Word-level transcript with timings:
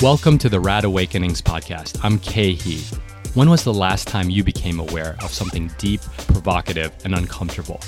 Welcome 0.00 0.38
to 0.38 0.48
the 0.48 0.60
Rad 0.60 0.84
Awakenings 0.84 1.42
podcast. 1.42 1.98
I'm 2.04 2.20
Khe 2.20 2.54
Hy. 2.54 2.98
When 3.34 3.50
was 3.50 3.64
the 3.64 3.74
last 3.74 4.06
time 4.06 4.30
you 4.30 4.44
became 4.44 4.78
aware 4.78 5.16
of 5.24 5.32
something 5.32 5.72
deep, 5.76 6.00
provocative, 6.28 6.92
and 7.04 7.16
uncomfortable? 7.16 7.80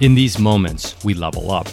In 0.00 0.16
these 0.16 0.36
moments, 0.36 0.96
we 1.04 1.14
level 1.14 1.52
up 1.52 1.68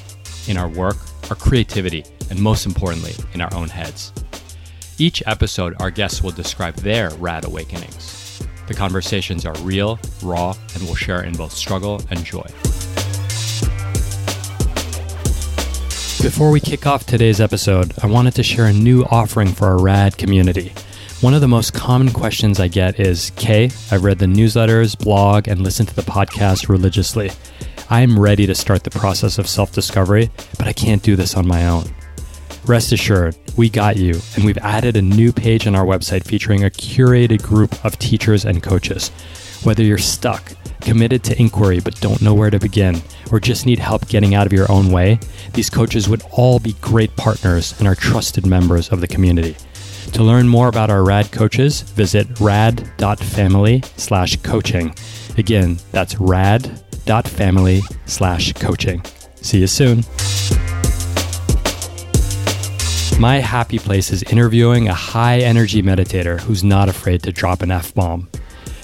in 0.47 0.55
our 0.55 0.69
work, 0.69 0.97
our 1.31 1.35
creativity, 1.35 2.05
and 2.29 2.39
most 2.39 2.67
importantly, 2.67 3.15
in 3.33 3.41
our 3.41 3.51
own 3.55 3.69
heads. 3.69 4.13
Each 4.99 5.23
episode, 5.25 5.73
our 5.81 5.89
guests 5.89 6.21
will 6.21 6.29
describe 6.29 6.75
their 6.75 7.09
rad 7.15 7.45
awakenings. 7.45 8.39
The 8.67 8.75
conversations 8.75 9.47
are 9.47 9.57
real, 9.61 9.99
raw, 10.21 10.53
and 10.75 10.83
will 10.83 10.93
share 10.93 11.23
in 11.23 11.33
both 11.33 11.53
struggle 11.53 12.03
and 12.11 12.23
joy. 12.23 12.45
Before 16.21 16.51
we 16.51 16.59
kick 16.59 16.85
off 16.85 17.07
today's 17.07 17.41
episode, 17.41 17.93
I 18.03 18.05
wanted 18.05 18.35
to 18.35 18.43
share 18.43 18.67
a 18.67 18.73
new 18.73 19.03
offering 19.05 19.47
for 19.47 19.65
our 19.65 19.81
RAD 19.81 20.19
community. 20.19 20.71
One 21.21 21.33
of 21.33 21.41
the 21.41 21.47
most 21.47 21.73
common 21.73 22.11
questions 22.11 22.59
I 22.59 22.67
get 22.67 22.99
is 22.99 23.31
Khe, 23.37 23.71
I've 23.91 24.03
read 24.03 24.19
the 24.19 24.27
newsletters, 24.27 24.95
blog, 24.95 25.47
and 25.47 25.61
listened 25.61 25.89
to 25.89 25.95
the 25.95 26.03
podcast 26.03 26.69
religiously. 26.69 27.31
I 27.89 28.01
am 28.01 28.19
ready 28.19 28.45
to 28.45 28.53
start 28.53 28.83
the 28.83 28.91
process 28.91 29.39
of 29.39 29.47
self 29.47 29.71
discovery, 29.71 30.29
but 30.59 30.67
I 30.67 30.73
can't 30.73 31.01
do 31.01 31.15
this 31.15 31.35
on 31.35 31.47
my 31.47 31.67
own. 31.67 31.85
Rest 32.67 32.91
assured, 32.91 33.35
we 33.57 33.71
got 33.71 33.97
you, 33.97 34.19
and 34.35 34.45
we've 34.45 34.59
added 34.59 34.97
a 34.97 35.01
new 35.01 35.33
page 35.33 35.65
on 35.65 35.73
our 35.73 35.85
website 35.85 36.23
featuring 36.23 36.63
a 36.63 36.69
curated 36.69 37.41
group 37.41 37.83
of 37.83 37.97
teachers 37.97 38.45
and 38.45 38.61
coaches. 38.61 39.09
Whether 39.63 39.83
you're 39.83 39.99
stuck, 39.99 40.53
committed 40.81 41.23
to 41.25 41.39
inquiry 41.39 41.79
but 41.79 42.01
don't 42.01 42.21
know 42.21 42.33
where 42.33 42.49
to 42.49 42.57
begin, 42.57 42.99
or 43.31 43.39
just 43.39 43.67
need 43.67 43.77
help 43.77 44.07
getting 44.07 44.33
out 44.33 44.47
of 44.47 44.53
your 44.53 44.71
own 44.71 44.91
way, 44.91 45.19
these 45.53 45.69
coaches 45.69 46.09
would 46.09 46.23
all 46.31 46.59
be 46.59 46.73
great 46.81 47.15
partners 47.15 47.77
and 47.77 47.87
are 47.87 47.93
trusted 47.93 48.45
members 48.45 48.89
of 48.89 49.01
the 49.01 49.07
community. 49.07 49.55
To 50.13 50.23
learn 50.23 50.47
more 50.47 50.67
about 50.67 50.89
our 50.89 51.03
RAD 51.03 51.31
coaches, 51.31 51.81
visit 51.81 52.39
rad.family 52.39 53.83
slash 53.97 54.35
coaching. 54.37 54.95
Again, 55.37 55.77
that's 55.91 56.19
rad.family 56.19 57.81
slash 58.07 58.53
coaching. 58.53 59.03
See 59.35 59.59
you 59.59 59.67
soon. 59.67 60.03
My 63.19 63.37
happy 63.37 63.77
place 63.77 64.11
is 64.11 64.23
interviewing 64.23 64.87
a 64.87 64.93
high 64.95 65.37
energy 65.39 65.83
meditator 65.83 66.39
who's 66.39 66.63
not 66.63 66.89
afraid 66.89 67.21
to 67.23 67.31
drop 67.31 67.61
an 67.61 67.69
F 67.69 67.93
bomb. 67.93 68.27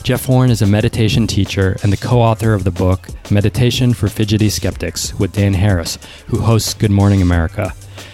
Jeff 0.08 0.30
Warren 0.30 0.52
is 0.52 0.61
a 0.61 0.66
meditation 0.66 1.27
teacher 1.27 1.75
and 1.83 1.91
the 1.91 1.97
co 1.97 2.22
author 2.22 2.53
of 2.53 2.63
the 2.63 2.72
book 2.72 3.09
Meditation 3.30 3.94
for 3.94 4.08
Fidgety 4.08 4.50
Skeptics 4.50 5.13
with 5.19 5.33
Dan 5.33 5.53
Harris, 5.53 5.97
who 6.27 6.39
hosts 6.39 6.73
Good 6.73 6.91
Morning 6.91 7.22
America. 7.22 7.73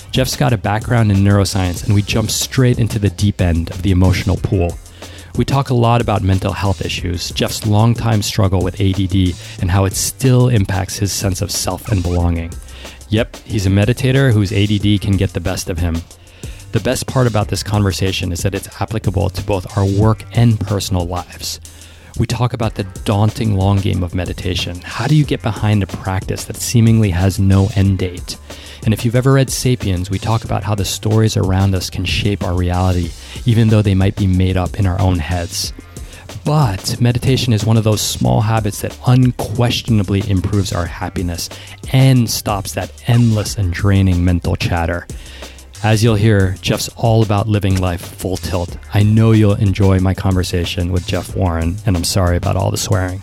Jeff's 0.09 0.35
got 0.35 0.53
a 0.53 0.57
background 0.57 1.11
in 1.11 1.17
neuroscience, 1.17 1.85
and 1.85 1.93
we 1.93 2.01
jump 2.01 2.31
straight 2.31 2.79
into 2.79 2.97
the 2.97 3.11
deep 3.11 3.39
end 3.39 3.69
of 3.69 3.83
the 3.83 3.91
emotional 3.91 4.37
pool. 4.37 4.75
We 5.35 5.45
talk 5.45 5.69
a 5.69 5.75
lot 5.75 6.01
about 6.01 6.23
mental 6.23 6.51
health 6.51 6.83
issues, 6.83 7.29
Jeff's 7.29 7.67
longtime 7.67 8.23
struggle 8.23 8.63
with 8.63 8.81
ADD, 8.81 9.35
and 9.61 9.69
how 9.69 9.85
it 9.85 9.93
still 9.93 10.49
impacts 10.49 10.97
his 10.97 11.11
sense 11.11 11.43
of 11.43 11.51
self 11.51 11.89
and 11.89 12.01
belonging. 12.01 12.51
Yep, 13.09 13.35
he's 13.45 13.67
a 13.67 13.69
meditator 13.69 14.33
whose 14.33 14.51
ADD 14.51 14.99
can 14.99 15.15
get 15.15 15.33
the 15.33 15.39
best 15.39 15.69
of 15.69 15.77
him. 15.77 16.01
The 16.71 16.79
best 16.79 17.05
part 17.05 17.27
about 17.27 17.49
this 17.49 17.61
conversation 17.61 18.31
is 18.31 18.41
that 18.41 18.55
it's 18.55 18.81
applicable 18.81 19.29
to 19.29 19.43
both 19.43 19.77
our 19.77 19.85
work 19.85 20.23
and 20.31 20.59
personal 20.59 21.05
lives. 21.05 21.59
We 22.19 22.27
talk 22.27 22.53
about 22.53 22.75
the 22.75 22.83
daunting 23.05 23.57
long 23.57 23.79
game 23.79 24.03
of 24.03 24.13
meditation. 24.13 24.79
How 24.83 25.07
do 25.07 25.15
you 25.15 25.25
get 25.25 25.41
behind 25.41 25.81
a 25.81 25.87
practice 25.87 26.45
that 26.45 26.57
seemingly 26.57 27.09
has 27.09 27.39
no 27.39 27.69
end 27.75 27.97
date? 27.97 28.37
And 28.85 28.93
if 28.93 29.03
you've 29.03 29.15
ever 29.15 29.33
read 29.33 29.49
Sapiens, 29.49 30.11
we 30.11 30.19
talk 30.19 30.43
about 30.43 30.63
how 30.63 30.75
the 30.75 30.85
stories 30.85 31.35
around 31.35 31.73
us 31.73 31.89
can 31.89 32.05
shape 32.05 32.43
our 32.43 32.53
reality, 32.53 33.09
even 33.45 33.69
though 33.69 33.81
they 33.81 33.95
might 33.95 34.15
be 34.15 34.27
made 34.27 34.57
up 34.57 34.77
in 34.77 34.85
our 34.85 35.01
own 35.01 35.17
heads. 35.17 35.73
But 36.45 37.01
meditation 37.01 37.51
is 37.51 37.65
one 37.65 37.77
of 37.77 37.83
those 37.83 38.01
small 38.01 38.41
habits 38.41 38.81
that 38.81 38.97
unquestionably 39.07 40.29
improves 40.29 40.71
our 40.71 40.85
happiness 40.85 41.49
and 41.91 42.29
stops 42.29 42.73
that 42.73 42.91
endless 43.07 43.57
and 43.57 43.73
draining 43.73 44.23
mental 44.23 44.55
chatter. 44.55 45.07
As 45.83 46.01
you'll 46.01 46.15
hear, 46.15 46.55
Jeff's 46.61 46.87
all 46.95 47.23
about 47.23 47.49
living 47.49 47.81
life 47.81 47.99
full 47.99 48.37
tilt. 48.37 48.77
I 48.93 49.03
know 49.03 49.33
you'll 49.33 49.55
enjoy 49.55 49.99
my 49.99 50.13
conversation 50.13 50.93
with 50.93 51.05
Jeff 51.05 51.35
Warren, 51.35 51.75
and 51.85 51.97
I'm 51.97 52.05
sorry 52.05 52.37
about 52.37 52.55
all 52.55 52.71
the 52.71 52.77
swearing. 52.77 53.21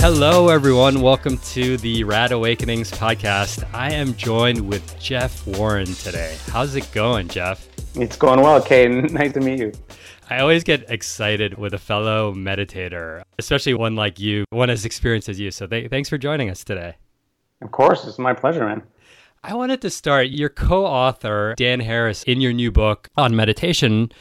Hello, 0.00 0.48
everyone. 0.48 1.02
Welcome 1.02 1.36
to 1.36 1.76
the 1.76 2.04
Rad 2.04 2.32
Awakenings 2.32 2.90
podcast. 2.90 3.68
I 3.74 3.92
am 3.92 4.14
joined 4.14 4.66
with 4.66 4.98
Jeff 4.98 5.46
Warren 5.46 5.92
today. 5.92 6.38
How's 6.46 6.74
it 6.74 6.90
going, 6.92 7.28
Jeff? 7.28 7.68
It's 7.96 8.16
going 8.16 8.40
well, 8.40 8.62
Khe. 8.62 8.88
Nice 9.12 9.34
to 9.34 9.40
meet 9.40 9.58
you. 9.58 9.72
I 10.30 10.38
always 10.38 10.64
get 10.64 10.88
excited 10.88 11.58
with 11.58 11.74
a 11.74 11.78
fellow 11.78 12.32
meditator, 12.32 13.20
especially 13.38 13.74
one 13.74 13.94
like 13.94 14.18
you, 14.18 14.46
one 14.48 14.70
as 14.70 14.86
experienced 14.86 15.28
as 15.28 15.38
you. 15.38 15.50
So 15.50 15.66
th- 15.66 15.90
thanks 15.90 16.08
for 16.08 16.16
joining 16.16 16.48
us 16.48 16.64
today. 16.64 16.94
Of 17.60 17.72
course, 17.72 18.06
it's 18.06 18.18
my 18.18 18.34
pleasure, 18.34 18.66
man. 18.66 18.82
I 19.42 19.54
wanted 19.54 19.80
to 19.82 19.90
start. 19.90 20.28
Your 20.28 20.48
co 20.48 20.84
author, 20.84 21.54
Dan 21.56 21.80
Harris, 21.80 22.22
in 22.24 22.40
your 22.40 22.52
new 22.52 22.70
book 22.70 23.08
on 23.16 23.34
meditation, 23.36 24.12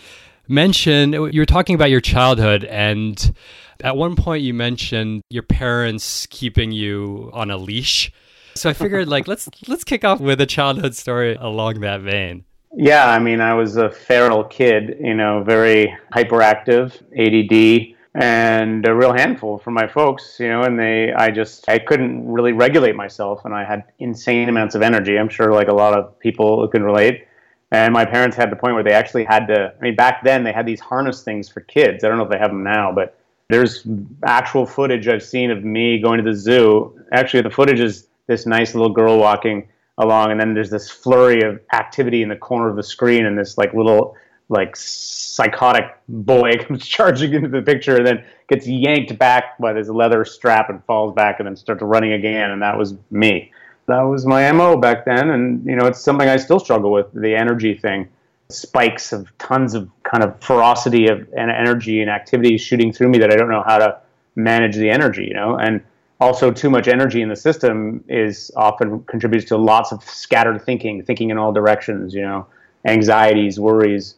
mentioned 0.48 1.14
you 1.14 1.42
were 1.42 1.46
talking 1.46 1.76
about 1.76 1.90
your 1.90 2.02
childhood. 2.02 2.64
And 2.66 3.36
at 3.82 3.98
one 3.98 4.16
point, 4.16 4.44
you 4.44 4.54
mentioned 4.54 5.22
your 5.30 5.44
parents 5.44 6.28
keeping 6.28 6.72
you 6.72 7.30
on 7.34 7.52
a 7.52 7.58
leash. 7.58 8.12
So 8.56 8.70
I 8.70 8.74
figured, 8.74 9.08
like, 9.08 9.28
let's 9.28 9.48
let's 9.68 9.84
kick 9.84 10.04
off 10.04 10.20
with 10.20 10.42
a 10.42 10.48
childhood 10.48 10.96
story 10.96 11.36
along 11.36 11.82
that 11.82 12.02
vein. 12.02 12.46
Yeah, 12.76 13.10
I 13.10 13.20
mean, 13.20 13.40
I 13.40 13.54
was 13.54 13.78
a 13.78 13.90
feral 13.90 14.44
kid, 14.44 14.98
you 15.00 15.14
know, 15.14 15.44
very 15.44 15.96
hyperactive, 16.14 17.02
ADD, 17.18 17.97
and 18.20 18.88
a 18.88 18.96
real 18.96 19.14
handful 19.14 19.60
for 19.60 19.70
my 19.70 19.88
folks, 19.88 20.38
you 20.40 20.48
know, 20.48 20.64
and 20.64 20.80
they, 20.80 21.14
I 21.14 21.30
just, 21.30 21.70
I 21.70 21.78
couldn't 21.78 22.28
really 22.28 22.52
regulate 22.52 22.96
myself 22.96 23.46
and 23.46 23.54
I 23.54 23.64
had 23.64 23.84
insane 24.00 24.50
amounts 24.50 24.74
of 24.74 24.82
energy. 24.82 25.20
I'm 25.20 25.30
sure 25.30 25.54
like 25.54 25.68
a 25.68 25.74
lot 25.74 25.94
of 25.94 26.18
people 26.20 26.68
can 26.68 26.82
relate. 26.82 27.28
And 27.72 27.94
my 27.94 28.06
parents 28.06 28.36
had 28.36 28.52
the 28.52 28.56
point 28.56 28.74
where 28.74 28.84
they 28.84 28.94
actually 28.94 29.24
had 29.24 29.46
to, 29.48 29.72
I 29.78 29.82
mean, 29.84 29.96
back 29.96 30.24
then 30.24 30.44
they 30.44 30.52
had 30.52 30.66
these 30.66 30.80
harness 30.80 31.22
things 31.22 31.48
for 31.48 31.62
kids. 31.62 32.04
I 32.04 32.08
don't 32.08 32.18
know 32.18 32.24
if 32.24 32.32
they 32.32 32.40
have 32.40 32.50
them 32.50 32.64
now, 32.64 32.92
but 32.92 33.20
there's 33.50 33.86
actual 34.26 34.66
footage 34.66 35.08
I've 35.08 35.22
seen 35.22 35.52
of 35.52 35.64
me 35.64 36.00
going 36.00 36.18
to 36.18 36.28
the 36.28 36.36
zoo. 36.36 37.00
Actually, 37.12 37.44
the 37.44 37.52
footage 37.52 37.80
is 37.80 38.08
this 38.26 38.48
nice 38.48 38.74
little 38.74 38.92
girl 38.92 39.20
walking 39.20 39.68
along, 40.00 40.32
and 40.32 40.40
then 40.40 40.56
there's 40.56 40.72
this 40.72 40.90
flurry 40.90 41.42
of 41.44 41.60
activity 41.72 42.24
in 42.24 42.30
the 42.30 42.36
corner 42.36 42.68
of 42.68 42.76
the 42.76 42.84
screen, 42.84 43.26
and 43.26 43.38
this 43.38 43.58
like 43.58 43.74
little 43.74 44.16
like 44.50 44.76
psychotic 44.76 45.86
boy 46.08 46.54
comes 46.68 46.86
charging 46.86 47.34
into 47.34 47.50
the 47.50 47.62
picture 47.62 47.98
and 47.98 48.08
then 48.08 48.26
gets 48.48 48.68
yanked 48.68 49.18
back 49.18 49.58
by 49.58 49.74
this 49.74 49.90
leather 49.90 50.24
strap 50.24 50.70
and 50.70 50.84
falls 50.86 51.14
back 51.14 51.40
and 51.40 51.48
then 51.48 51.56
starts 51.56 51.82
running 51.82 52.14
again. 52.14 52.52
And 52.52 52.62
that 52.62 52.78
was 52.78 52.96
me. 53.12 53.52
That 53.88 54.02
was 54.02 54.26
my 54.26 54.52
mo 54.52 54.78
back 54.78 55.06
then. 55.06 55.30
And 55.30 55.66
you 55.66 55.76
know 55.76 55.86
it's 55.86 56.02
something 56.02 56.28
i 56.28 56.38
still 56.38 56.60
struggle 56.60 56.92
with 56.92 57.12
the 57.14 57.36
energy 57.36 57.74
thing. 57.74 58.08
Spikes 58.50 59.12
of 59.12 59.38
tons 59.38 59.74
of 59.74 59.90
kind 60.04 60.24
of 60.24 60.40
ferocity 60.42 61.08
of 61.08 61.28
and 61.36 61.52
energy 61.52 62.02
and 62.02 62.10
activity 62.10 62.58
shooting 62.58 62.94
through 62.94 63.10
me 63.10 63.18
that 63.20 63.32
i 63.32 63.36
don't 63.36 63.50
know 63.50 63.64
how 63.66 63.78
to 63.78 63.98
manage 64.36 64.76
the 64.76 64.90
energy 64.90 65.26
you 65.26 65.34
know? 65.34 65.58
And 65.58 65.82
also 66.20 66.52
too 66.52 66.70
much 66.70 66.88
energy 66.88 67.22
in 67.22 67.30
the 67.30 67.36
system 67.36 68.04
is 68.08 68.52
often 68.56 69.04
contributes 69.04 69.46
to 69.46 69.58
lots 69.58 69.92
of 69.92 70.04
scattered 70.04 70.62
thinking 70.62 71.04
thinking 71.04 71.30
in 71.30 71.38
all 71.38 71.52
directions 71.52 72.14
you 72.14 72.22
know? 72.22 72.46
Anxieties 72.86 73.60
worries 73.60 74.16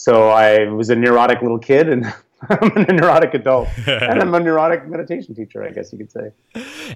so 0.00 0.30
I 0.30 0.64
was 0.64 0.88
a 0.88 0.96
neurotic 0.96 1.42
little 1.42 1.58
kid, 1.58 1.86
and 1.86 2.06
I'm 2.48 2.74
a 2.74 2.90
neurotic 2.90 3.34
adult, 3.34 3.68
and 3.86 4.18
I'm 4.18 4.32
a 4.32 4.40
neurotic 4.48 4.88
meditation 4.88 5.34
teacher, 5.34 5.62
I 5.62 5.72
guess 5.72 5.92
you 5.92 5.98
could 5.98 6.10
say. 6.10 6.32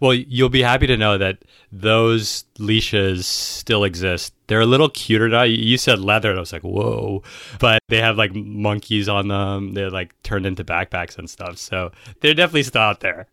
Well, 0.00 0.14
you'll 0.14 0.48
be 0.48 0.62
happy 0.62 0.86
to 0.86 0.96
know 0.96 1.18
that 1.18 1.44
those 1.70 2.46
leashes 2.58 3.26
still 3.26 3.84
exist. 3.84 4.32
They're 4.46 4.62
a 4.62 4.66
little 4.66 4.88
cuter 4.88 5.28
now. 5.28 5.42
You 5.42 5.76
said 5.76 5.98
leather, 5.98 6.30
and 6.30 6.38
I 6.38 6.40
was 6.40 6.50
like, 6.54 6.62
whoa. 6.62 7.22
But 7.60 7.82
they 7.90 8.00
have 8.00 8.16
like 8.16 8.34
monkeys 8.34 9.06
on 9.06 9.28
them. 9.28 9.72
They're 9.72 9.90
like 9.90 10.14
turned 10.22 10.46
into 10.46 10.64
backpacks 10.64 11.18
and 11.18 11.28
stuff. 11.28 11.58
So 11.58 11.92
they're 12.20 12.32
definitely 12.32 12.62
still 12.62 12.80
out 12.80 13.00
there. 13.00 13.26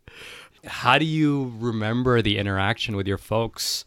How 0.66 0.98
do 0.98 1.06
you 1.06 1.54
remember 1.60 2.22
the 2.22 2.40
interaction 2.40 2.98
with 2.98 3.08
your 3.08 3.18
folks 3.18 3.86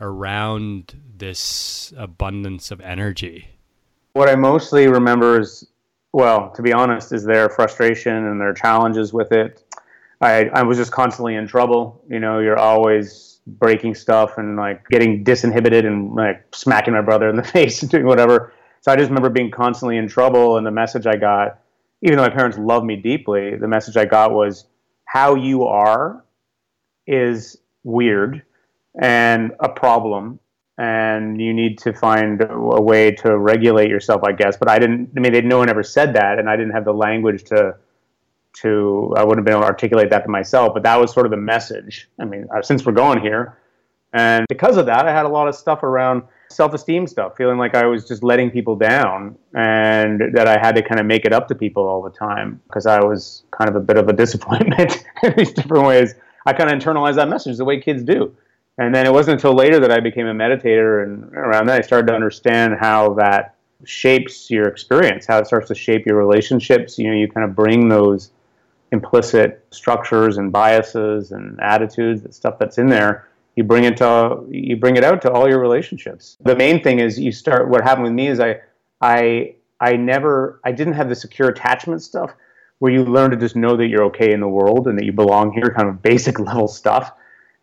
around 0.00 0.98
this 1.14 1.92
abundance 1.94 2.70
of 2.70 2.80
energy? 2.80 3.55
What 4.16 4.30
I 4.30 4.34
mostly 4.34 4.88
remember 4.88 5.38
is, 5.38 5.66
well, 6.14 6.50
to 6.52 6.62
be 6.62 6.72
honest, 6.72 7.12
is 7.12 7.22
their 7.22 7.50
frustration 7.50 8.16
and 8.16 8.40
their 8.40 8.54
challenges 8.54 9.12
with 9.12 9.30
it. 9.30 9.62
I, 10.22 10.46
I 10.54 10.62
was 10.62 10.78
just 10.78 10.90
constantly 10.90 11.34
in 11.34 11.46
trouble. 11.46 12.02
You 12.08 12.18
know, 12.18 12.38
you're 12.38 12.58
always 12.58 13.40
breaking 13.46 13.94
stuff 13.94 14.38
and 14.38 14.56
like 14.56 14.88
getting 14.88 15.22
disinhibited 15.22 15.84
and 15.84 16.14
like 16.14 16.46
smacking 16.54 16.94
my 16.94 17.02
brother 17.02 17.28
in 17.28 17.36
the 17.36 17.42
face 17.56 17.82
and 17.82 17.90
doing 17.90 18.06
whatever. 18.06 18.54
So 18.80 18.90
I 18.90 18.96
just 18.96 19.10
remember 19.10 19.28
being 19.28 19.50
constantly 19.50 19.98
in 19.98 20.08
trouble. 20.08 20.56
And 20.56 20.66
the 20.66 20.70
message 20.70 21.06
I 21.06 21.16
got, 21.16 21.58
even 22.00 22.16
though 22.16 22.22
my 22.22 22.34
parents 22.34 22.56
loved 22.56 22.86
me 22.86 22.96
deeply, 22.96 23.56
the 23.56 23.68
message 23.68 23.98
I 23.98 24.06
got 24.06 24.32
was 24.32 24.64
how 25.04 25.34
you 25.34 25.64
are 25.64 26.24
is 27.06 27.58
weird 27.84 28.44
and 28.98 29.52
a 29.60 29.68
problem 29.68 30.40
and 30.78 31.40
you 31.40 31.54
need 31.54 31.78
to 31.78 31.92
find 31.92 32.46
a 32.48 32.80
way 32.80 33.10
to 33.10 33.38
regulate 33.38 33.88
yourself, 33.88 34.22
I 34.24 34.32
guess. 34.32 34.56
But 34.56 34.68
I 34.68 34.78
didn't. 34.78 35.10
I 35.16 35.20
mean, 35.20 35.48
no 35.48 35.58
one 35.58 35.70
ever 35.70 35.82
said 35.82 36.14
that, 36.14 36.38
and 36.38 36.50
I 36.50 36.56
didn't 36.56 36.72
have 36.72 36.84
the 36.84 36.92
language 36.92 37.44
to 37.44 37.76
to. 38.60 39.14
I 39.16 39.24
wouldn't 39.24 39.38
have 39.38 39.44
been 39.44 39.54
able 39.54 39.62
to 39.62 39.68
articulate 39.68 40.10
that 40.10 40.24
to 40.24 40.28
myself. 40.28 40.74
But 40.74 40.82
that 40.82 41.00
was 41.00 41.12
sort 41.12 41.26
of 41.26 41.30
the 41.30 41.38
message. 41.38 42.08
I 42.20 42.24
mean, 42.24 42.46
uh, 42.54 42.62
since 42.62 42.84
we're 42.84 42.92
going 42.92 43.20
here, 43.20 43.58
and 44.12 44.46
because 44.48 44.76
of 44.76 44.86
that, 44.86 45.06
I 45.06 45.12
had 45.12 45.24
a 45.24 45.30
lot 45.30 45.48
of 45.48 45.54
stuff 45.54 45.82
around 45.82 46.22
self-esteem 46.50 47.06
stuff, 47.06 47.36
feeling 47.36 47.58
like 47.58 47.74
I 47.74 47.86
was 47.86 48.06
just 48.06 48.22
letting 48.22 48.50
people 48.50 48.76
down, 48.76 49.36
and 49.54 50.20
that 50.34 50.46
I 50.46 50.58
had 50.58 50.74
to 50.76 50.82
kind 50.82 51.00
of 51.00 51.06
make 51.06 51.24
it 51.24 51.32
up 51.32 51.48
to 51.48 51.54
people 51.54 51.88
all 51.88 52.02
the 52.02 52.10
time 52.10 52.60
because 52.66 52.86
I 52.86 53.02
was 53.02 53.44
kind 53.50 53.70
of 53.70 53.76
a 53.76 53.80
bit 53.80 53.96
of 53.96 54.08
a 54.08 54.12
disappointment 54.24 55.04
in 55.22 55.32
these 55.38 55.52
different 55.52 55.86
ways. 55.86 56.14
I 56.44 56.52
kind 56.52 56.70
of 56.70 56.78
internalized 56.78 57.16
that 57.16 57.28
message 57.28 57.56
the 57.56 57.64
way 57.64 57.80
kids 57.80 58.04
do 58.04 58.36
and 58.78 58.94
then 58.94 59.06
it 59.06 59.12
wasn't 59.12 59.34
until 59.34 59.54
later 59.54 59.80
that 59.80 59.90
I 59.90 60.00
became 60.00 60.26
a 60.26 60.34
meditator, 60.34 61.02
and 61.02 61.32
around 61.34 61.66
that 61.66 61.78
I 61.78 61.80
started 61.80 62.08
to 62.08 62.14
understand 62.14 62.76
how 62.78 63.14
that 63.14 63.54
shapes 63.84 64.50
your 64.50 64.66
experience, 64.66 65.26
how 65.26 65.38
it 65.38 65.46
starts 65.46 65.68
to 65.68 65.74
shape 65.74 66.06
your 66.06 66.16
relationships. 66.16 66.98
You 66.98 67.10
know, 67.10 67.16
you 67.16 67.28
kind 67.28 67.48
of 67.48 67.54
bring 67.54 67.88
those 67.88 68.30
implicit 68.92 69.66
structures 69.70 70.38
and 70.38 70.52
biases 70.52 71.32
and 71.32 71.58
attitudes, 71.60 72.22
that 72.22 72.34
stuff 72.34 72.58
that's 72.58 72.78
in 72.78 72.86
there. 72.86 73.28
You 73.56 73.64
bring 73.64 73.84
it 73.84 73.96
to 73.98 74.44
you 74.50 74.76
bring 74.76 74.96
it 74.96 75.04
out 75.04 75.22
to 75.22 75.32
all 75.32 75.48
your 75.48 75.60
relationships. 75.60 76.36
The 76.40 76.54
main 76.54 76.82
thing 76.82 77.00
is 77.00 77.18
you 77.18 77.32
start. 77.32 77.68
What 77.68 77.82
happened 77.82 78.04
with 78.04 78.12
me 78.12 78.28
is 78.28 78.40
I 78.40 78.60
I 79.00 79.54
I 79.80 79.96
never 79.96 80.60
I 80.64 80.72
didn't 80.72 80.94
have 80.94 81.08
the 81.08 81.14
secure 81.14 81.48
attachment 81.48 82.02
stuff 82.02 82.32
where 82.78 82.92
you 82.92 83.04
learn 83.04 83.30
to 83.30 83.36
just 83.38 83.56
know 83.56 83.74
that 83.76 83.86
you're 83.88 84.04
okay 84.04 84.32
in 84.32 84.40
the 84.40 84.48
world 84.48 84.86
and 84.86 84.98
that 84.98 85.04
you 85.04 85.12
belong 85.12 85.52
here, 85.52 85.72
kind 85.74 85.88
of 85.88 86.02
basic 86.02 86.38
level 86.50 86.68
stuff. 86.68 87.12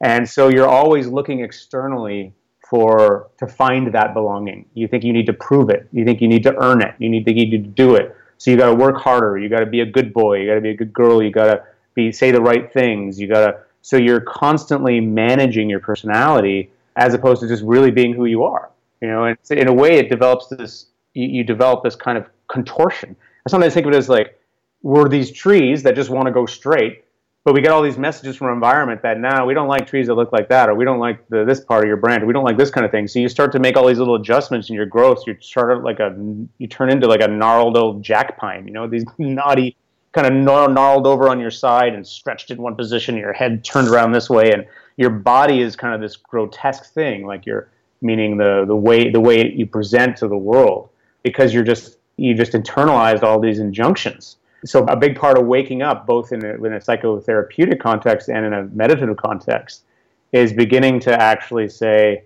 And 0.03 0.29
so 0.29 0.50
you're 0.50 0.67
always 0.67 1.07
looking 1.07 1.39
externally 1.39 2.33
for 2.69 3.29
to 3.38 3.47
find 3.47 3.94
that 3.94 4.13
belonging. 4.13 4.65
You 4.73 4.88
think 4.88 5.05
you 5.05 5.13
need 5.13 5.25
to 5.27 5.33
prove 5.33 5.69
it. 5.69 5.88
You 5.94 6.03
think 6.03 6.19
you 6.19 6.27
need 6.27 6.44
to 6.44 6.53
earn 6.61 6.81
it. 6.81 6.94
You 7.00 7.09
need 7.09 7.25
to, 7.25 7.33
you 7.33 7.45
need 7.45 7.63
to 7.63 7.69
do 7.69 7.95
it. 7.95 8.13
So 8.38 8.51
you 8.51 8.57
got 8.57 8.67
to 8.67 8.75
work 8.75 8.97
harder. 8.97 9.38
You 9.38 9.47
got 9.47 9.61
to 9.61 9.65
be 9.65 9.79
a 9.79 9.85
good 9.85 10.13
boy. 10.13 10.39
You 10.39 10.50
got 10.50 10.55
to 10.55 10.61
be 10.61 10.71
a 10.71 10.75
good 10.75 10.91
girl. 10.91 11.23
You 11.23 11.31
got 11.31 11.45
to 11.45 11.63
be 11.95 12.11
say 12.11 12.31
the 12.31 12.41
right 12.41 12.71
things. 12.73 13.17
You 13.17 13.27
got 13.27 13.45
to 13.45 13.59
so 13.81 13.95
you're 13.95 14.21
constantly 14.21 15.00
managing 15.00 15.69
your 15.69 15.79
personality 15.79 16.69
as 16.97 17.13
opposed 17.13 17.41
to 17.41 17.47
just 17.47 17.63
really 17.63 17.91
being 17.91 18.13
who 18.13 18.25
you 18.25 18.44
are. 18.44 18.71
You 19.01 19.07
know, 19.07 19.25
and 19.25 19.38
in 19.51 19.67
a 19.67 19.73
way, 19.73 19.97
it 19.97 20.09
develops 20.09 20.47
this. 20.47 20.88
You, 21.13 21.27
you 21.27 21.44
develop 21.45 21.83
this 21.83 21.95
kind 21.95 22.17
of 22.17 22.25
contortion. 22.50 23.15
I 23.45 23.50
sometimes 23.50 23.73
think 23.73 23.85
of 23.85 23.94
it 23.94 23.97
as 23.97 24.09
like 24.09 24.39
we're 24.81 25.07
these 25.07 25.31
trees 25.31 25.83
that 25.83 25.95
just 25.95 26.09
want 26.09 26.25
to 26.25 26.31
go 26.31 26.45
straight, 26.45 27.02
but 27.43 27.53
we 27.53 27.61
get 27.61 27.71
all 27.71 27.81
these 27.81 27.97
messages 27.97 28.37
from 28.37 28.47
our 28.47 28.53
environment 28.53 29.01
that 29.01 29.19
now 29.19 29.45
we 29.45 29.53
don't 29.53 29.67
like 29.67 29.85
trees 29.85 30.07
that 30.07 30.13
look 30.13 30.31
like 30.31 30.47
that, 30.47 30.69
or 30.69 30.75
we 30.75 30.85
don't 30.85 30.99
like 30.99 31.27
the, 31.27 31.43
this 31.43 31.59
part 31.59 31.83
of 31.83 31.87
your 31.87 31.97
brand, 31.97 32.23
or 32.23 32.25
we 32.25 32.33
don't 32.33 32.45
like 32.45 32.57
this 32.57 32.69
kind 32.69 32.85
of 32.85 32.91
thing. 32.91 33.07
So 33.07 33.19
you 33.19 33.27
start 33.27 33.51
to 33.51 33.59
make 33.59 33.75
all 33.75 33.87
these 33.87 33.99
little 33.99 34.15
adjustments 34.15 34.69
in 34.69 34.75
your 34.75 34.85
growth. 34.85 35.27
You 35.27 35.35
start 35.41 35.83
like 35.83 35.99
a, 35.99 36.15
you 36.57 36.67
turn 36.67 36.89
into 36.89 37.07
like 37.07 37.21
a 37.21 37.27
gnarled 37.27 37.75
old 37.75 38.01
jack 38.01 38.37
pine, 38.37 38.65
you 38.65 38.73
know, 38.73 38.87
these 38.87 39.03
knotty, 39.17 39.75
kind 40.13 40.27
of 40.27 40.33
gnarled 40.33 41.05
over 41.05 41.27
on 41.27 41.39
your 41.39 41.51
side 41.51 41.93
and 41.93 42.07
stretched 42.07 42.49
in 42.49 42.61
one 42.61 42.75
position, 42.75 43.17
your 43.17 43.33
head 43.33 43.63
turned 43.65 43.89
around 43.89 44.13
this 44.13 44.29
way, 44.29 44.51
and 44.51 44.65
your 44.95 45.09
body 45.09 45.59
is 45.59 45.75
kind 45.75 45.93
of 45.93 45.99
this 45.99 46.15
grotesque 46.15 46.93
thing, 46.93 47.25
like 47.25 47.45
you're 47.45 47.69
meaning 48.01 48.37
the 48.37 48.63
the 48.67 48.75
way 48.75 49.09
the 49.09 49.19
way 49.19 49.51
you 49.51 49.65
present 49.65 50.15
to 50.17 50.27
the 50.27 50.37
world, 50.37 50.89
because 51.23 51.53
you're 51.53 51.63
just 51.63 51.97
you 52.15 52.35
just 52.35 52.53
internalized 52.53 53.23
all 53.23 53.39
these 53.39 53.59
injunctions 53.59 54.37
so 54.65 54.86
a 54.86 54.95
big 54.95 55.18
part 55.18 55.38
of 55.38 55.45
waking 55.45 55.81
up, 55.81 56.06
both 56.06 56.31
in 56.31 56.44
a, 56.45 56.54
in 56.56 56.74
a 56.74 56.80
psychotherapeutic 56.80 57.80
context 57.80 58.30
and 58.30 58.45
in 58.45 58.54
a 58.54 58.63
meditative 58.65 59.18
context, 59.18 59.83
is 60.31 60.54
beginning 60.54 61.00
to 61.01 61.13
actually 61.13 61.69
say, 61.69 62.24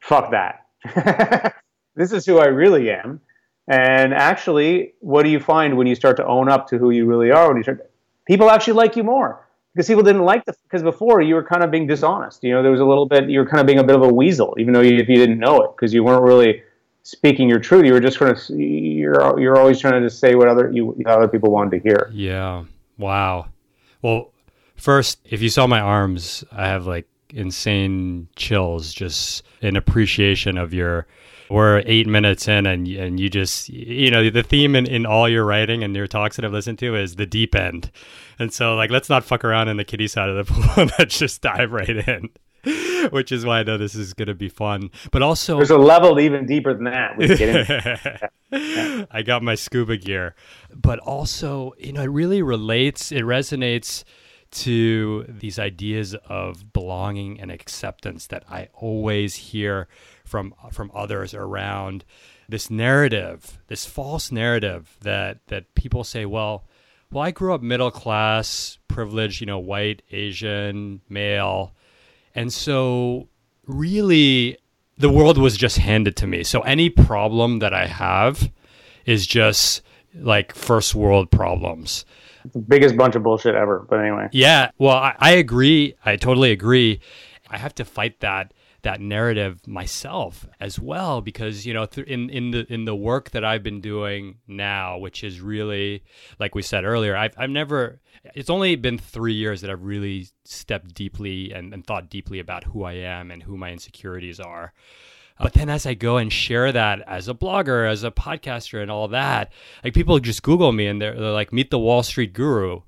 "Fuck 0.00 0.30
that." 0.30 0.66
this 1.94 2.12
is 2.12 2.26
who 2.26 2.38
I 2.38 2.46
really 2.46 2.90
am. 2.90 3.20
And 3.68 4.12
actually, 4.12 4.94
what 5.00 5.22
do 5.22 5.30
you 5.30 5.40
find 5.40 5.76
when 5.76 5.86
you 5.86 5.94
start 5.94 6.16
to 6.18 6.26
own 6.26 6.48
up 6.48 6.68
to 6.68 6.78
who 6.78 6.90
you 6.90 7.06
really 7.06 7.30
are? 7.30 7.48
When 7.48 7.56
you 7.56 7.62
start, 7.62 7.90
people 8.26 8.50
actually 8.50 8.74
like 8.74 8.96
you 8.96 9.04
more 9.04 9.46
because 9.74 9.86
people 9.86 10.02
didn't 10.02 10.22
like 10.22 10.44
the 10.44 10.54
because 10.64 10.82
before 10.82 11.20
you 11.20 11.34
were 11.34 11.42
kind 11.42 11.64
of 11.64 11.70
being 11.70 11.86
dishonest. 11.86 12.44
You 12.44 12.52
know, 12.52 12.62
there 12.62 12.70
was 12.70 12.80
a 12.80 12.84
little 12.84 13.06
bit 13.06 13.28
you 13.28 13.38
were 13.38 13.46
kind 13.46 13.60
of 13.60 13.66
being 13.66 13.78
a 13.78 13.84
bit 13.84 13.96
of 13.96 14.02
a 14.02 14.08
weasel, 14.08 14.54
even 14.58 14.74
though 14.74 14.80
you, 14.80 14.98
if 14.98 15.08
you 15.08 15.16
didn't 15.16 15.38
know 15.38 15.62
it, 15.62 15.70
because 15.74 15.94
you 15.94 16.04
weren't 16.04 16.22
really 16.22 16.62
speaking 17.04 17.48
your 17.48 17.60
truth. 17.60 17.86
You 17.86 17.92
were 17.92 18.00
just 18.00 18.16
trying 18.16 18.34
to 18.34 18.54
you're 18.54 19.38
you're 19.38 19.56
always 19.56 19.78
trying 19.78 20.02
to 20.02 20.10
say 20.10 20.34
what 20.34 20.48
other 20.48 20.70
you 20.72 20.96
other 21.06 21.28
people 21.28 21.50
wanted 21.50 21.70
to 21.70 21.88
hear. 21.88 22.10
Yeah. 22.12 22.64
Wow. 22.98 23.46
Well, 24.02 24.32
first, 24.76 25.20
if 25.24 25.40
you 25.40 25.48
saw 25.48 25.66
my 25.66 25.80
arms, 25.80 26.42
I 26.50 26.66
have 26.66 26.86
like 26.86 27.06
insane 27.30 28.28
chills 28.36 28.92
just 28.92 29.44
in 29.60 29.76
appreciation 29.76 30.58
of 30.58 30.74
your 30.74 31.06
we're 31.50 31.82
eight 31.84 32.06
minutes 32.06 32.48
in 32.48 32.66
and 32.66 32.88
and 32.88 33.20
you 33.20 33.28
just 33.28 33.68
you 33.68 34.10
know 34.10 34.28
the 34.30 34.42
theme 34.42 34.74
in, 34.74 34.86
in 34.86 35.04
all 35.04 35.28
your 35.28 35.44
writing 35.44 35.84
and 35.84 35.94
your 35.94 36.06
talks 36.06 36.36
that 36.36 36.44
I've 36.44 36.52
listened 36.52 36.78
to 36.80 36.96
is 36.96 37.16
the 37.16 37.26
deep 37.26 37.54
end. 37.54 37.90
And 38.38 38.52
so 38.52 38.74
like 38.74 38.90
let's 38.90 39.10
not 39.10 39.24
fuck 39.24 39.44
around 39.44 39.68
in 39.68 39.76
the 39.76 39.84
kiddie 39.84 40.08
side 40.08 40.28
of 40.28 40.46
the 40.46 40.52
pool. 40.52 40.86
let's 40.98 41.18
just 41.18 41.42
dive 41.42 41.72
right 41.72 42.08
in. 42.08 42.30
which 43.10 43.32
is 43.32 43.44
why 43.44 43.60
I 43.60 43.62
know 43.62 43.78
this 43.78 43.94
is 43.94 44.14
going 44.14 44.28
to 44.28 44.34
be 44.34 44.48
fun. 44.48 44.90
But 45.10 45.22
also, 45.22 45.56
there's 45.56 45.70
a 45.70 45.78
level 45.78 46.18
even 46.20 46.46
deeper 46.46 46.74
than 46.74 46.84
that. 46.84 48.28
Yeah. 48.50 49.06
I 49.10 49.22
got 49.22 49.42
my 49.42 49.54
scuba 49.54 49.96
gear, 49.96 50.34
but 50.74 50.98
also, 51.00 51.72
you 51.78 51.92
know, 51.92 52.02
it 52.02 52.10
really 52.10 52.42
relates. 52.42 53.12
It 53.12 53.22
resonates 53.22 54.04
to 54.52 55.24
these 55.28 55.58
ideas 55.58 56.14
of 56.26 56.72
belonging 56.72 57.40
and 57.40 57.50
acceptance 57.50 58.28
that 58.28 58.44
I 58.48 58.68
always 58.72 59.34
hear 59.34 59.88
from 60.24 60.54
from 60.70 60.90
others 60.94 61.34
around 61.34 62.04
this 62.48 62.70
narrative, 62.70 63.58
this 63.66 63.84
false 63.84 64.30
narrative 64.30 64.96
that 65.02 65.46
that 65.48 65.74
people 65.74 66.04
say, 66.04 66.24
well, 66.24 66.64
well, 67.10 67.24
I 67.24 67.32
grew 67.32 67.54
up 67.54 67.62
middle 67.62 67.90
class, 67.90 68.78
privileged, 68.88 69.40
you 69.40 69.46
know, 69.46 69.58
white, 69.58 70.02
Asian, 70.10 71.00
male 71.08 71.74
and 72.34 72.52
so, 72.52 73.28
really, 73.66 74.58
the 74.98 75.10
world 75.10 75.38
was 75.38 75.56
just 75.56 75.78
handed 75.78 76.16
to 76.16 76.26
me. 76.26 76.44
So, 76.44 76.60
any 76.62 76.90
problem 76.90 77.60
that 77.60 77.74
I 77.74 77.86
have 77.86 78.50
is 79.06 79.26
just 79.26 79.82
like 80.14 80.54
first 80.54 80.94
world 80.94 81.30
problems. 81.30 82.04
The 82.52 82.58
biggest 82.60 82.96
bunch 82.96 83.14
of 83.14 83.22
bullshit 83.22 83.54
ever. 83.54 83.86
But 83.88 84.00
anyway. 84.00 84.28
Yeah. 84.32 84.70
Well, 84.78 84.96
I, 84.96 85.14
I 85.18 85.30
agree. 85.32 85.94
I 86.04 86.16
totally 86.16 86.50
agree. 86.52 87.00
I 87.48 87.58
have 87.58 87.74
to 87.76 87.84
fight 87.84 88.20
that 88.20 88.52
that 88.84 89.00
narrative 89.00 89.66
myself 89.66 90.46
as 90.60 90.78
well 90.78 91.20
because 91.20 91.66
you 91.66 91.74
know 91.74 91.86
th- 91.86 92.06
in 92.06 92.30
in 92.30 92.50
the 92.52 92.72
in 92.72 92.84
the 92.84 92.94
work 92.94 93.30
that 93.30 93.44
I've 93.44 93.62
been 93.62 93.80
doing 93.80 94.36
now 94.46 94.98
which 94.98 95.24
is 95.24 95.40
really 95.40 96.04
like 96.38 96.54
we 96.54 96.62
said 96.62 96.84
earlier 96.84 97.16
I've 97.16 97.34
I've 97.36 97.50
never 97.50 98.00
it's 98.34 98.50
only 98.50 98.76
been 98.76 98.96
3 98.96 99.34
years 99.34 99.60
that 99.60 99.70
I've 99.70 99.82
really 99.82 100.28
stepped 100.44 100.94
deeply 100.94 101.52
and, 101.52 101.74
and 101.74 101.86
thought 101.86 102.08
deeply 102.08 102.38
about 102.38 102.64
who 102.64 102.84
I 102.84 102.92
am 102.92 103.30
and 103.30 103.42
who 103.42 103.56
my 103.56 103.70
insecurities 103.70 104.40
are 104.40 104.72
uh, 105.38 105.44
but 105.44 105.54
then 105.54 105.68
as 105.68 105.86
I 105.86 105.94
go 105.94 106.16
and 106.18 106.32
share 106.32 106.70
that 106.70 107.00
as 107.08 107.28
a 107.28 107.34
blogger, 107.34 107.90
as 107.90 108.04
a 108.04 108.10
podcaster, 108.10 108.80
and 108.80 108.90
all 108.90 109.08
that, 109.08 109.52
like 109.82 109.94
people 109.94 110.18
just 110.20 110.42
Google 110.42 110.70
me 110.70 110.86
and 110.86 111.02
they're, 111.02 111.18
they're, 111.18 111.32
like, 111.32 111.52
meet 111.52 111.70
the 111.70 111.78
Wall 111.78 112.04
Street 112.04 112.32
guru. 112.32 112.82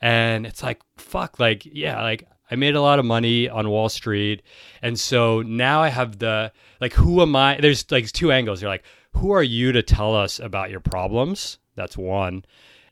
And 0.00 0.46
it's 0.46 0.62
like, 0.62 0.80
fuck, 0.96 1.38
like, 1.38 1.66
yeah, 1.66 2.00
like 2.00 2.26
I 2.50 2.56
made 2.56 2.74
a 2.74 2.80
lot 2.80 2.98
of 2.98 3.04
money 3.04 3.48
on 3.48 3.70
Wall 3.70 3.88
Street. 3.88 4.42
And 4.82 4.98
so 4.98 5.42
now 5.42 5.82
I 5.82 5.88
have 5.88 6.18
the 6.18 6.52
like 6.80 6.92
who 6.92 7.22
am 7.22 7.36
I? 7.36 7.58
There's 7.60 7.90
like 7.90 8.10
two 8.12 8.32
angles. 8.32 8.60
You're 8.60 8.70
like, 8.70 8.84
who 9.12 9.32
are 9.32 9.42
you 9.42 9.72
to 9.72 9.82
tell 9.82 10.14
us 10.14 10.38
about 10.38 10.70
your 10.70 10.80
problems? 10.80 11.58
That's 11.76 11.96
one. 11.96 12.44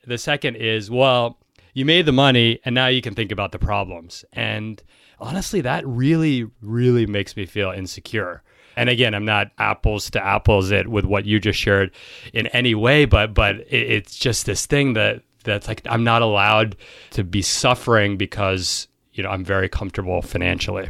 The 0.07 0.19
second 0.19 0.57
is, 0.57 0.91
well, 0.91 1.39
you 1.75 1.85
made 1.85 2.07
the 2.07 2.13
money 2.13 2.61
and 2.65 2.75
now 2.75 2.87
you 2.87 3.03
can 3.03 3.15
think 3.15 3.33
about 3.33 3.53
the 3.53 3.59
problems. 3.59 4.25
And 4.33 4.83
honestly, 5.21 5.61
that 5.63 5.87
really, 5.87 6.47
really 6.63 7.07
makes 7.07 7.37
me 7.37 7.47
feel 7.47 7.71
insecure. 7.71 8.43
And 8.77 8.89
again, 8.89 9.13
I'm 9.13 9.25
not 9.25 9.51
apples 9.59 10.11
to 10.11 10.25
apples 10.25 10.71
it 10.71 10.87
with 10.87 11.05
what 11.05 11.25
you 11.25 11.41
just 11.41 11.59
shared 11.59 11.91
in 12.33 12.47
any 12.49 12.75
way, 12.77 13.07
but 13.07 13.35
but 13.35 13.57
it's 13.69 14.17
just 14.17 14.47
this 14.47 14.67
thing 14.67 14.93
that 14.93 15.23
that's 15.43 15.67
like 15.67 15.83
I'm 15.87 16.05
not 16.05 16.23
allowed 16.23 16.77
to 17.11 17.25
be 17.25 17.43
suffering 17.43 18.17
because 18.17 18.87
you 19.19 19.25
know 19.25 19.31
I'm 19.31 19.45
very 19.45 19.69
comfortable 19.69 20.23
financially. 20.23 20.89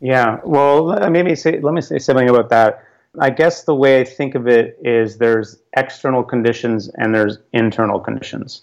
Yeah, 0.00 0.40
well, 0.44 0.84
let 0.86 1.12
me 1.12 1.34
say 1.34 1.60
let 1.60 1.74
me 1.74 1.82
say 1.82 1.98
something 1.98 2.28
about 2.28 2.48
that. 2.48 2.84
I 3.18 3.28
guess 3.30 3.64
the 3.64 3.74
way 3.74 4.00
I 4.00 4.04
think 4.04 4.34
of 4.34 4.48
it 4.48 4.78
is 4.82 5.18
there's 5.18 5.58
external 5.76 6.22
conditions 6.22 6.88
and 6.96 7.14
there's 7.14 7.38
internal 7.52 8.00
conditions. 8.00 8.62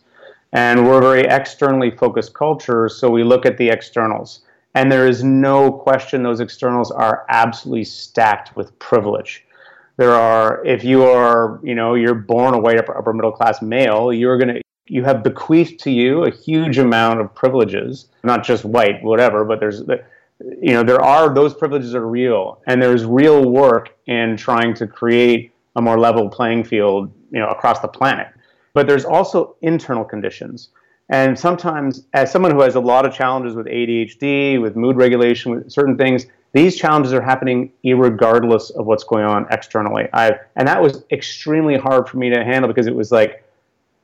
And 0.53 0.87
we're 0.87 0.99
a 0.99 1.01
very 1.01 1.25
externally 1.27 1.91
focused 1.91 2.33
culture, 2.33 2.87
so 2.89 3.09
we 3.09 3.23
look 3.23 3.45
at 3.45 3.57
the 3.57 3.69
externals. 3.69 4.41
And 4.73 4.91
there 4.91 5.07
is 5.07 5.23
no 5.23 5.71
question 5.71 6.23
those 6.23 6.39
externals 6.39 6.91
are 6.91 7.25
absolutely 7.29 7.83
stacked 7.83 8.55
with 8.55 8.77
privilege. 8.79 9.43
There 9.97 10.13
are, 10.13 10.65
if 10.65 10.83
you 10.83 11.03
are, 11.03 11.59
you 11.63 11.75
know, 11.75 11.95
you're 11.95 12.15
born 12.15 12.53
a 12.53 12.59
white 12.59 12.77
upper, 12.77 12.97
upper 12.97 13.13
middle 13.13 13.31
class 13.31 13.61
male, 13.61 14.13
you're 14.13 14.37
going 14.37 14.55
to 14.55 14.61
you 14.87 15.03
have 15.03 15.23
bequeathed 15.23 15.79
to 15.81 15.91
you 15.91 16.23
a 16.23 16.31
huge 16.31 16.77
amount 16.77 17.21
of 17.21 17.33
privileges, 17.33 18.07
not 18.23 18.43
just 18.43 18.65
white, 18.65 19.03
whatever, 19.03 19.45
but 19.45 19.59
there's 19.59 19.83
you 20.61 20.73
know, 20.73 20.83
there 20.83 21.01
are 21.01 21.33
those 21.33 21.53
privileges 21.53 21.95
are 21.95 22.05
real, 22.05 22.61
and 22.67 22.81
there's 22.81 23.05
real 23.05 23.49
work 23.49 23.97
in 24.05 24.37
trying 24.37 24.73
to 24.75 24.85
create 24.87 25.51
a 25.75 25.81
more 25.81 25.99
level 25.99 26.29
playing 26.29 26.63
field, 26.63 27.11
you 27.31 27.39
know, 27.39 27.47
across 27.47 27.79
the 27.79 27.87
planet. 27.87 28.27
But 28.73 28.87
there's 28.87 29.05
also 29.05 29.55
internal 29.61 30.03
conditions. 30.03 30.69
And 31.09 31.39
sometimes, 31.39 32.05
as 32.13 32.31
someone 32.31 32.51
who 32.51 32.61
has 32.61 32.75
a 32.75 32.79
lot 32.79 33.05
of 33.05 33.13
challenges 33.13 33.55
with 33.55 33.65
ADHD, 33.65 34.61
with 34.61 34.75
mood 34.75 34.97
regulation, 34.97 35.51
with 35.51 35.71
certain 35.71 35.97
things, 35.97 36.27
these 36.53 36.75
challenges 36.75 37.13
are 37.13 37.21
happening 37.21 37.71
regardless 37.83 38.69
of 38.71 38.85
what's 38.85 39.03
going 39.03 39.25
on 39.25 39.47
externally. 39.51 40.07
I 40.13 40.39
and 40.55 40.67
that 40.67 40.81
was 40.81 41.03
extremely 41.11 41.77
hard 41.77 42.09
for 42.09 42.17
me 42.17 42.29
to 42.29 42.43
handle 42.43 42.67
because 42.67 42.87
it 42.87 42.95
was 42.95 43.11
like 43.11 43.43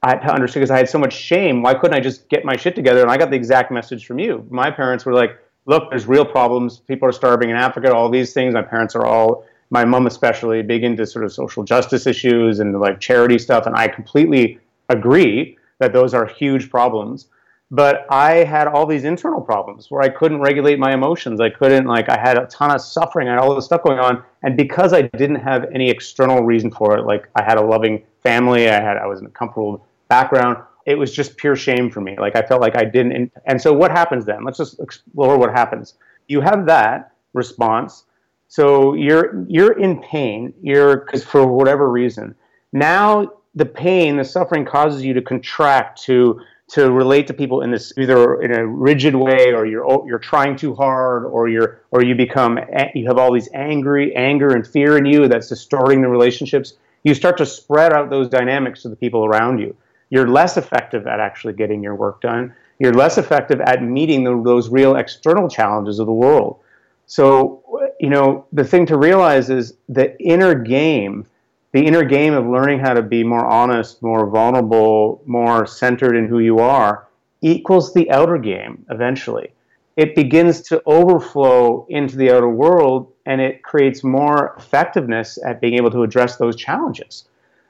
I 0.04 0.10
had 0.10 0.22
to 0.22 0.34
understand 0.34 0.62
because 0.62 0.72
I 0.72 0.78
had 0.78 0.90
so 0.90 1.00
much 1.00 1.14
shame. 1.14 1.62
Why 1.62 1.74
couldn't 1.74 1.96
I 1.96 2.02
just 2.02 2.28
get 2.30 2.44
my 2.44 2.56
shit 2.56 2.76
together? 2.76 3.02
And 3.02 3.10
I 3.10 3.18
got 3.18 3.30
the 3.30 3.38
exact 3.38 3.72
message 3.72 4.06
from 4.06 4.20
you. 4.20 4.46
My 4.50 4.70
parents 4.70 5.06
were 5.06 5.14
like, 5.14 5.40
"Look, 5.66 5.90
there's 5.90 6.06
real 6.06 6.26
problems. 6.26 6.80
People 6.80 7.08
are 7.08 7.14
starving 7.14 7.50
in 7.50 7.56
Africa. 7.56 7.94
All 7.94 8.10
these 8.10 8.34
things." 8.34 8.54
My 8.54 8.62
parents 8.62 8.96
are 8.96 9.06
all, 9.06 9.46
my 9.70 9.86
mom 9.86 10.06
especially, 10.06 10.62
big 10.62 10.84
into 10.84 11.06
sort 11.06 11.24
of 11.24 11.32
social 11.32 11.64
justice 11.64 12.06
issues 12.06 12.60
and 12.60 12.80
like 12.80 13.00
charity 13.00 13.40
stuff, 13.40 13.66
and 13.66 13.76
I 13.76 13.88
completely 13.88 14.60
agree 14.90 15.58
that 15.80 15.94
those 15.94 16.14
are 16.14 16.26
huge 16.26 16.70
problems 16.70 17.28
but 17.74 18.06
I 18.08 18.44
had 18.44 18.68
all 18.68 18.86
these 18.86 19.04
internal 19.04 19.42
problems 19.42 19.90
where 19.90 20.04
I 20.04 20.10
couldn't 20.10 20.42
regulate 20.42 20.78
my 20.78 20.94
emotions. 20.94 21.42
I 21.42 21.50
couldn't 21.50 21.88
like 21.88 22.08
I 22.08 22.20
had 22.20 22.38
a 22.38 22.46
ton 22.46 22.70
of 22.70 22.80
suffering. 22.80 23.28
I 23.28 23.32
had 23.32 23.40
all 23.40 23.56
this 23.56 23.66
stuff 23.66 23.82
going 23.82 23.98
on, 23.98 24.24
and 24.44 24.56
because 24.56 24.94
I 24.94 25.02
didn't 25.02 25.38
have 25.38 25.66
any 25.74 25.90
external 25.90 26.44
reason 26.44 26.70
for 26.70 26.96
it, 26.96 27.06
like 27.06 27.28
I 27.36 27.42
had 27.42 27.58
a 27.58 27.62
loving 27.62 28.04
family, 28.22 28.70
I 28.70 28.80
had 28.80 28.98
I 28.98 29.08
was 29.08 29.22
in 29.22 29.26
a 29.26 29.30
comfortable 29.32 29.84
background. 30.16 30.58
It 30.86 30.96
was 30.96 31.12
just 31.20 31.38
pure 31.38 31.56
shame 31.56 31.90
for 31.90 32.02
me. 32.02 32.14
Like 32.26 32.36
I 32.36 32.44
felt 32.50 32.62
like 32.62 32.76
I 32.76 32.86
didn't. 32.86 33.32
And 33.46 33.62
so 33.62 33.74
what 33.74 33.92
happens 33.92 34.26
then? 34.26 34.44
Let's 34.46 34.60
just 34.64 34.80
explore 34.80 35.38
what 35.38 35.52
happens. 35.52 35.96
You 36.28 36.42
have 36.42 36.66
that 36.68 37.14
response. 37.34 38.06
So 38.48 38.94
you're 38.94 39.46
you're 39.48 39.80
in 39.86 40.02
pain. 40.02 40.54
You're 40.62 40.98
because 40.98 41.24
for 41.24 41.48
whatever 41.48 41.90
reason. 41.90 42.36
Now 42.72 43.32
the 43.56 43.66
pain, 43.66 44.18
the 44.18 44.26
suffering 44.26 44.66
causes 44.66 45.04
you 45.04 45.14
to 45.14 45.22
contract 45.22 46.04
to 46.04 46.40
to 46.70 46.92
relate 46.92 47.28
to 47.28 47.34
people 47.34 47.62
in 47.62 47.72
this 47.72 47.94
either 47.98 48.42
in 48.42 48.52
a 48.52 48.66
rigid 48.66 49.16
way 49.16 49.54
or 49.54 49.66
you're 49.66 49.86
oh, 49.90 50.06
you're 50.08 50.26
trying 50.32 50.56
too 50.56 50.74
hard 50.74 51.26
or 51.26 51.48
you're 51.48 51.82
or 51.92 52.04
you 52.04 52.16
become 52.16 52.58
you 52.96 53.06
have 53.08 53.18
all 53.18 53.34
these 53.34 53.50
angry 53.54 54.16
anger 54.16 54.50
and 54.56 54.66
fear 54.66 54.98
in 54.98 55.06
you 55.06 55.28
that's 55.28 55.50
distorting 55.50 56.02
the 56.02 56.08
relationships 56.08 56.74
you 57.04 57.14
start 57.14 57.38
to 57.38 57.46
spread 57.46 57.92
out 57.94 58.10
those 58.10 58.30
dynamics 58.30 58.82
to 58.82 58.90
the 58.90 58.96
people 58.96 59.26
around 59.26 59.60
you 59.60 59.76
you're 60.14 60.28
less 60.28 60.58
effective 60.58 61.08
at 61.08 61.20
actually 61.20 61.54
getting 61.54 61.82
your 61.82 61.96
work 61.96 62.22
done 62.22 62.54
you're 62.80 62.94
less 62.94 63.18
effective 63.18 63.62
at 63.62 63.84
meeting 63.84 64.24
the, 64.24 64.42
those 64.44 64.70
real 64.70 64.96
external 64.96 65.48
challenges 65.50 66.00
of 66.00 66.06
the 66.06 66.14
world 66.14 66.60
so 67.06 67.64
you 68.00 68.10
know 68.10 68.46
the 68.54 68.64
thing 68.64 68.86
to 68.86 68.98
realize 68.98 69.50
is 69.50 69.74
the 69.90 70.18
inner 70.22 70.56
game 70.56 71.26
the 71.74 71.86
inner 71.86 72.04
game 72.04 72.34
of 72.34 72.46
learning 72.46 72.80
how 72.80 72.94
to 72.94 73.02
be 73.02 73.24
more 73.24 73.46
honest, 73.46 74.02
more 74.02 74.30
vulnerable, 74.30 75.22
more 75.26 75.66
centered 75.66 76.16
in 76.16 76.28
who 76.28 76.40
you 76.40 76.60
are 76.60 77.08
equals 77.42 77.94
the 77.94 78.10
outer 78.12 78.38
game 78.38 78.86
eventually. 78.90 79.52
It 79.98 80.16
begins 80.16 80.62
to 80.62 80.82
overflow 80.86 81.86
into 81.90 82.16
the 82.16 82.32
outer 82.32 82.50
world 82.50 83.12
and 83.26 83.42
it 83.42 83.64
creates 83.64 84.04
more 84.04 84.56
effectiveness 84.58 85.40
at 85.44 85.62
being 85.62 85.74
able 85.74 85.92
to 85.92 86.04
address 86.04 86.38
those 86.38 86.56
challenges. 86.56 87.26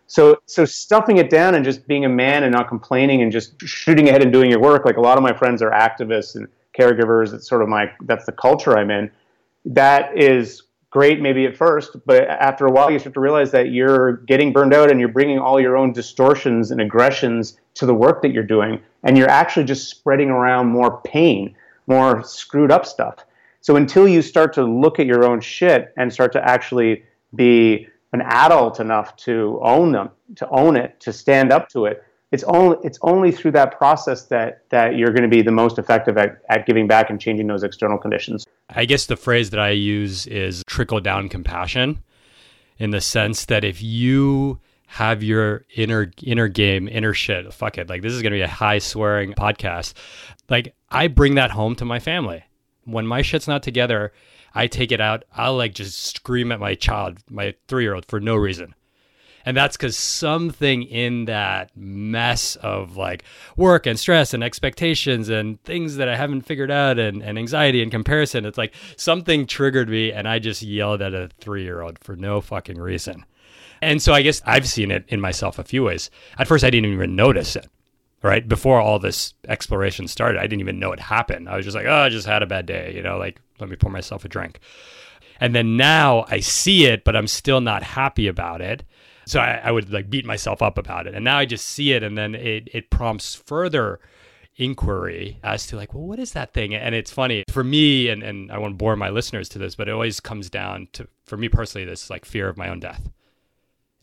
So, 0.08 0.42
so 0.46 0.66
stuffing 0.66 1.18
it 1.18 1.30
down 1.30 1.56
and 1.56 1.64
just 1.64 1.88
being 1.88 2.06
a 2.06 2.10
man 2.10 2.44
and 2.44 2.54
not 2.54 2.68
complaining 2.68 3.22
and 3.22 3.32
just 3.32 3.60
shooting 3.62 4.10
ahead 4.10 4.22
and 4.22 4.32
doing 4.32 4.52
your 4.52 4.60
work, 4.60 4.86
like 4.86 4.98
a 4.98 5.02
lot 5.02 5.18
of 5.18 5.24
my 5.24 5.34
friends 5.34 5.62
are 5.62 5.72
activists 5.72 6.36
and 6.36 6.48
caregivers. 6.78 7.34
It's 7.34 7.48
sort 7.48 7.62
of 7.62 7.70
my 7.70 7.92
that's 8.02 8.26
the 8.26 8.32
culture 8.32 8.78
I'm 8.78 8.92
in. 8.92 9.12
That 9.66 10.18
is 10.18 10.64
great 10.90 11.22
maybe 11.22 11.46
at 11.46 11.58
first, 11.58 11.98
but 12.06 12.28
after 12.28 12.68
a 12.68 12.72
while 12.72 12.92
you 12.92 13.00
start 13.00 13.16
to 13.16 13.20
realize 13.20 13.50
that 13.52 13.72
you're 13.72 14.18
getting 14.28 14.54
burned 14.54 14.76
out 14.76 14.92
and 14.92 15.00
you're 15.00 15.10
bringing 15.10 15.40
all 15.40 15.60
your 15.60 15.76
own 15.76 15.92
distortions 15.92 16.70
and 16.70 16.80
aggressions 16.80 17.58
to 17.74 17.88
the 17.88 17.94
work 17.96 18.22
that 18.22 18.32
you're 18.32 18.44
doing, 18.44 18.80
and 19.02 19.18
you're 19.18 19.30
actually 19.30 19.66
just 19.66 19.90
spreading 19.90 20.30
around 20.30 20.68
more 20.68 21.02
pain, 21.02 21.56
more 21.88 22.24
screwed 22.24 22.72
up 22.72 22.86
stuff. 22.86 23.26
So 23.62 23.76
until 23.76 24.08
you 24.08 24.22
start 24.22 24.54
to 24.54 24.64
look 24.64 25.00
at 25.00 25.08
your 25.08 25.24
own 25.24 25.42
shit 25.42 25.94
and 25.98 26.14
start 26.14 26.32
to 26.34 26.48
actually 26.48 27.04
be 27.34 27.88
an 28.14 28.22
adult 28.22 28.80
enough 28.80 29.16
to 29.18 29.60
own 29.62 29.92
them, 29.92 30.10
to 30.36 30.48
own 30.50 30.78
it, 30.78 31.00
to 31.02 31.12
stand 31.12 31.52
up 31.52 31.68
to 31.70 31.86
it, 31.86 32.04
it's 32.34 32.44
only 32.46 32.78
it's 32.84 32.98
only 33.04 33.32
through 33.32 33.52
that 33.52 33.78
process 33.78 34.26
that 34.26 34.64
that 34.70 34.96
you're 34.96 35.12
going 35.12 35.22
to 35.24 35.28
be 35.28 35.44
the 35.44 35.52
most 35.52 35.78
effective 35.78 36.18
at, 36.18 36.42
at 36.50 36.66
giving 36.66 36.88
back 36.88 37.12
and 37.12 37.22
changing 37.22 37.46
those 37.46 37.64
external 37.64 37.98
conditions. 37.98 38.46
I 38.70 38.86
guess 38.86 39.06
the 39.06 39.16
phrase 39.16 39.52
that 39.52 39.60
I 39.60 39.70
use 39.70 40.26
is 40.26 40.64
trickle 40.66 41.00
down 41.00 41.30
compassion 41.30 42.02
in 42.80 42.90
the 42.90 43.02
sense 43.02 43.46
that 43.46 43.64
if 43.64 43.84
you 43.84 44.60
have 44.88 45.22
your 45.22 45.66
inner 45.76 46.12
inner 46.24 46.48
game, 46.48 46.88
inner 46.88 47.14
shit, 47.14 47.54
fuck 47.54 47.78
it. 47.78 47.88
Like 47.88 48.02
this 48.02 48.14
is 48.14 48.24
gonna 48.24 48.36
be 48.36 48.42
a 48.42 48.48
high 48.48 48.80
swearing 48.80 49.34
podcast. 49.34 49.94
Like 50.50 50.74
I 50.90 51.10
bring 51.10 51.36
that 51.36 51.52
home 51.52 51.76
to 51.76 51.86
my 51.86 52.00
family. 52.00 52.44
When 52.86 53.06
my 53.06 53.22
shit's 53.22 53.48
not 53.48 53.62
together, 53.62 54.12
I 54.54 54.68
take 54.68 54.92
it 54.92 55.02
out. 55.02 55.24
I'll 55.36 55.58
like 55.58 55.74
just 55.74 56.16
scream 56.16 56.52
at 56.52 56.60
my 56.60 56.76
child, 56.76 57.20
my 57.30 57.56
three 57.68 57.84
year 57.84 57.96
old, 57.96 58.06
for 58.06 58.20
no 58.20 58.36
reason. 58.36 58.76
And 59.46 59.58
that's 59.58 59.76
because 59.76 59.98
something 59.98 60.84
in 60.84 61.26
that 61.26 61.76
mess 61.76 62.56
of 62.58 62.96
like 62.96 63.24
work 63.58 63.86
and 63.86 64.00
stress 64.00 64.34
and 64.34 64.44
expectations 64.44 65.28
and 65.28 65.62
things 65.64 65.98
that 65.98 66.08
I 66.08 66.16
haven't 66.16 66.44
figured 66.44 66.72
out 66.72 66.98
and, 66.98 67.22
and 67.22 67.38
anxiety 67.38 67.82
and 67.82 67.92
comparison, 67.92 68.46
it's 68.46 68.58
like 68.58 68.74
something 68.96 69.46
triggered 69.46 69.90
me 69.90 70.14
and 70.14 70.28
I 70.30 70.40
just 70.40 70.62
yelled 70.62 71.02
at 71.02 71.14
a 71.14 71.30
three 71.40 71.64
year 71.64 71.82
old 71.82 72.00
for 72.00 72.16
no 72.16 72.40
fucking 72.40 72.80
reason. 72.80 73.26
And 73.82 74.02
so 74.02 74.14
I 74.14 74.22
guess 74.22 74.42
I've 74.46 74.68
seen 74.68 74.92
it 74.92 75.04
in 75.10 75.20
myself 75.20 75.60
a 75.60 75.64
few 75.64 75.84
ways. 75.84 76.10
At 76.40 76.48
first, 76.48 76.64
I 76.64 76.70
didn't 76.70 76.94
even 76.94 77.18
notice 77.18 77.58
it 77.58 77.68
right? 78.24 78.48
Before 78.48 78.80
all 78.80 78.98
this 78.98 79.34
exploration 79.48 80.08
started, 80.08 80.40
I 80.40 80.44
didn't 80.44 80.62
even 80.62 80.80
know 80.80 80.94
it 80.94 81.00
happened. 81.00 81.50
I 81.50 81.58
was 81.58 81.66
just 81.66 81.76
like, 81.76 81.86
oh, 81.86 82.02
I 82.02 82.10
just 82.10 82.26
had 82.26 82.42
a 82.42 82.48
bad 82.48 82.66
day, 82.66 82.94
you 82.96 83.04
know, 83.04 83.18
like 83.18 83.40
let 83.60 83.70
me 83.70 83.76
pour 83.76 83.92
myself 83.92 84.26
a 84.26 84.30
drink. 84.30 84.60
And 85.40 85.54
then 85.54 85.78
now 85.78 86.26
I 86.30 86.40
see 86.40 86.86
it, 86.86 87.04
but 87.04 87.16
I'm 87.16 87.28
still 87.28 87.60
not 87.60 87.84
happy 87.84 88.28
about 88.28 88.62
it. 88.62 88.84
So 89.26 89.40
I, 89.40 89.62
I, 89.64 89.72
would 89.72 89.92
like 89.92 90.10
beat 90.10 90.26
myself 90.26 90.62
up 90.62 90.78
about 90.78 91.08
it. 91.08 91.16
And 91.16 91.24
now 91.24 91.38
I 91.38 91.46
just 91.46 91.68
see 91.68 91.94
it 91.94 92.04
and 92.04 92.18
then 92.18 92.36
it, 92.36 92.70
it 92.74 92.90
prompts 92.90 93.36
further 93.36 94.00
inquiry 94.58 95.40
as 95.44 95.66
to 95.68 95.76
like, 95.76 95.94
well, 95.94 96.04
what 96.04 96.20
is 96.20 96.34
that 96.34 96.54
thing? 96.54 96.76
And 96.76 96.94
it's 96.94 97.12
funny 97.12 97.44
for 97.50 97.64
me, 97.64 98.10
and, 98.10 98.22
and 98.22 98.52
I 98.52 98.58
won't 98.58 98.78
bore 98.78 98.96
my 98.96 99.10
listeners 99.10 99.50
to 99.50 99.60
this, 99.60 99.76
but 99.76 99.88
it 99.88 99.92
always 99.92 100.20
comes 100.20 100.50
down 100.50 100.88
to, 100.94 101.08
for 101.26 101.38
me 101.38 101.50
personally, 101.50 101.86
this 101.86 102.10
like 102.10 102.26
fear 102.26 102.48
of 102.50 102.58
my 102.58 102.70
own 102.70 102.80
death. 102.80 103.10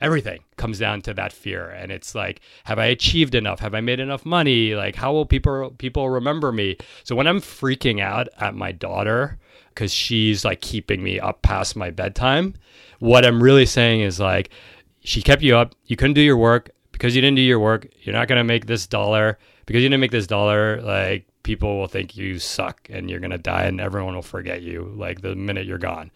Everything 0.00 0.40
comes 0.57 0.78
down 0.78 1.02
to 1.02 1.14
that 1.14 1.33
fear. 1.33 1.69
And 1.69 1.92
it's 1.92 2.14
like, 2.14 2.40
have 2.64 2.78
I 2.78 2.87
achieved 2.87 3.35
enough? 3.35 3.61
Have 3.61 3.75
I 3.75 3.80
made 3.80 4.00
enough 4.00 4.25
money? 4.25 4.75
Like, 4.75 4.97
how 4.97 5.12
will 5.12 5.26
people 5.26 5.75
people 5.78 6.09
remember 6.09 6.52
me? 6.52 6.76
So 7.04 7.14
when 7.14 7.26
I'm 7.26 7.40
freaking 7.40 8.00
out 8.00 8.28
at 8.38 8.54
my 8.54 8.73
daughter 8.73 9.38
because 9.69 9.92
she's 9.92 10.45
like 10.45 10.61
keeping 10.61 11.02
me 11.02 11.21
up 11.21 11.42
past 11.42 11.76
my 11.76 11.90
bedtime, 11.90 12.54
what 12.99 13.26
I'm 13.26 13.42
really 13.42 13.66
saying 13.66 14.00
is 14.00 14.19
like, 14.19 14.50
she 15.02 15.23
kept 15.23 15.42
you 15.42 15.57
up. 15.57 15.75
You 15.87 15.97
couldn't 15.97 16.14
do 16.14 16.21
your 16.21 16.37
work 16.37 16.71
because 16.92 17.14
you 17.14 17.23
didn't 17.23 17.37
do 17.37 17.42
your 17.42 17.61
work. 17.61 17.88
You're 18.02 18.14
not 18.14 18.28
gonna 18.28 18.45
make 18.45 18.66
this 18.66 18.87
dollar 18.87 19.38
because 19.66 19.83
you 19.83 19.88
didn't 19.88 20.00
make 20.00 20.11
this 20.11 20.26
dollar. 20.26 20.80
Like 20.83 21.26
people 21.42 21.78
will 21.78 21.88
think 21.88 22.16
you 22.16 22.38
suck 22.38 22.88
and 22.90 23.11
you're 23.11 23.21
gonna 23.21 23.38
die, 23.38 23.64
and 23.64 23.80
everyone 23.80 24.14
will 24.14 24.23
forget 24.23 24.62
you 24.62 24.92
like 24.97 25.21
the 25.23 25.35
minute 25.35 25.66
you're 25.66 25.78
gone. 25.78 26.11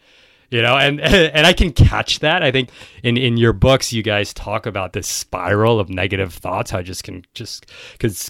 You 0.49 0.61
know, 0.61 0.77
and 0.77 0.99
and 1.01 1.45
I 1.45 1.53
can 1.53 1.71
catch 1.71 2.19
that. 2.19 2.43
I 2.43 2.51
think 2.51 2.69
in 3.03 3.17
in 3.17 3.37
your 3.37 3.53
books, 3.53 3.91
you 3.91 4.03
guys 4.03 4.33
talk 4.33 4.65
about 4.65 4.93
this 4.93 5.07
spiral 5.07 5.79
of 5.79 5.89
negative 5.89 6.33
thoughts. 6.33 6.71
How 6.71 6.79
it 6.79 6.83
just 6.83 7.03
can 7.03 7.23
just 7.33 7.65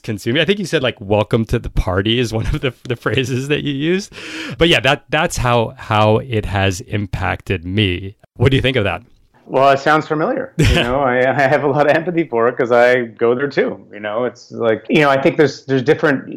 consume. 0.03 0.37
I 0.37 0.45
think 0.45 0.59
you 0.59 0.65
said 0.65 0.83
like 0.83 0.99
"welcome 1.01 1.45
to 1.45 1.59
the 1.59 1.69
party" 1.69 2.19
is 2.19 2.33
one 2.39 2.47
of 2.47 2.61
the 2.61 2.73
the 2.83 2.95
phrases 2.95 3.47
that 3.49 3.63
you 3.63 3.73
used. 3.73 4.13
But 4.57 4.69
yeah, 4.69 4.79
that 4.81 5.05
that's 5.09 5.37
how 5.37 5.73
how 5.77 6.17
it 6.17 6.45
has 6.45 6.81
impacted 6.81 7.65
me. 7.65 8.15
What 8.37 8.51
do 8.51 8.57
you 8.57 8.61
think 8.61 8.77
of 8.77 8.83
that? 8.83 9.03
Well, 9.47 9.69
it 9.69 9.79
sounds 9.79 10.07
familiar. 10.07 10.53
You 10.75 10.75
know, 10.75 11.01
I, 11.01 11.19
I 11.29 11.47
have 11.47 11.63
a 11.63 11.67
lot 11.67 11.89
of 11.89 11.95
empathy 11.95 12.27
for 12.27 12.47
it 12.47 12.53
because 12.57 12.71
I 12.71 13.03
go 13.03 13.35
there 13.35 13.47
too. 13.47 13.87
You 13.93 13.99
know, 13.99 14.25
it's 14.25 14.51
like 14.51 14.85
you 14.89 15.01
know, 15.01 15.09
I 15.09 15.21
think 15.21 15.37
there's 15.37 15.65
there's 15.65 15.83
different 15.83 16.27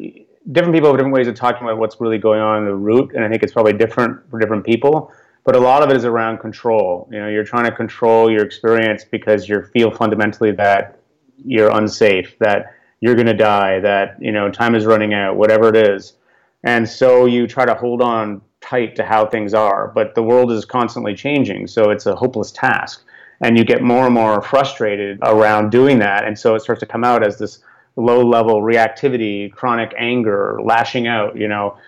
different 0.52 0.74
people 0.74 0.88
have 0.88 0.96
different 0.96 1.14
ways 1.14 1.28
of 1.28 1.34
talking 1.34 1.62
about 1.62 1.78
what's 1.78 2.00
really 2.00 2.18
going 2.18 2.40
on 2.40 2.58
in 2.58 2.64
the 2.64 2.74
root, 2.74 3.12
and 3.14 3.24
I 3.24 3.28
think 3.28 3.42
it's 3.42 3.52
probably 3.52 3.72
different 3.72 4.18
for 4.30 4.38
different 4.38 4.64
people. 4.64 5.12
But 5.48 5.56
a 5.56 5.60
lot 5.60 5.82
of 5.82 5.88
it 5.88 5.96
is 5.96 6.04
around 6.04 6.40
control. 6.40 7.08
You 7.10 7.20
know, 7.20 7.28
you're 7.28 7.42
trying 7.42 7.64
to 7.64 7.74
control 7.74 8.30
your 8.30 8.44
experience 8.44 9.02
because 9.02 9.48
you 9.48 9.62
feel 9.72 9.90
fundamentally 9.90 10.52
that 10.52 11.00
you're 11.42 11.70
unsafe, 11.74 12.38
that 12.38 12.74
you're 13.00 13.14
going 13.14 13.28
to 13.28 13.32
die, 13.32 13.80
that 13.80 14.18
you 14.20 14.30
know 14.30 14.50
time 14.50 14.74
is 14.74 14.84
running 14.84 15.14
out, 15.14 15.36
whatever 15.36 15.70
it 15.70 15.76
is, 15.76 16.18
and 16.64 16.86
so 16.86 17.24
you 17.24 17.46
try 17.46 17.64
to 17.64 17.72
hold 17.72 18.02
on 18.02 18.42
tight 18.60 18.94
to 18.96 19.02
how 19.02 19.24
things 19.24 19.54
are, 19.54 19.90
but 19.94 20.14
the 20.14 20.22
world 20.22 20.52
is 20.52 20.66
constantly 20.66 21.14
changing, 21.14 21.66
so 21.66 21.88
it's 21.88 22.04
a 22.04 22.14
hopeless 22.14 22.52
task. 22.52 23.06
And 23.40 23.56
you 23.56 23.64
get 23.64 23.80
more 23.80 24.04
and 24.04 24.12
more 24.12 24.42
frustrated 24.42 25.18
around 25.22 25.70
doing 25.70 25.98
that, 26.00 26.26
and 26.26 26.38
so 26.38 26.56
it 26.56 26.60
starts 26.60 26.80
to 26.80 26.86
come 26.86 27.04
out 27.04 27.26
as 27.26 27.38
this 27.38 27.60
low 27.96 28.20
level 28.20 28.60
reactivity, 28.60 29.50
chronic 29.50 29.94
anger, 29.96 30.60
lashing 30.62 31.06
out, 31.06 31.38
you 31.38 31.48
know. 31.48 31.78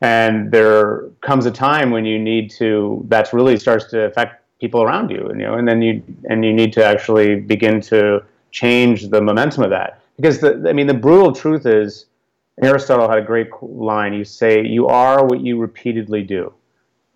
And 0.00 0.50
there 0.50 1.10
comes 1.20 1.46
a 1.46 1.50
time 1.50 1.90
when 1.90 2.04
you 2.04 2.18
need 2.18 2.50
to, 2.52 3.04
that's 3.08 3.32
really 3.32 3.58
starts 3.58 3.84
to 3.86 4.04
affect 4.04 4.42
people 4.60 4.82
around 4.82 5.10
you, 5.10 5.26
and, 5.28 5.40
you 5.40 5.46
know, 5.46 5.54
and 5.54 5.66
then 5.66 5.82
you, 5.82 6.02
and 6.28 6.44
you 6.44 6.52
need 6.52 6.72
to 6.74 6.84
actually 6.84 7.36
begin 7.36 7.80
to 7.80 8.22
change 8.50 9.08
the 9.08 9.20
momentum 9.20 9.62
of 9.62 9.70
that. 9.70 10.02
Because 10.16 10.40
the, 10.40 10.66
I 10.68 10.72
mean, 10.72 10.86
the 10.86 10.94
brutal 10.94 11.32
truth 11.32 11.66
is, 11.66 12.06
Aristotle 12.62 13.08
had 13.08 13.18
a 13.18 13.24
great 13.24 13.48
line. 13.62 14.12
You 14.12 14.24
say, 14.24 14.62
you 14.62 14.86
are 14.86 15.24
what 15.24 15.40
you 15.40 15.58
repeatedly 15.58 16.22
do. 16.22 16.52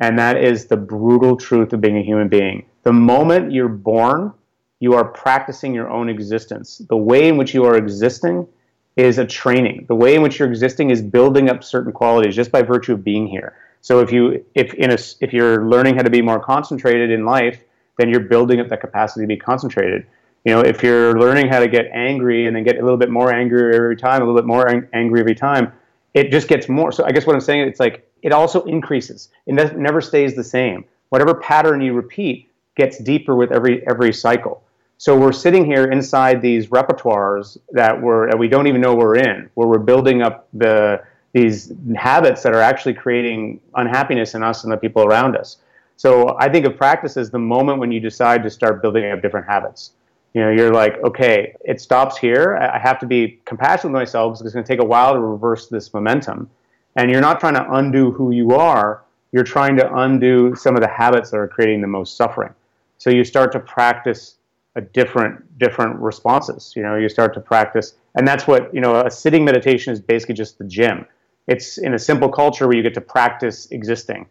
And 0.01 0.19
that 0.19 0.43
is 0.43 0.67
the 0.67 0.77
brutal 0.77 1.37
truth 1.37 1.73
of 1.75 1.81
being 1.81 1.99
a 1.99 2.03
human 2.03 2.29
being. 2.29 2.65
The 2.83 2.93
moment 2.93 3.53
you're 3.53 3.69
born, 3.69 4.33
you 4.81 4.95
are 4.95 5.05
practicing 5.05 5.75
your 5.75 5.91
own 5.91 6.09
existence. 6.09 6.83
The 6.89 6.97
way 6.97 7.29
in 7.29 7.37
which 7.37 7.53
you 7.55 7.65
are 7.65 7.77
existing 7.77 8.49
is 8.97 9.19
a 9.19 9.27
training. 9.27 9.87
The 9.89 9.95
way 9.95 10.15
in 10.15 10.23
which 10.23 10.39
you're 10.39 10.49
existing 10.49 10.91
is 10.91 11.03
building 11.03 11.51
up 11.51 11.65
certain 11.65 11.93
qualities 11.93 12.37
just 12.37 12.53
by 12.53 12.63
virtue 12.63 12.93
of 12.93 13.03
being 13.03 13.27
here. 13.27 13.57
So 13.81 14.01
if 14.01 14.13
you 14.13 14.45
if 14.55 14.73
in 14.75 14.91
a 14.91 14.99
if 15.21 15.33
you're 15.33 15.67
learning 15.67 15.97
how 15.97 16.03
to 16.03 16.11
be 16.11 16.23
more 16.23 16.41
concentrated 16.41 17.11
in 17.11 17.25
life, 17.25 17.61
then 17.99 18.09
you're 18.09 18.21
building 18.21 18.61
up 18.61 18.69
that 18.69 18.81
capacity 18.81 19.25
to 19.25 19.29
be 19.29 19.37
concentrated. 19.37 20.07
You 20.45 20.55
know, 20.55 20.61
if 20.61 20.83
you're 20.83 21.19
learning 21.19 21.49
how 21.49 21.61
to 21.61 21.69
get 21.69 21.87
angry 21.93 22.47
and 22.47 22.55
then 22.55 22.65
get 22.65 22.79
a 22.79 22.83
little 22.83 22.99
bit 22.99 23.11
more 23.11 23.33
angry 23.33 23.75
every 23.75 23.97
time, 23.97 24.23
a 24.23 24.25
little 24.25 24.41
bit 24.41 24.47
more 24.47 24.69
ang- 24.69 24.89
angry 24.93 25.21
every 25.21 25.35
time, 25.35 25.73
it 26.13 26.31
just 26.31 26.49
gets 26.49 26.69
more. 26.69 26.93
So 26.93 27.05
I 27.05 27.13
guess 27.13 27.27
what 27.27 27.35
I'm 27.35 27.41
saying, 27.41 27.67
it's 27.67 27.81
like 27.81 28.09
it 28.23 28.33
also 28.33 28.63
increases. 28.65 29.31
It 29.47 29.77
never 29.77 30.01
stays 30.01 30.35
the 30.35 30.45
same. 30.45 30.85
Whatever 31.09 31.35
pattern 31.35 31.81
you 31.81 31.93
repeat 31.93 32.51
gets 32.77 32.99
deeper 32.99 33.35
with 33.35 33.53
every 33.53 33.87
every 33.87 34.13
cycle. 34.13 34.63
So 34.99 35.19
we're 35.19 35.33
sitting 35.33 35.65
here 35.65 35.91
inside 35.91 36.41
these 36.41 36.69
repertoires 36.69 37.59
that 37.73 38.01
we're 38.01 38.31
that 38.31 38.39
we 38.39 38.49
don't 38.49 38.67
even 38.67 38.81
know 38.81 38.95
we're 38.95 39.17
in, 39.17 39.51
where 39.55 39.69
we're 39.69 39.79
building 39.79 40.23
up 40.23 40.49
the 40.53 41.03
these 41.33 41.73
habits 41.97 42.43
that 42.45 42.55
are 42.55 42.61
actually 42.61 42.95
creating 42.95 43.61
unhappiness 43.75 44.35
in 44.35 44.43
us 44.43 44.63
and 44.65 44.73
the 44.73 44.77
people 44.77 45.03
around 45.03 45.37
us. 45.37 45.59
So 45.97 46.37
I 46.39 46.49
think 46.49 46.65
of 46.65 46.77
practice 46.77 47.17
as 47.17 47.31
the 47.31 47.39
moment 47.39 47.79
when 47.79 47.93
you 47.93 48.01
decide 48.01 48.43
to 48.45 48.51
start 48.51 48.83
building 48.83 49.11
up 49.11 49.21
different 49.21 49.47
habits. 49.47 49.93
You 50.33 50.43
know, 50.43 50.51
you're 50.51 50.73
like, 50.73 51.03
okay, 51.05 51.55
it 51.65 51.81
stops 51.81 52.19
here. 52.19 52.57
I 52.57 52.79
have 52.79 52.99
to 53.01 53.07
be 53.07 53.41
compassionate 53.45 53.93
with 53.93 54.01
myself 54.01 54.33
because 54.33 54.47
it's 54.47 54.55
going 54.55 54.65
to 54.65 54.73
take 54.73 54.81
a 54.81 54.85
while 54.85 55.15
to 55.15 55.21
reverse 55.21 55.69
this 55.69 55.95
momentum. 55.95 56.51
And 56.97 57.11
you're 57.11 57.21
not 57.21 57.39
trying 57.41 57.55
to 57.55 57.71
undo 57.73 58.11
who 58.11 58.33
you 58.33 58.53
are. 58.53 59.05
You're 59.33 59.45
trying 59.45 59.77
to 59.77 59.97
undo 59.97 60.55
some 60.57 60.77
of 60.77 60.83
the 60.83 60.89
habits 60.89 61.31
that 61.31 61.37
are 61.37 61.49
creating 61.49 61.81
the 61.81 61.89
most 61.89 62.17
suffering. 62.17 62.53
So 62.99 63.11
you 63.11 63.25
start 63.25 63.53
to 63.53 63.61
practice 63.61 64.37
different 64.81 65.59
different 65.59 65.99
responses. 66.01 66.73
You 66.77 66.83
know, 66.83 66.97
you 66.97 67.09
start 67.09 67.35
to 67.35 67.41
practice, 67.41 67.95
and 68.15 68.27
that's 68.27 68.47
what 68.47 68.75
you 68.75 68.81
know. 68.81 69.01
A 69.01 69.11
sitting 69.11 69.45
meditation 69.45 69.93
is 69.93 70.01
basically 70.01 70.35
just 70.35 70.59
the 70.59 70.65
gym. 70.65 71.07
It's 71.47 71.79
in 71.79 71.95
a 71.95 71.99
simple 71.99 72.29
culture 72.29 72.67
where 72.67 72.77
you 72.77 72.83
get 72.83 72.95
to 72.95 73.01
practice 73.01 73.71
existing, 73.71 74.27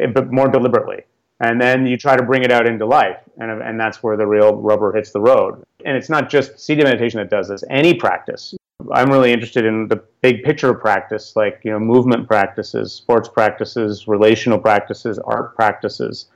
eh, 0.00 0.06
but 0.06 0.32
more 0.32 0.48
deliberately, 0.48 1.02
and 1.40 1.60
then 1.60 1.86
you 1.86 1.96
try 1.96 2.16
to 2.16 2.22
bring 2.22 2.42
it 2.42 2.52
out 2.52 2.66
into 2.66 2.86
life, 2.86 3.18
and 3.38 3.50
and 3.62 3.80
that's 3.80 4.02
where 4.02 4.16
the 4.16 4.26
real 4.26 4.56
rubber 4.56 4.92
hits 4.92 5.12
the 5.12 5.20
road. 5.20 5.62
And 5.84 5.96
it's 5.96 6.10
not 6.10 6.28
just 6.28 6.58
sitting 6.58 6.84
meditation 6.84 7.18
that 7.18 7.30
does 7.30 7.48
this. 7.48 7.62
Any 7.70 7.94
practice. 7.94 8.54
I'm 8.92 9.10
really 9.10 9.32
interested 9.32 9.64
in 9.64 9.88
the 9.88 10.02
big 10.20 10.44
picture 10.44 10.72
practice, 10.74 11.34
like 11.34 11.60
you 11.64 11.72
know, 11.72 11.78
movement 11.78 12.28
practices, 12.28 12.92
sports 12.92 13.28
practices, 13.28 14.06
relational 14.06 14.58
practices, 14.58 15.18
art 15.18 15.56
practices. 15.56 16.26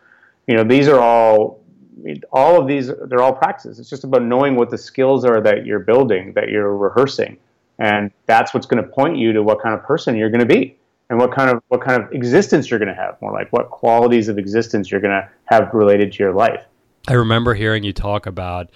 You 0.47 0.57
know, 0.57 0.65
these 0.65 0.89
are 0.89 0.99
all 0.99 1.60
all 2.33 2.61
of 2.61 2.67
these 2.67 2.91
they're 3.07 3.23
all 3.23 3.33
practices. 3.33 3.79
It's 3.79 3.91
just 3.91 4.05
about 4.05 4.23
knowing 4.23 4.57
what 4.57 4.71
the 4.71 4.79
skills 4.79 5.25
are 5.25 5.41
that 5.41 5.67
you're 5.67 5.81
building 5.81 6.33
that 6.35 6.49
you're 6.49 6.77
rehearsing. 6.77 7.39
And 7.79 8.11
that's 8.27 8.53
what's 8.53 8.67
going 8.67 8.83
to 8.83 8.89
point 8.89 9.17
you 9.17 9.33
to 9.33 9.43
what 9.43 9.63
kind 9.63 9.75
of 9.75 9.83
person 9.83 10.17
you're 10.17 10.31
going 10.31 10.41
to 10.41 10.47
be 10.47 10.77
and 11.09 11.19
what 11.19 11.33
kind 11.33 11.51
of 11.51 11.63
what 11.69 11.81
kind 11.83 12.03
of 12.03 12.13
existence 12.13 12.71
you're 12.71 12.79
going 12.79 12.89
to 12.89 12.95
have 12.95 13.21
more 13.21 13.33
like 13.33 13.53
what 13.53 13.71
qualities 13.71 14.29
of 14.29 14.39
existence 14.39 14.91
you're 14.91 15.01
going 15.01 15.15
to 15.15 15.29
have 15.45 15.73
related 15.75 16.13
to 16.13 16.19
your 16.23 16.33
life. 16.33 16.65
I 17.09 17.15
remember 17.15 17.55
hearing 17.55 17.83
you 17.83 17.93
talk 17.93 18.27
about 18.27 18.71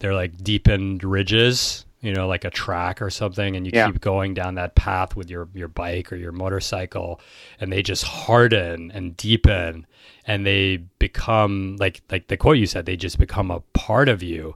they're 0.00 0.14
like 0.14 0.36
deepened 0.42 1.04
ridges 1.04 1.84
you 2.00 2.12
know 2.14 2.26
like 2.26 2.44
a 2.44 2.50
track 2.50 3.02
or 3.02 3.10
something 3.10 3.56
and 3.56 3.66
you 3.66 3.72
yeah. 3.74 3.86
keep 3.86 4.00
going 4.00 4.34
down 4.34 4.54
that 4.54 4.74
path 4.74 5.16
with 5.16 5.30
your 5.30 5.48
your 5.54 5.68
bike 5.68 6.12
or 6.12 6.16
your 6.16 6.32
motorcycle 6.32 7.20
and 7.60 7.72
they 7.72 7.82
just 7.82 8.04
harden 8.04 8.90
and 8.92 9.16
deepen 9.16 9.86
and 10.26 10.46
they 10.46 10.78
become 10.98 11.76
like 11.78 12.00
like 12.10 12.28
the 12.28 12.36
quote 12.36 12.56
you 12.56 12.66
said 12.66 12.86
they 12.86 12.96
just 12.96 13.18
become 13.18 13.50
a 13.50 13.60
part 13.74 14.08
of 14.08 14.22
you 14.22 14.54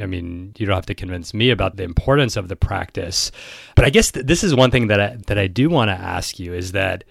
I 0.00 0.06
mean, 0.06 0.54
you 0.56 0.66
don't 0.66 0.76
have 0.76 0.86
to 0.86 0.94
convince 0.94 1.34
me 1.34 1.50
about 1.50 1.76
the 1.76 1.82
importance 1.82 2.36
of 2.36 2.48
the 2.48 2.56
practice, 2.56 3.32
but 3.74 3.84
I 3.84 3.90
guess 3.90 4.12
th- 4.12 4.26
this 4.26 4.44
is 4.44 4.54
one 4.54 4.70
thing 4.70 4.86
that 4.88 5.00
I, 5.00 5.16
that 5.26 5.38
I 5.38 5.46
do 5.46 5.68
want 5.68 5.88
to 5.88 5.94
ask 5.94 6.38
you 6.38 6.54
is 6.54 6.72
that 6.72 7.04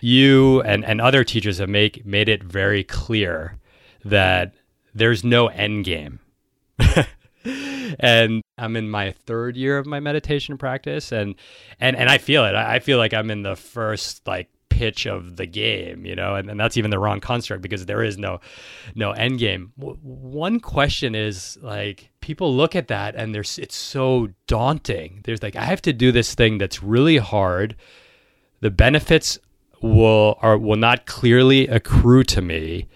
you 0.00 0.60
and, 0.62 0.84
and 0.84 1.00
other 1.00 1.24
teachers 1.24 1.58
have 1.58 1.68
make 1.68 2.04
made 2.04 2.28
it 2.28 2.42
very 2.42 2.84
clear 2.84 3.56
that 4.04 4.52
there's 4.94 5.24
no 5.24 5.48
end 5.48 5.84
game. 5.84 6.20
and 7.44 8.42
I'm 8.58 8.76
in 8.76 8.90
my 8.90 9.12
third 9.12 9.56
year 9.56 9.78
of 9.78 9.86
my 9.86 10.00
meditation 10.00 10.58
practice 10.58 11.12
and 11.12 11.34
and 11.80 11.96
and 11.96 12.08
I 12.08 12.18
feel 12.18 12.44
it. 12.44 12.54
I 12.54 12.78
feel 12.78 12.98
like 12.98 13.12
I'm 13.12 13.30
in 13.30 13.42
the 13.42 13.56
first 13.56 14.26
like 14.26 14.48
pitch 14.74 15.06
of 15.06 15.36
the 15.36 15.46
game, 15.46 16.04
you 16.04 16.16
know, 16.16 16.34
and, 16.34 16.50
and 16.50 16.58
that's 16.58 16.76
even 16.76 16.90
the 16.90 16.98
wrong 16.98 17.20
construct 17.20 17.62
because 17.62 17.86
there 17.86 18.02
is 18.02 18.18
no 18.18 18.40
no 18.94 19.12
end 19.12 19.38
game. 19.38 19.72
W- 19.78 19.98
one 20.02 20.58
question 20.58 21.14
is 21.14 21.56
like 21.62 22.10
people 22.20 22.54
look 22.54 22.74
at 22.74 22.88
that 22.88 23.14
and 23.14 23.34
there's 23.34 23.58
it's 23.58 23.76
so 23.76 24.28
daunting. 24.46 25.20
There's 25.24 25.42
like 25.42 25.56
I 25.56 25.64
have 25.64 25.82
to 25.82 25.92
do 25.92 26.10
this 26.10 26.34
thing 26.34 26.58
that's 26.58 26.82
really 26.82 27.18
hard. 27.18 27.76
The 28.60 28.70
benefits 28.70 29.38
will 29.80 30.38
are 30.40 30.58
will 30.58 30.76
not 30.76 31.06
clearly 31.06 31.68
accrue 31.68 32.24
to 32.24 32.40
me. 32.40 32.88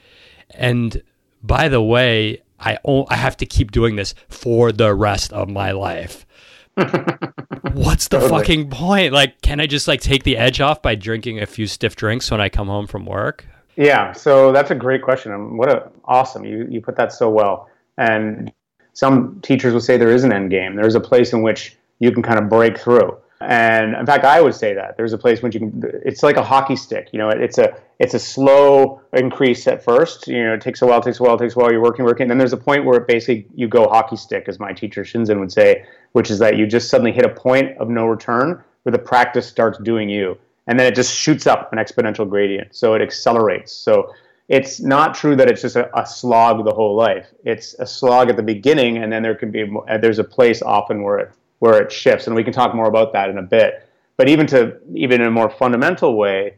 And 0.51 1.03
by 1.43 1.69
the 1.69 1.83
way, 1.83 2.43
I 2.61 2.79
I 2.85 3.16
have 3.16 3.37
to 3.38 3.47
keep 3.47 3.71
doing 3.71 3.97
this 3.97 4.14
for 4.29 4.73
the 4.73 4.94
rest 4.94 5.33
of 5.33 5.49
my 5.49 5.73
life. 5.73 6.27
What's 6.75 8.09
the 8.09 8.21
totally. 8.21 8.29
fucking 8.29 8.71
point? 8.71 9.12
Like, 9.12 9.40
can 9.42 9.61
I 9.61 9.66
just 9.66 9.88
like 9.88 10.01
take 10.01 10.23
the 10.23 10.37
edge 10.37 10.61
off 10.61 10.81
by 10.81 10.94
drinking 10.94 11.40
a 11.40 11.47
few 11.47 11.66
stiff 11.66 11.97
drinks 11.97 12.31
when 12.31 12.40
I 12.40 12.49
come 12.49 12.68
home 12.68 12.87
from 12.87 13.05
work? 13.05 13.44
Yeah, 13.77 14.12
so 14.12 14.53
that's 14.53 14.71
a 14.71 14.75
great 14.75 15.03
question. 15.03 15.57
What 15.57 15.71
a 15.71 15.90
awesome 16.05 16.44
you 16.44 16.66
you 16.71 16.81
put 16.81 16.97
that 16.97 17.12
so 17.12 17.31
well. 17.31 17.68
And 17.97 18.53
some 18.92 19.40
teachers 19.42 19.73
will 19.73 19.81
say 19.81 19.97
there 19.97 20.11
is 20.11 20.25
an 20.25 20.33
end 20.33 20.51
game. 20.51 20.77
There's 20.77 20.94
a 20.94 21.01
place 21.01 21.33
in 21.33 21.42
which 21.42 21.77
you 21.99 22.12
can 22.12 22.23
kind 22.23 22.38
of 22.38 22.49
break 22.49 22.79
through. 22.79 23.16
And 23.40 23.94
in 23.94 24.05
fact, 24.05 24.24
I 24.24 24.40
would 24.40 24.55
say 24.55 24.74
that 24.74 24.96
there's 24.96 25.12
a 25.12 25.18
place 25.18 25.42
when 25.42 25.53
you 25.53 25.61
can. 25.61 25.83
It's 26.05 26.24
like 26.24 26.37
a 26.37 26.42
hockey 26.42 26.74
stick. 26.74 27.11
You 27.12 27.20
know, 27.20 27.29
it's 27.29 27.59
a 27.59 27.77
it's 28.01 28.14
a 28.14 28.18
slow 28.18 29.01
increase 29.12 29.68
at 29.68 29.85
first. 29.85 30.27
You 30.27 30.44
know, 30.44 30.55
it 30.55 30.61
takes 30.61 30.83
a 30.83 30.87
while, 30.87 31.01
takes 31.01 31.20
a 31.20 31.22
while, 31.22 31.38
takes 31.38 31.55
a 31.55 31.59
while. 31.59 31.70
You're 31.70 31.83
working, 31.83 32.05
working. 32.05 32.24
And 32.24 32.31
then 32.31 32.38
there's 32.38 32.53
a 32.53 32.57
point 32.57 32.85
where 32.85 32.98
it 32.98 33.07
basically 33.07 33.46
you 33.55 33.68
go 33.68 33.87
hockey 33.88 34.16
stick, 34.16 34.48
as 34.48 34.59
my 34.59 34.72
teacher 34.72 35.05
Shinzen 35.05 35.38
would 35.38 35.53
say, 35.53 35.85
which 36.12 36.31
is 36.31 36.40
that 36.40 36.57
you 36.57 36.66
just 36.66 36.90
suddenly 36.90 37.12
hit 37.12 37.24
a 37.24 37.29
point 37.29 37.79
of 37.79 37.88
no 37.88 38.07
return 38.07 38.62
where 38.83 38.92
the 38.92 38.98
practice 38.98 39.46
starts 39.46 39.79
doing 39.79 40.09
you, 40.09 40.37
and 40.66 40.79
then 40.79 40.87
it 40.87 40.96
just 40.96 41.14
shoots 41.14 41.46
up 41.46 41.72
an 41.72 41.79
exponential 41.79 42.29
gradient. 42.29 42.74
So 42.74 42.94
it 42.94 43.03
accelerates. 43.03 43.72
So 43.72 44.12
it's 44.48 44.81
not 44.81 45.14
true 45.14 45.37
that 45.37 45.48
it's 45.48 45.62
just 45.62 45.77
a, 45.77 45.96
a 45.96 46.05
slog 46.07 46.64
the 46.64 46.74
whole 46.74 46.96
life. 46.96 47.29
It's 47.44 47.74
a 47.74 47.87
slog 47.87 48.31
at 48.31 48.37
the 48.37 48.42
beginning, 48.42 48.96
and 48.98 49.12
then 49.12 49.22
there 49.22 49.37
can 49.37 49.53
be 49.53 49.70
uh, 49.88 49.98
there's 49.98 50.18
a 50.18 50.24
place 50.24 50.61
often 50.61 51.05
where 51.05 51.18
it 51.18 51.33
where 51.59 51.83
it 51.83 51.90
shifts, 51.90 52.27
and 52.27 52.37
we 52.37 52.44
can 52.44 52.53
talk 52.53 52.75
more 52.75 52.88
about 52.88 53.12
that 53.12 53.31
in 53.31 53.38
a 53.38 53.42
bit. 53.42 53.88
But 54.16 54.29
even 54.29 54.47
to 54.49 54.79
even 54.94 55.21
in 55.21 55.27
a 55.27 55.31
more 55.31 55.51
fundamental 55.51 56.16
way, 56.16 56.57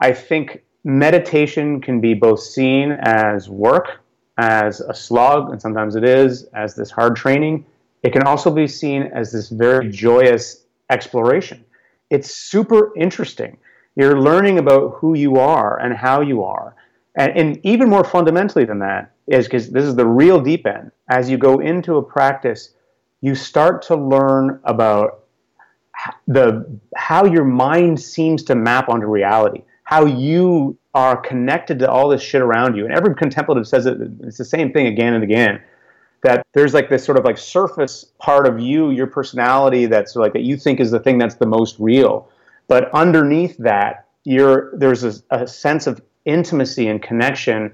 I 0.00 0.12
think 0.12 0.62
meditation 0.84 1.80
can 1.80 2.00
be 2.00 2.14
both 2.14 2.40
seen 2.40 2.92
as 2.92 3.48
work, 3.48 4.00
as 4.38 4.80
a 4.80 4.94
slog, 4.94 5.50
and 5.50 5.60
sometimes 5.60 5.94
it 5.94 6.04
is, 6.04 6.44
as 6.54 6.74
this 6.74 6.90
hard 6.90 7.16
training. 7.16 7.66
It 8.02 8.12
can 8.12 8.22
also 8.24 8.50
be 8.50 8.66
seen 8.66 9.02
as 9.14 9.30
this 9.32 9.48
very 9.48 9.88
joyous 9.88 10.64
exploration. 10.90 11.64
It's 12.10 12.34
super 12.34 12.92
interesting. 12.96 13.58
You're 13.94 14.20
learning 14.20 14.58
about 14.58 14.94
who 14.94 15.16
you 15.16 15.36
are 15.36 15.78
and 15.78 15.94
how 15.94 16.20
you 16.20 16.42
are. 16.42 16.74
And, 17.16 17.36
and 17.38 17.60
even 17.62 17.88
more 17.88 18.04
fundamentally 18.04 18.64
than 18.64 18.78
that 18.80 19.12
is 19.26 19.46
because 19.46 19.70
this 19.70 19.84
is 19.84 19.94
the 19.94 20.06
real 20.06 20.40
deep 20.40 20.66
end. 20.66 20.90
As 21.08 21.30
you 21.30 21.36
go 21.36 21.60
into 21.60 21.96
a 21.96 22.02
practice, 22.02 22.74
you 23.22 23.34
start 23.34 23.80
to 23.82 23.96
learn 23.96 24.60
about 24.64 25.20
the 26.26 26.78
how 26.96 27.24
your 27.24 27.44
mind 27.44 27.98
seems 27.98 28.42
to 28.44 28.54
map 28.54 28.88
onto 28.88 29.06
reality, 29.06 29.62
how 29.84 30.04
you 30.04 30.76
are 30.94 31.16
connected 31.16 31.78
to 31.78 31.90
all 31.90 32.08
this 32.08 32.20
shit 32.20 32.42
around 32.42 32.76
you. 32.76 32.84
And 32.84 32.92
every 32.92 33.14
contemplative 33.14 33.66
says 33.66 33.86
it, 33.86 33.96
it's 34.20 34.36
the 34.36 34.44
same 34.44 34.72
thing 34.72 34.88
again 34.88 35.14
and 35.14 35.24
again. 35.24 35.62
That 36.22 36.46
there's 36.52 36.74
like 36.74 36.88
this 36.88 37.04
sort 37.04 37.18
of 37.18 37.24
like 37.24 37.38
surface 37.38 38.12
part 38.18 38.46
of 38.46 38.60
you, 38.60 38.90
your 38.90 39.06
personality 39.06 39.86
that's 39.86 40.14
like 40.14 40.32
that 40.34 40.42
you 40.42 40.56
think 40.56 40.80
is 40.80 40.90
the 40.90 41.00
thing 41.00 41.18
that's 41.18 41.36
the 41.36 41.46
most 41.46 41.76
real. 41.78 42.28
But 42.68 42.92
underneath 42.92 43.56
that, 43.58 44.06
you're 44.24 44.76
there's 44.76 45.04
a, 45.04 45.14
a 45.30 45.46
sense 45.46 45.86
of 45.86 46.00
intimacy 46.24 46.88
and 46.88 47.02
connection 47.02 47.72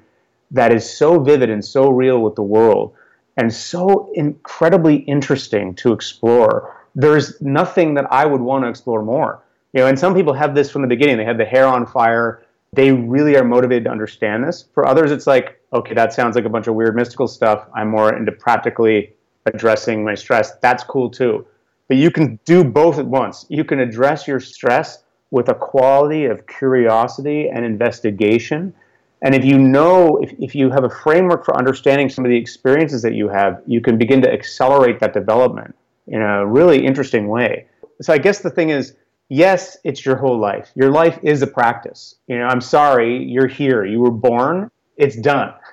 that 0.50 0.72
is 0.72 0.88
so 0.90 1.20
vivid 1.20 1.50
and 1.50 1.62
so 1.62 1.90
real 1.90 2.20
with 2.20 2.34
the 2.34 2.42
world 2.42 2.94
and 3.38 3.54
so 3.54 4.10
incredibly 4.14 4.96
interesting 4.96 5.72
to 5.76 5.92
explore. 5.92 6.76
There's 6.96 7.40
nothing 7.40 7.94
that 7.94 8.12
I 8.12 8.26
would 8.26 8.40
want 8.40 8.64
to 8.64 8.68
explore 8.68 9.02
more. 9.02 9.44
You 9.72 9.80
know, 9.80 9.86
and 9.86 9.98
some 9.98 10.12
people 10.12 10.32
have 10.32 10.56
this 10.56 10.70
from 10.70 10.82
the 10.82 10.88
beginning. 10.88 11.18
They 11.18 11.24
have 11.24 11.38
the 11.38 11.44
hair 11.44 11.66
on 11.66 11.86
fire. 11.86 12.44
They 12.72 12.90
really 12.90 13.36
are 13.36 13.44
motivated 13.44 13.84
to 13.84 13.90
understand 13.90 14.42
this. 14.42 14.66
For 14.74 14.86
others, 14.86 15.12
it's 15.12 15.28
like, 15.28 15.60
okay, 15.72 15.94
that 15.94 16.12
sounds 16.12 16.34
like 16.34 16.46
a 16.46 16.48
bunch 16.48 16.66
of 16.66 16.74
weird 16.74 16.96
mystical 16.96 17.28
stuff. 17.28 17.68
I'm 17.74 17.88
more 17.88 18.14
into 18.14 18.32
practically 18.32 19.14
addressing 19.46 20.04
my 20.04 20.16
stress. 20.16 20.56
That's 20.56 20.82
cool 20.82 21.08
too. 21.08 21.46
But 21.86 21.96
you 21.96 22.10
can 22.10 22.40
do 22.44 22.64
both 22.64 22.98
at 22.98 23.06
once. 23.06 23.46
You 23.48 23.62
can 23.62 23.78
address 23.78 24.26
your 24.26 24.40
stress 24.40 25.04
with 25.30 25.48
a 25.48 25.54
quality 25.54 26.24
of 26.24 26.46
curiosity 26.48 27.48
and 27.48 27.64
investigation. 27.64 28.74
And 29.22 29.34
if 29.34 29.44
you 29.44 29.58
know, 29.58 30.18
if, 30.18 30.32
if 30.38 30.54
you 30.54 30.70
have 30.70 30.84
a 30.84 30.90
framework 30.90 31.44
for 31.44 31.56
understanding 31.56 32.08
some 32.08 32.24
of 32.24 32.30
the 32.30 32.36
experiences 32.36 33.02
that 33.02 33.14
you 33.14 33.28
have, 33.28 33.62
you 33.66 33.80
can 33.80 33.98
begin 33.98 34.22
to 34.22 34.32
accelerate 34.32 35.00
that 35.00 35.12
development 35.12 35.74
in 36.06 36.22
a 36.22 36.46
really 36.46 36.84
interesting 36.84 37.28
way. 37.28 37.66
So 38.00 38.12
I 38.12 38.18
guess 38.18 38.40
the 38.40 38.50
thing 38.50 38.70
is, 38.70 38.94
yes, 39.28 39.76
it's 39.84 40.04
your 40.04 40.16
whole 40.16 40.38
life. 40.38 40.70
Your 40.74 40.90
life 40.90 41.18
is 41.22 41.42
a 41.42 41.46
practice. 41.46 42.14
You 42.28 42.38
know, 42.38 42.46
I'm 42.46 42.60
sorry, 42.60 43.24
you're 43.24 43.48
here. 43.48 43.84
You 43.84 44.00
were 44.00 44.10
born. 44.10 44.70
It's 44.96 45.16
done. 45.16 45.52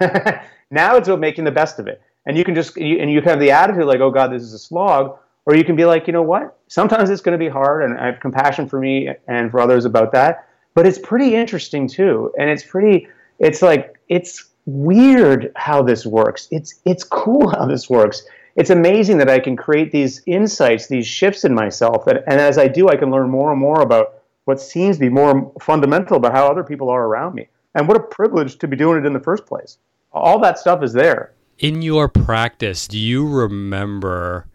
now 0.72 0.96
it's 0.96 1.08
about 1.08 1.20
making 1.20 1.46
the 1.46 1.52
best 1.52 1.80
of 1.80 1.88
it. 1.88 2.02
And 2.26 2.38
you 2.38 2.44
can 2.44 2.56
just, 2.56 2.76
you, 2.78 3.00
and 3.00 3.12
you 3.12 3.22
can 3.22 3.30
have 3.30 3.40
the 3.40 3.52
attitude 3.52 3.86
like, 3.86 4.00
oh 4.00 4.10
God, 4.10 4.32
this 4.32 4.42
is 4.42 4.54
a 4.54 4.60
slog. 4.60 5.18
Or 5.46 5.56
you 5.56 5.64
can 5.64 5.76
be 5.76 5.86
like, 5.86 6.08
you 6.08 6.14
know 6.14 6.24
what? 6.24 6.58
Sometimes 6.68 7.10
it's 7.10 7.22
going 7.22 7.38
to 7.38 7.44
be 7.44 7.50
hard, 7.50 7.84
and 7.84 8.00
I 8.00 8.08
have 8.08 8.20
compassion 8.20 8.68
for 8.68 8.80
me 8.80 9.10
and 9.28 9.52
for 9.52 9.60
others 9.60 9.86
about 9.86 10.12
that. 10.14 10.48
But 10.74 10.88
it's 10.88 10.98
pretty 10.98 11.36
interesting 11.36 11.88
too, 11.88 12.34
and 12.38 12.50
it's 12.50 12.64
pretty. 12.64 13.08
It's 13.40 13.62
like 13.62 14.00
it's 14.08 14.46
weird 14.66 15.52
how 15.56 15.84
this 15.84 16.06
works. 16.06 16.48
It's 16.52 16.80
it's 16.86 17.04
cool 17.04 17.50
how 17.56 17.66
this 17.66 17.90
works. 17.90 18.24
It's 18.56 18.70
amazing 18.70 19.18
that 19.18 19.30
I 19.30 19.40
can 19.40 19.58
create 19.58 19.92
these 19.92 20.22
insights, 20.26 20.88
these 20.88 21.06
shifts 21.06 21.44
in 21.44 21.54
myself, 21.54 22.08
and 22.08 22.22
as 22.28 22.58
I 22.58 22.70
do, 22.70 22.88
I 22.88 22.96
can 22.96 23.12
learn 23.12 23.30
more 23.30 23.52
and 23.52 23.60
more 23.60 23.82
about 23.82 24.24
what 24.46 24.62
seems 24.62 24.96
to 24.96 25.02
be 25.02 25.10
more 25.10 25.52
fundamental 25.60 26.18
about 26.18 26.32
how 26.32 26.48
other 26.48 26.64
people 26.64 26.90
are 26.90 27.06
around 27.06 27.36
me. 27.36 27.50
And 27.74 27.88
what 27.88 27.98
a 27.98 28.04
privilege 28.04 28.58
to 28.60 28.68
be 28.68 28.78
doing 28.78 28.98
it 29.00 29.06
in 29.06 29.12
the 29.12 29.20
first 29.20 29.46
place. 29.46 29.78
All 30.14 30.40
that 30.40 30.58
stuff 30.58 30.82
is 30.82 30.94
there. 30.94 31.34
In 31.60 31.82
your 31.82 32.08
practice, 32.08 32.88
do 32.88 32.98
you 32.98 33.28
remember 33.28 34.46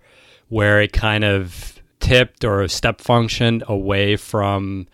where 0.48 0.80
it 0.80 0.92
kind 0.92 1.24
of 1.24 1.80
tipped 1.98 2.44
or 2.44 2.66
step 2.68 3.00
functioned 3.00 3.62
away 3.68 4.16
from 4.16 4.86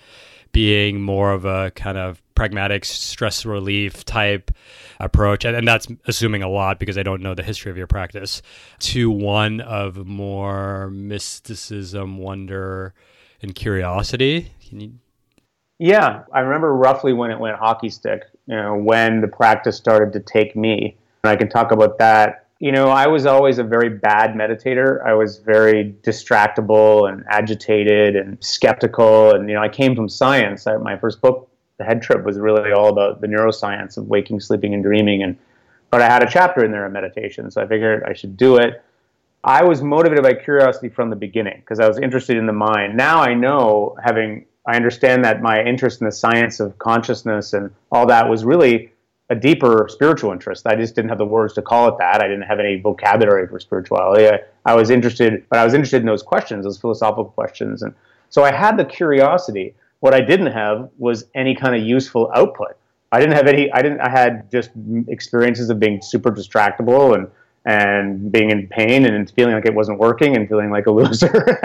being 0.53 1.01
more 1.01 1.33
of 1.33 1.45
a 1.45 1.71
kind 1.73 1.99
of 1.99 2.23
pragmatic 2.35 2.85
stress 2.85 3.45
relief 3.45 4.05
type 4.05 4.51
approach. 5.01 5.45
And, 5.45 5.57
and, 5.57 5.67
that's 5.67 5.89
assuming 6.07 6.43
a 6.43 6.49
lot 6.49 6.79
because 6.79 6.97
i 6.97 7.03
don't 7.03 7.23
know 7.23 7.35
the 7.35 7.43
history 7.43 7.71
of 7.71 7.77
your 7.77 7.87
practice. 7.87 8.43
To 8.81 9.11
one 9.11 9.61
of 9.61 10.07
more 10.07 10.91
mysticism 10.91 12.19
wonder 12.19 12.95
and 13.43 13.55
curiosity 13.55 14.53
you? 14.71 14.93
Yeah. 15.79 16.23
I 16.33 16.41
remember 16.41 16.75
roughly 16.75 17.13
when 17.13 17.31
it 17.31 17.39
went 17.39 17.57
hockey 17.57 17.91
stick 17.91 18.23
you 18.47 18.57
know 18.57 18.77
when 18.77 19.21
the 19.21 19.29
practice 19.29 19.77
started 19.77 20.13
to 20.13 20.21
take 20.21 20.57
me. 20.57 20.97
And 21.25 21.31
i 21.31 21.37
can 21.37 21.49
talk 21.49 21.73
about 21.73 21.99
that 21.99 22.46
you 22.59 22.73
know, 22.73 22.89
I 22.89 23.07
was 23.07 23.27
always 23.27 23.59
a 23.59 23.65
very 23.65 23.91
bad 23.91 24.35
meditator. 24.35 25.05
I 25.05 25.13
was 25.13 25.39
very 25.39 25.95
distractible 26.03 27.11
and 27.11 27.23
agitated 27.29 28.17
and 28.17 28.43
skeptical. 28.43 29.35
And, 29.35 29.49
you 29.49 29.55
know, 29.55 29.63
I 29.63 29.69
came 29.69 29.95
from 29.95 30.09
science. 30.09 30.67
I, 30.67 30.77
my 30.79 30.97
first 30.97 31.21
book, 31.21 31.51
The 31.77 31.85
Head 31.85 32.01
Trip, 32.01 32.25
was 32.25 32.39
really 32.39 32.73
all 32.73 32.89
about 32.89 33.21
the 33.21 33.27
neuroscience 33.27 33.99
of 33.99 34.07
waking, 34.07 34.41
sleeping, 34.41 34.73
and 34.73 34.83
dreaming. 34.83 35.23
And, 35.23 35.37
but 35.91 36.01
I 36.01 36.07
had 36.07 36.23
a 36.23 36.31
chapter 36.31 36.65
in 36.65 36.73
there 36.73 36.87
on 36.87 36.93
meditation. 36.93 37.51
So 37.51 37.63
I 37.63 37.67
figured 37.67 38.05
I 38.05 38.15
should 38.15 38.39
do 38.39 38.57
it. 38.57 38.83
I 39.45 39.63
was 39.63 39.83
motivated 39.83 40.25
by 40.25 40.33
curiosity 40.33 40.89
from 40.89 41.11
the 41.11 41.17
beginning 41.17 41.61
because 41.61 41.79
I 41.79 41.87
was 41.87 41.99
interested 41.99 42.39
in 42.39 42.47
the 42.47 42.55
mind. 42.55 42.97
Now 42.97 43.21
I 43.21 43.35
know, 43.35 43.97
having, 44.03 44.47
I 44.67 44.77
understand 44.77 45.25
that 45.27 45.43
my 45.43 45.63
interest 45.63 46.01
in 46.01 46.07
the 46.07 46.13
science 46.13 46.59
of 46.59 46.79
consciousness 46.79 47.53
and 47.53 47.71
all 47.93 48.07
that 48.07 48.31
was 48.31 48.45
really 48.45 48.93
a 49.29 49.35
deeper 49.35 49.89
spiritual 49.91 50.33
interest. 50.33 50.67
I 50.67 50.77
just 50.77 50.95
didn't 50.95 51.09
have 51.09 51.19
the 51.19 51.27
words 51.27 51.53
to 51.55 51.63
call 51.63 51.89
it 51.89 51.99
that. 51.99 52.23
I 52.23 52.29
didn't 52.29 52.43
have 52.43 52.61
any 52.61 52.81
vocabulary 52.81 53.49
for 53.49 53.59
spirituality. 53.59 54.29
I, 54.29 54.41
I 54.65 54.75
was 54.75 54.91
interested, 54.91 55.45
but 55.49 55.59
I 55.59 55.65
was 55.65 55.75
interested 55.75 56.01
in 56.01 56.07
those 56.07 56.23
questions, 56.23 56.65
those 56.65 56.79
philosophical 56.79 57.27
questions. 57.27 57.83
And 57.83 57.93
so 58.31 58.45
I 58.45 58.53
had 58.53 58.77
the 58.77 58.85
curiosity. 58.85 59.75
What 60.01 60.15
I 60.15 60.21
didn't 60.21 60.53
have 60.53 60.91
was 60.99 61.25
any 61.35 61.57
kind 61.57 61.75
of 61.75 61.83
useful 61.83 62.31
output. 62.35 62.77
I 63.11 63.19
didn't 63.19 63.35
have 63.35 63.47
any, 63.49 63.73
I 63.73 63.83
didn't, 63.83 64.01
I 64.01 64.11
had 64.11 64.51
just 64.51 64.71
experiences 65.09 65.71
of 65.71 65.81
being 65.81 66.01
super 66.03 66.31
distractible 66.31 67.17
and, 67.17 67.29
and 67.65 68.31
being 68.31 68.51
in 68.51 68.69
pain 68.69 69.07
and 69.07 69.31
feeling 69.31 69.55
like 69.55 69.67
it 69.67 69.75
wasn't 69.75 69.99
working 69.99 70.37
and 70.37 70.49
feeling 70.49 70.71
like 70.71 70.87
a 70.87 70.91
loser. 70.91 71.61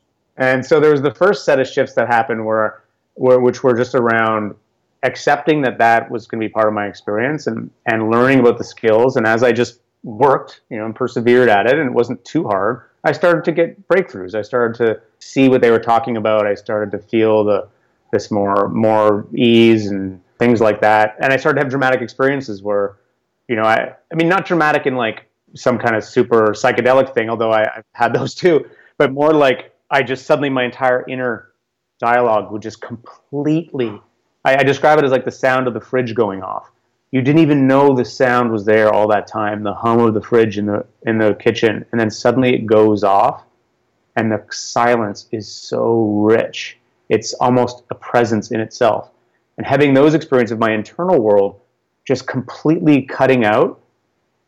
and 0.36 0.64
so 0.64 0.80
there 0.80 0.90
was 0.90 1.00
the 1.00 1.14
first 1.14 1.46
set 1.46 1.60
of 1.60 1.66
shifts 1.66 1.94
that 1.94 2.08
happened 2.08 2.44
where, 2.44 2.82
where 3.14 3.40
which 3.40 3.62
were 3.62 3.74
just 3.74 3.94
around 3.94 4.54
accepting 5.02 5.62
that 5.62 5.78
that 5.78 6.10
was 6.10 6.26
going 6.26 6.40
to 6.40 6.46
be 6.46 6.52
part 6.52 6.68
of 6.68 6.74
my 6.74 6.86
experience 6.86 7.46
and, 7.46 7.70
and 7.86 8.10
learning 8.10 8.40
about 8.40 8.58
the 8.58 8.64
skills. 8.64 9.16
And 9.16 9.26
as 9.26 9.42
I 9.42 9.52
just 9.52 9.80
worked, 10.02 10.60
you 10.70 10.78
know, 10.78 10.84
and 10.84 10.94
persevered 10.94 11.48
at 11.48 11.66
it, 11.66 11.78
and 11.78 11.88
it 11.88 11.92
wasn't 11.92 12.24
too 12.24 12.44
hard, 12.44 12.82
I 13.04 13.12
started 13.12 13.44
to 13.44 13.52
get 13.52 13.88
breakthroughs. 13.88 14.34
I 14.34 14.42
started 14.42 14.76
to 14.84 15.00
see 15.18 15.48
what 15.48 15.62
they 15.62 15.70
were 15.70 15.80
talking 15.80 16.16
about. 16.16 16.46
I 16.46 16.54
started 16.54 16.90
to 16.92 16.98
feel 16.98 17.44
the 17.44 17.68
this 18.12 18.30
more 18.30 18.68
more 18.68 19.26
ease 19.34 19.86
and 19.86 20.20
things 20.38 20.60
like 20.60 20.80
that. 20.80 21.16
And 21.20 21.32
I 21.32 21.36
started 21.36 21.56
to 21.56 21.64
have 21.64 21.70
dramatic 21.70 22.00
experiences 22.00 22.62
where, 22.62 22.96
you 23.48 23.56
know, 23.56 23.62
I 23.62 23.94
I 24.12 24.14
mean, 24.16 24.28
not 24.28 24.44
dramatic 24.44 24.86
in 24.86 24.96
like 24.96 25.26
some 25.54 25.78
kind 25.78 25.96
of 25.96 26.04
super 26.04 26.48
psychedelic 26.48 27.14
thing, 27.14 27.30
although 27.30 27.52
I, 27.52 27.62
I've 27.76 27.84
had 27.92 28.12
those 28.12 28.34
too, 28.34 28.68
but 28.98 29.12
more 29.12 29.32
like 29.32 29.74
I 29.90 30.02
just 30.02 30.26
suddenly 30.26 30.50
my 30.50 30.64
entire 30.64 31.08
inner 31.08 31.52
dialogue 31.98 32.52
would 32.52 32.62
just 32.62 32.80
completely 32.80 34.00
I, 34.44 34.56
I 34.56 34.62
describe 34.62 34.98
it 34.98 35.04
as 35.04 35.10
like 35.10 35.24
the 35.24 35.30
sound 35.30 35.66
of 35.66 35.74
the 35.74 35.80
fridge 35.80 36.14
going 36.14 36.42
off. 36.42 36.70
You 37.10 37.22
didn't 37.22 37.40
even 37.40 37.66
know 37.66 37.94
the 37.94 38.04
sound 38.04 38.52
was 38.52 38.64
there 38.64 38.92
all 38.92 39.08
that 39.08 39.26
time, 39.26 39.62
the 39.62 39.74
hum 39.74 39.98
of 40.00 40.14
the 40.14 40.22
fridge 40.22 40.58
in 40.58 40.66
the 40.66 40.86
in 41.02 41.18
the 41.18 41.34
kitchen, 41.34 41.84
and 41.90 42.00
then 42.00 42.10
suddenly 42.10 42.54
it 42.54 42.66
goes 42.66 43.02
off, 43.02 43.42
and 44.16 44.30
the 44.30 44.44
silence 44.50 45.26
is 45.32 45.48
so 45.48 46.02
rich. 46.22 46.78
It's 47.08 47.34
almost 47.34 47.82
a 47.90 47.96
presence 47.96 48.52
in 48.52 48.60
itself. 48.60 49.10
And 49.58 49.66
having 49.66 49.92
those 49.92 50.14
experiences 50.14 50.52
of 50.52 50.60
my 50.60 50.72
internal 50.72 51.20
world 51.20 51.60
just 52.06 52.28
completely 52.28 53.02
cutting 53.02 53.44
out, 53.44 53.80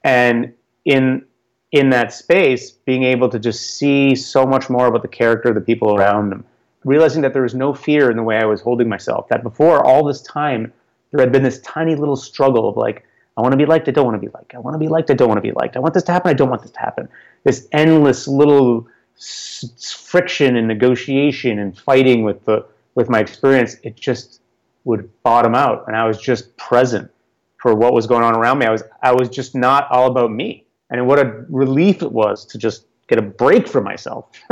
and 0.04 0.54
in 0.84 1.24
in 1.72 1.90
that 1.90 2.12
space, 2.12 2.70
being 2.70 3.02
able 3.02 3.28
to 3.30 3.40
just 3.40 3.76
see 3.76 4.14
so 4.14 4.46
much 4.46 4.70
more 4.70 4.86
about 4.86 5.02
the 5.02 5.08
character 5.08 5.48
of 5.48 5.56
the 5.56 5.60
people 5.60 5.96
around 5.96 6.30
them 6.30 6.44
realizing 6.84 7.22
that 7.22 7.32
there 7.32 7.42
was 7.42 7.54
no 7.54 7.74
fear 7.74 8.10
in 8.10 8.16
the 8.16 8.22
way 8.22 8.38
I 8.38 8.44
was 8.44 8.60
holding 8.60 8.88
myself. 8.88 9.28
That 9.28 9.42
before 9.42 9.84
all 9.84 10.04
this 10.04 10.22
time, 10.22 10.72
there 11.10 11.20
had 11.20 11.32
been 11.32 11.42
this 11.42 11.60
tiny 11.60 11.94
little 11.94 12.16
struggle 12.16 12.68
of 12.68 12.76
like, 12.76 13.04
I 13.36 13.40
want 13.40 13.52
to 13.52 13.56
be 13.56 13.66
liked, 13.66 13.88
I 13.88 13.92
don't 13.92 14.04
want 14.04 14.20
to 14.20 14.26
be 14.26 14.32
liked. 14.32 14.54
I 14.54 14.58
want 14.58 14.74
to 14.74 14.78
be 14.78 14.88
liked, 14.88 15.10
I 15.10 15.14
don't 15.14 15.28
want 15.28 15.38
to 15.38 15.42
be 15.42 15.52
liked. 15.52 15.76
I 15.76 15.80
want 15.80 15.94
this 15.94 16.02
to 16.04 16.12
happen, 16.12 16.30
I 16.30 16.34
don't 16.34 16.50
want 16.50 16.62
this 16.62 16.70
to 16.72 16.80
happen. 16.80 17.08
This 17.44 17.68
endless 17.72 18.28
little 18.28 18.86
s- 19.16 19.92
friction 20.06 20.56
and 20.56 20.68
negotiation 20.68 21.58
and 21.58 21.78
fighting 21.78 22.24
with 22.24 22.44
the 22.44 22.66
with 22.94 23.08
my 23.08 23.20
experience, 23.20 23.76
it 23.82 23.96
just 23.96 24.42
would 24.84 25.08
bottom 25.22 25.54
out, 25.54 25.84
and 25.86 25.96
I 25.96 26.06
was 26.06 26.20
just 26.20 26.54
present 26.58 27.10
for 27.56 27.74
what 27.74 27.94
was 27.94 28.06
going 28.06 28.22
on 28.22 28.36
around 28.36 28.58
me. 28.58 28.66
I 28.66 28.70
was 28.70 28.82
I 29.02 29.12
was 29.12 29.28
just 29.28 29.54
not 29.54 29.90
all 29.90 30.06
about 30.08 30.30
me, 30.30 30.66
and 30.90 31.06
what 31.06 31.18
a 31.18 31.44
relief 31.48 32.02
it 32.02 32.12
was 32.12 32.44
to 32.46 32.58
just 32.58 32.86
get 33.08 33.18
a 33.18 33.22
break 33.22 33.66
from 33.66 33.84
myself. 33.84 34.30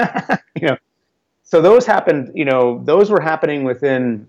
you 0.55 0.69
know, 0.69 0.77
so 1.51 1.61
those 1.61 1.85
happened, 1.85 2.31
you 2.33 2.45
know, 2.45 2.81
those 2.85 3.11
were 3.11 3.21
happening 3.21 3.65
within, 3.65 4.29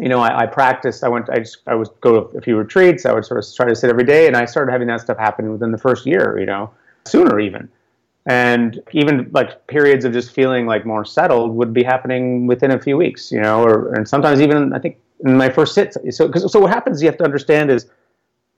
you 0.00 0.08
know, 0.08 0.18
I, 0.18 0.44
I, 0.44 0.46
practiced. 0.46 1.04
I 1.04 1.08
went, 1.08 1.28
I 1.28 1.40
just, 1.40 1.58
I 1.66 1.74
would 1.74 1.88
go 2.00 2.24
to 2.24 2.38
a 2.38 2.40
few 2.40 2.56
retreats. 2.56 3.04
I 3.04 3.12
would 3.12 3.26
sort 3.26 3.44
of 3.44 3.54
try 3.54 3.68
to 3.68 3.76
sit 3.76 3.90
every 3.90 4.04
day, 4.04 4.26
and 4.26 4.34
I 4.34 4.46
started 4.46 4.72
having 4.72 4.88
that 4.88 5.02
stuff 5.02 5.18
happen 5.18 5.52
within 5.52 5.72
the 5.72 5.78
first 5.78 6.06
year, 6.06 6.38
you 6.40 6.46
know, 6.46 6.70
sooner 7.04 7.38
even. 7.38 7.68
And 8.24 8.80
even 8.92 9.28
like 9.32 9.66
periods 9.66 10.06
of 10.06 10.14
just 10.14 10.30
feeling 10.30 10.64
like 10.64 10.86
more 10.86 11.04
settled 11.04 11.54
would 11.54 11.74
be 11.74 11.82
happening 11.82 12.46
within 12.46 12.70
a 12.70 12.80
few 12.80 12.96
weeks, 12.96 13.30
you 13.30 13.40
know, 13.40 13.62
or 13.62 13.92
and 13.92 14.08
sometimes 14.08 14.40
even 14.40 14.72
I 14.72 14.78
think 14.78 14.96
in 15.26 15.36
my 15.36 15.50
first 15.50 15.74
sit. 15.74 15.94
So, 16.14 16.30
cause, 16.30 16.50
so 16.50 16.60
what 16.60 16.70
happens? 16.70 17.02
You 17.02 17.08
have 17.08 17.18
to 17.18 17.24
understand 17.24 17.70
is 17.70 17.90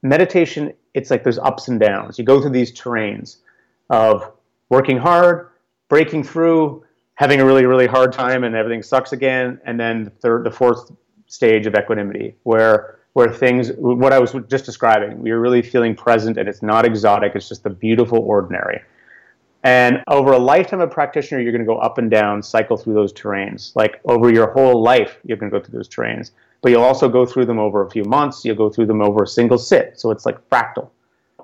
meditation. 0.05 0.73
It's 0.93 1.11
like 1.11 1.25
there's 1.25 1.39
ups 1.39 1.67
and 1.67 1.81
downs. 1.81 2.21
You 2.21 2.25
go 2.25 2.41
through 2.41 2.51
these 2.51 2.73
terrains 2.73 3.39
of 3.91 4.31
working 4.69 4.99
hard, 4.99 5.49
breaking 5.89 6.23
through, 6.23 6.85
having 7.15 7.41
a 7.41 7.45
really 7.45 7.65
really 7.65 7.87
hard 7.87 8.13
time 8.13 8.45
and 8.45 8.55
everything 8.55 8.83
sucks 8.83 9.13
again. 9.13 9.61
And 9.65 9.79
then 9.79 10.05
the 10.05 10.11
third 10.11 10.45
the 10.45 10.51
fourth 10.51 10.91
stage 11.27 11.67
of 11.67 11.75
equanimity 11.75 12.37
where 12.43 12.99
where 13.15 13.33
things 13.33 13.71
what 13.79 14.13
i 14.13 14.19
was 14.19 14.37
just 14.49 14.65
describing 14.65 15.25
you're 15.25 15.41
really 15.41 15.63
feeling 15.63 15.95
present 15.95 16.37
and 16.37 16.49
it's 16.49 16.63
not 16.63 16.85
exotic. 16.85 17.33
It's 17.35 17.49
just 17.49 17.63
the 17.63 17.71
beautiful 17.71 18.19
ordinary. 18.19 18.83
And 19.63 20.03
over 20.09 20.33
a 20.33 20.39
lifetime 20.39 20.81
of 20.81 20.91
practitioner 20.91 21.41
you're 21.41 21.53
going 21.53 21.65
to 21.65 21.67
go 21.67 21.79
up 21.79 21.99
and 21.99 22.11
down 22.11 22.43
cycle 22.43 22.77
through 22.77 22.95
those 22.95 23.13
terrains. 23.13 23.75
Like 23.75 24.01
over 24.05 24.33
your 24.33 24.53
whole 24.53 24.83
life 24.83 25.19
you're 25.25 25.39
going 25.39 25.51
to 25.51 25.59
go 25.59 25.65
through 25.65 25.79
those 25.79 25.89
terrains. 25.89 26.33
But 26.61 26.73
you'll 26.73 26.83
also 26.83 27.09
go 27.09 27.27
through 27.27 27.45
them 27.45 27.59
over 27.59 27.85
a 27.85 27.91
few 27.91 28.05
months. 28.05 28.43
You'll 28.43 28.57
go 28.57 28.71
through 28.71 28.87
them 28.87 29.03
over 29.03 29.25
a 29.25 29.27
single 29.27 29.59
sit. 29.59 30.01
So 30.01 30.11
it's 30.11 30.25
like 30.25 30.49
fractal. 30.49 30.89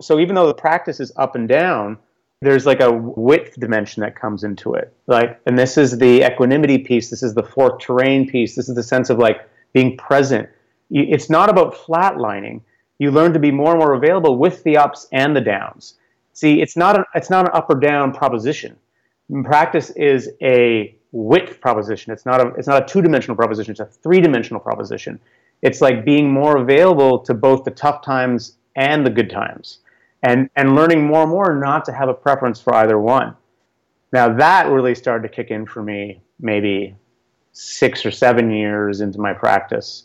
So 0.01 0.19
even 0.19 0.35
though 0.35 0.47
the 0.47 0.55
practice 0.55 0.99
is 0.99 1.13
up 1.17 1.35
and 1.35 1.47
down 1.47 1.99
there's 2.43 2.65
like 2.65 2.81
a 2.81 2.91
width 2.91 3.61
dimension 3.61 4.01
that 4.01 4.17
comes 4.17 4.45
into 4.45 4.73
it. 4.73 4.95
Like, 5.07 5.39
and 5.45 5.59
this 5.59 5.77
is 5.77 5.99
the 5.99 6.25
equanimity 6.25 6.79
piece. 6.79 7.11
This 7.11 7.23
is 7.23 7.35
the 7.35 7.43
fourth 7.43 7.81
terrain 7.81 8.29
piece. 8.29 8.57
This 8.57 8.69
is 8.69 8.75
the 8.75 8.83
sense 8.83 9.11
of 9.11 9.19
like 9.19 9.47
being 9.75 9.97
present. 9.99 10.49
It's 10.91 11.29
not 11.29 11.51
about 11.51 11.75
flatlining. 11.75 12.63
You 12.99 13.11
learn 13.11 13.35
to 13.35 13.39
be 13.39 13.51
more 13.51 13.73
and 13.73 13.79
more 13.79 13.93
available 13.93 14.39
with 14.39 14.63
the 14.65 14.79
ups 14.79 15.07
and 15.13 15.37
the 15.37 15.41
downs. 15.41 15.95
See, 16.33 16.63
it's 16.63 16.77
not 16.77 16.97
an, 16.97 17.05
it's 17.15 17.29
not 17.29 17.45
an 17.45 17.53
up 17.53 17.69
or 17.69 17.79
down 17.79 18.13
proposition. 18.13 18.77
Practice 19.45 19.91
is 19.91 20.31
a 20.41 20.95
width 21.13 21.61
proposition. 21.61 22.13
It's 22.13 22.25
not 22.25 22.41
a 22.41 22.49
it's 22.55 22.67
not 22.67 22.83
a 22.83 22.87
two 22.87 23.03
dimensional 23.03 23.37
proposition. 23.37 23.73
It's 23.73 23.81
a 23.81 23.85
three 23.85 24.21
dimensional 24.21 24.61
proposition. 24.61 25.21
It's 25.61 25.83
like 25.83 26.07
being 26.07 26.31
more 26.31 26.57
available 26.57 27.19
to 27.21 27.35
both 27.35 27.65
the 27.65 27.71
tough 27.71 28.03
times 28.03 28.57
and 28.77 29.05
the 29.05 29.11
good 29.11 29.29
times 29.29 29.81
and 30.23 30.51
and 30.57 30.75
learning 30.75 31.07
more 31.07 31.23
and 31.23 31.31
more 31.31 31.55
not 31.55 31.85
to 31.87 31.93
have 31.93 32.09
a 32.09 32.15
preference 32.15 32.61
for 32.61 32.75
either 32.75 32.99
one. 32.99 33.37
Now 34.13 34.33
that 34.35 34.69
really 34.69 34.95
started 34.95 35.29
to 35.29 35.35
kick 35.35 35.51
in 35.51 35.67
for 35.67 35.83
me 35.83 36.21
maybe 36.39 36.97
six 37.53 38.05
or 38.07 38.11
seven 38.11 38.51
years 38.51 39.01
into 39.01 39.19
my 39.19 39.33
practice. 39.33 40.05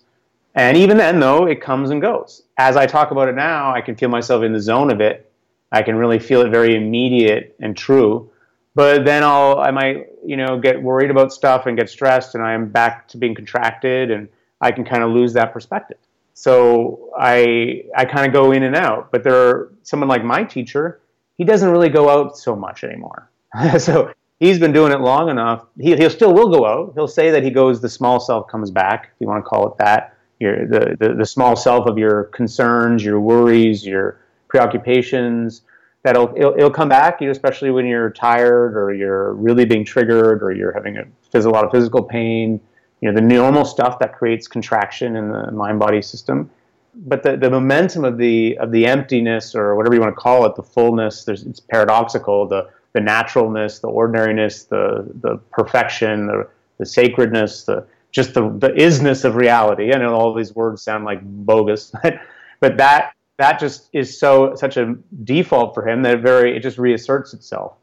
And 0.56 0.78
even 0.78 0.98
then, 0.98 1.20
though, 1.20 1.48
it 1.48 1.62
comes 1.62 1.90
and 1.90 2.02
goes. 2.02 2.44
As 2.58 2.78
I 2.78 2.86
talk 2.86 3.12
about 3.12 3.28
it 3.28 3.36
now, 3.36 3.74
I 3.74 3.82
can 3.82 3.96
feel 3.96 4.10
myself 4.10 4.42
in 4.42 4.54
the 4.54 4.60
zone 4.60 4.90
of 4.90 5.02
it. 5.02 5.30
I 5.72 5.82
can 5.82 5.98
really 5.98 6.20
feel 6.20 6.42
it 6.42 6.50
very 6.50 6.76
immediate 6.76 7.56
and 7.60 7.76
true. 7.76 8.32
But 8.74 9.04
then 9.04 9.24
I'll, 9.24 9.60
I 9.60 9.72
might, 9.72 10.08
you 10.26 10.38
know, 10.38 10.58
get 10.58 10.82
worried 10.82 11.12
about 11.12 11.34
stuff 11.34 11.66
and 11.66 11.78
get 11.78 11.90
stressed, 11.90 12.36
and 12.36 12.44
I'm 12.44 12.70
back 12.70 13.08
to 13.10 13.18
being 13.18 13.36
contracted, 13.36 14.12
and 14.12 14.30
I 14.62 14.72
can 14.72 14.86
kind 14.86 15.04
of 15.04 15.12
lose 15.12 15.34
that 15.34 15.52
perspective. 15.52 15.98
So 16.36 17.12
I 17.18 17.86
I 17.96 18.06
kind 18.06 18.28
of 18.28 18.34
go 18.34 18.52
in 18.52 18.64
and 18.64 18.76
out. 18.76 19.12
But 19.12 19.24
there 19.24 19.36
are 19.36 19.74
someone 19.82 20.10
like 20.10 20.24
my 20.24 20.44
teacher, 20.44 21.00
he 21.38 21.44
doesn't 21.44 21.70
really 21.72 21.90
go 21.90 22.10
out 22.10 22.38
so 22.38 22.56
much 22.56 22.84
anymore. 22.84 23.32
so 23.80 24.14
he's 24.40 24.60
been 24.60 24.74
doing 24.74 24.92
it 24.92 25.00
long 25.00 25.30
enough. 25.30 25.66
He 25.80 25.96
he 25.96 26.08
still 26.10 26.34
will 26.34 26.50
go 26.50 26.66
out. 26.66 26.92
He'll 26.94 27.08
say 27.08 27.32
that 27.32 27.42
he 27.42 27.50
goes. 27.50 27.82
The 27.82 27.90
small 27.90 28.20
self 28.20 28.48
comes 28.50 28.70
back, 28.70 29.12
if 29.16 29.22
you 29.22 29.28
want 29.28 29.44
to 29.44 29.50
call 29.50 29.72
it 29.72 29.78
that. 29.80 30.18
Your 30.40 30.68
the, 30.68 30.98
the, 31.00 31.14
the 31.16 31.26
small 31.26 31.56
self 31.56 31.88
of 31.88 31.98
your 31.98 32.26
concerns, 32.26 33.04
your 33.04 33.22
worries, 33.22 33.86
your 33.86 34.20
preoccupations. 34.50 35.62
That'll 36.04 36.34
it'll, 36.36 36.54
it'll 36.54 36.70
come 36.70 36.90
back, 36.90 37.22
You 37.22 37.32
especially 37.32 37.72
when 37.72 37.86
you're 37.86 38.10
tired 38.10 38.76
or 38.76 38.94
you're 38.94 39.34
really 39.34 39.64
being 39.64 39.86
triggered 39.86 40.44
or 40.44 40.52
you're 40.52 40.74
having 40.74 40.98
a, 40.98 41.06
a 41.34 41.50
lot 41.50 41.64
of 41.64 41.72
physical 41.72 42.04
pain 42.04 42.60
you 43.06 43.12
know 43.12 43.16
the 43.16 43.22
normal 43.22 43.66
stuff 43.66 44.00
that 44.00 44.16
creates 44.16 44.48
contraction 44.48 45.16
in 45.16 45.30
the 45.30 45.52
mind 45.52 45.78
body 45.78 46.02
system. 46.02 46.50
But 46.96 47.22
the, 47.22 47.38
the 47.38 47.52
momentum 47.52 48.04
of 48.04 48.18
the 48.18 48.58
of 48.58 48.72
the 48.72 48.88
emptiness 48.88 49.54
or 49.54 49.76
whatever 49.76 49.94
you 49.94 50.02
want 50.02 50.16
to 50.16 50.20
call 50.20 50.44
it 50.48 50.56
the 50.56 50.64
fullness 50.64 51.24
there's 51.24 51.44
it's 51.44 51.60
paradoxical 51.60 52.48
the 52.48 52.68
the 52.94 53.02
naturalness 53.02 53.78
the 53.78 53.90
ordinariness 53.90 54.64
the 54.64 55.06
the 55.22 55.38
perfection 55.52 56.26
the, 56.26 56.48
the 56.80 56.86
sacredness 56.86 57.66
the 57.66 57.86
just 58.12 58.34
the 58.34 58.50
the 58.58 58.70
isness 58.70 59.24
of 59.24 59.36
reality. 59.36 59.94
I 59.94 60.00
know 60.00 60.16
all 60.16 60.34
these 60.34 60.56
words 60.56 60.82
sound 60.82 61.06
like 61.06 61.20
bogus 61.22 61.92
but 62.02 62.20
but 62.60 62.78
that 62.78 63.14
that 63.38 63.60
just 63.60 63.90
is 63.94 64.20
so 64.20 64.56
such 64.56 64.78
a 64.78 64.96
default 65.24 65.76
for 65.76 65.88
him 65.88 66.02
that 66.02 66.16
it 66.16 66.22
very 66.22 66.58
it 66.58 66.62
just 66.62 66.80
reasserts 66.80 67.36
itself. 67.36 67.74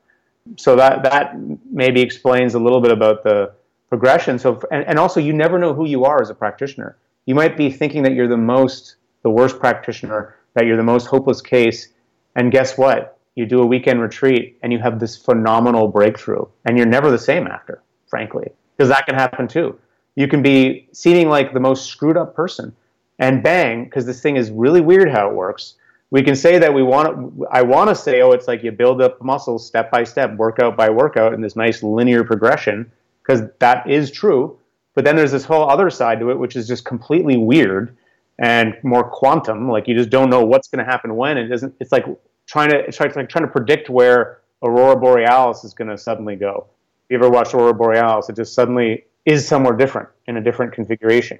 So 0.57 0.75
that 0.75 1.05
that 1.05 1.37
maybe 1.71 2.01
explains 2.01 2.55
a 2.55 2.59
little 2.59 2.81
bit 2.81 2.91
about 2.91 3.23
the 3.23 3.53
progression. 3.93 4.39
So, 4.39 4.59
and, 4.71 4.87
and 4.89 4.99
also, 4.99 5.21
you 5.21 5.35
never 5.35 5.59
know 5.59 5.75
who 5.75 5.87
you 5.87 6.07
are 6.07 6.23
as 6.23 6.31
a 6.31 6.35
practitioner. 6.35 6.97
You 7.27 7.35
might 7.35 7.59
be 7.59 7.71
thinking 7.71 8.03
that 8.05 8.15
you're 8.15 8.27
the 8.27 8.39
most, 8.39 8.97
the 9.23 9.29
worst 9.29 9.61
practitioner, 9.61 10.35
that 10.55 10.65
you're 10.65 10.79
the 10.79 10.83
most 10.83 11.09
hopeless 11.09 11.43
case, 11.43 11.89
and 12.35 12.51
guess 12.51 12.79
what? 12.79 13.19
You 13.35 13.45
do 13.45 13.61
a 13.61 13.67
weekend 13.67 14.01
retreat 14.01 14.59
and 14.63 14.73
you 14.73 14.79
have 14.79 14.99
this 14.99 15.19
phenomenal 15.19 15.89
breakthrough, 15.89 16.47
and 16.65 16.79
you're 16.79 16.87
never 16.87 17.11
the 17.11 17.19
same 17.19 17.47
after, 17.47 17.83
frankly, 18.09 18.47
because 18.75 18.89
that 18.89 19.05
can 19.05 19.15
happen 19.15 19.47
too. 19.47 19.79
You 20.17 20.27
can 20.27 20.41
be 20.41 20.89
seeming 20.93 21.29
like 21.29 21.53
the 21.53 21.61
most 21.61 21.85
screwed 21.85 22.17
up 22.17 22.35
person, 22.35 22.75
and 23.19 23.43
bang, 23.43 23.85
because 23.85 24.07
this 24.07 24.23
thing 24.23 24.37
is 24.37 24.51
really 24.51 24.81
weird 24.81 25.11
how 25.11 25.29
it 25.29 25.35
works. 25.35 25.75
We 26.11 26.23
can 26.23 26.35
say 26.35 26.59
that 26.59 26.73
we 26.73 26.83
want. 26.83 27.47
I 27.51 27.61
want 27.61 27.91
to 27.91 27.95
say, 27.95 28.23
oh, 28.23 28.33
it's 28.33 28.49
like 28.49 28.65
you 28.65 28.73
build 28.73 29.03
up 29.03 29.21
muscles 29.21 29.67
step 29.67 29.91
by 29.91 30.05
step, 30.05 30.35
workout 30.37 30.79
by 30.79 30.89
workout, 30.89 31.35
in 31.35 31.43
this 31.43 31.57
nice 31.57 31.83
linear 31.83 32.25
progression 32.25 32.91
because 33.23 33.43
that 33.61 33.89
is 33.89 34.11
true. 34.11 34.59
But 34.95 35.05
then 35.05 35.17
there's 35.17 35.33
this 35.33 35.45
whole 35.45 35.71
other 35.71 35.91
side 35.91 36.21
to 36.21 36.31
it, 36.31 36.39
which 36.39 36.57
is 36.57 36.69
just 36.69 36.85
completely 36.85 37.37
weird 37.37 37.97
and 38.39 38.77
more 38.83 39.09
quantum. 39.09 39.71
Like 39.71 39.89
you 39.89 39.95
just 39.95 40.11
don't 40.11 40.31
know 40.31 40.45
what's 40.45 40.69
going 40.69 40.85
to 40.85 40.91
happen 40.91 41.17
when. 41.17 41.39
It 41.39 41.49
doesn't. 41.49 41.75
It's 41.81 41.93
like 41.93 42.05
trying 42.47 42.71
to 42.71 42.79
it's 42.79 43.01
like 43.01 43.29
trying 43.29 43.45
to 43.45 43.51
predict 43.51 43.89
where 43.89 44.41
aurora 44.63 44.97
borealis 44.97 45.65
is 45.65 45.75
going 45.75 45.89
to 45.89 45.99
suddenly 45.99 46.37
go. 46.37 46.67
If 47.05 47.11
you 47.11 47.17
ever 47.17 47.31
watched 47.31 47.55
aurora 47.55 47.75
borealis, 47.75 48.29
it 48.29 48.37
just 48.37 48.55
suddenly 48.55 49.05
is 49.25 49.47
somewhere 49.47 49.77
different 49.77 50.09
in 50.27 50.37
a 50.37 50.41
different 50.41 50.73
configuration. 50.73 51.39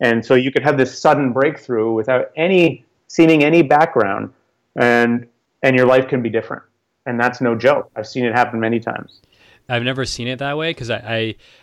And 0.00 0.24
so 0.24 0.34
you 0.34 0.50
could 0.50 0.62
have 0.62 0.76
this 0.76 0.98
sudden 0.98 1.32
breakthrough 1.32 1.92
without 1.92 2.32
any 2.36 2.84
seeming 3.08 3.44
any 3.44 3.62
background, 3.62 4.32
and 4.76 5.28
and 5.62 5.76
your 5.76 5.86
life 5.86 6.08
can 6.08 6.22
be 6.22 6.30
different. 6.30 6.62
And 7.06 7.18
that's 7.18 7.40
no 7.40 7.54
joke. 7.54 7.90
I've 7.96 8.06
seen 8.06 8.24
it 8.24 8.32
happen 8.32 8.60
many 8.60 8.80
times. 8.80 9.22
I've 9.68 9.82
never 9.82 10.04
seen 10.04 10.28
it 10.28 10.38
that 10.40 10.56
way 10.56 10.70
because 10.70 10.90
I, 10.90 10.96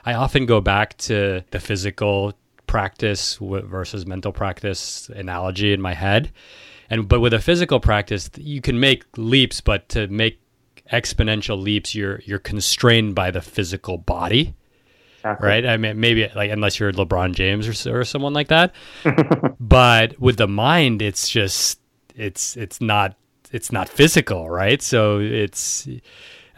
I, 0.06 0.12
I 0.12 0.14
often 0.16 0.46
go 0.46 0.62
back 0.62 0.98
to 1.00 1.44
the 1.52 1.60
physical 1.60 2.34
practice 2.68 3.38
versus 3.42 4.06
mental 4.06 4.32
practice 4.32 5.10
analogy 5.10 5.74
in 5.74 5.82
my 5.82 5.94
head, 5.94 6.32
and 6.90 7.08
but 7.08 7.20
with 7.20 7.34
a 7.34 7.40
physical 7.40 7.80
practice 7.80 8.30
you 8.38 8.62
can 8.62 8.80
make 8.80 9.06
leaps, 9.18 9.62
but 9.62 9.90
to 9.90 10.08
make 10.08 10.40
exponential 10.92 11.62
leaps 11.62 11.94
you're 11.94 12.20
you're 12.26 12.40
constrained 12.40 13.16
by 13.16 13.32
the 13.32 13.42
physical 13.42 13.98
body. 13.98 14.56
Exactly. 15.18 15.48
Right. 15.50 15.66
I 15.66 15.76
mean, 15.76 16.00
maybe 16.00 16.30
like 16.34 16.50
unless 16.50 16.80
you're 16.80 16.94
LeBron 16.94 17.34
James 17.34 17.68
or, 17.68 18.00
or 18.00 18.06
someone 18.06 18.34
like 18.34 18.48
that, 18.48 18.74
but 19.60 20.18
with 20.20 20.38
the 20.38 20.48
mind, 20.48 21.02
it's 21.02 21.28
just 21.28 21.80
it's 22.16 22.56
it's 22.56 22.80
not 22.80 23.16
it's 23.52 23.72
not 23.72 23.90
physical, 23.90 24.50
right? 24.50 24.82
So 24.82 25.20
it's 25.20 25.88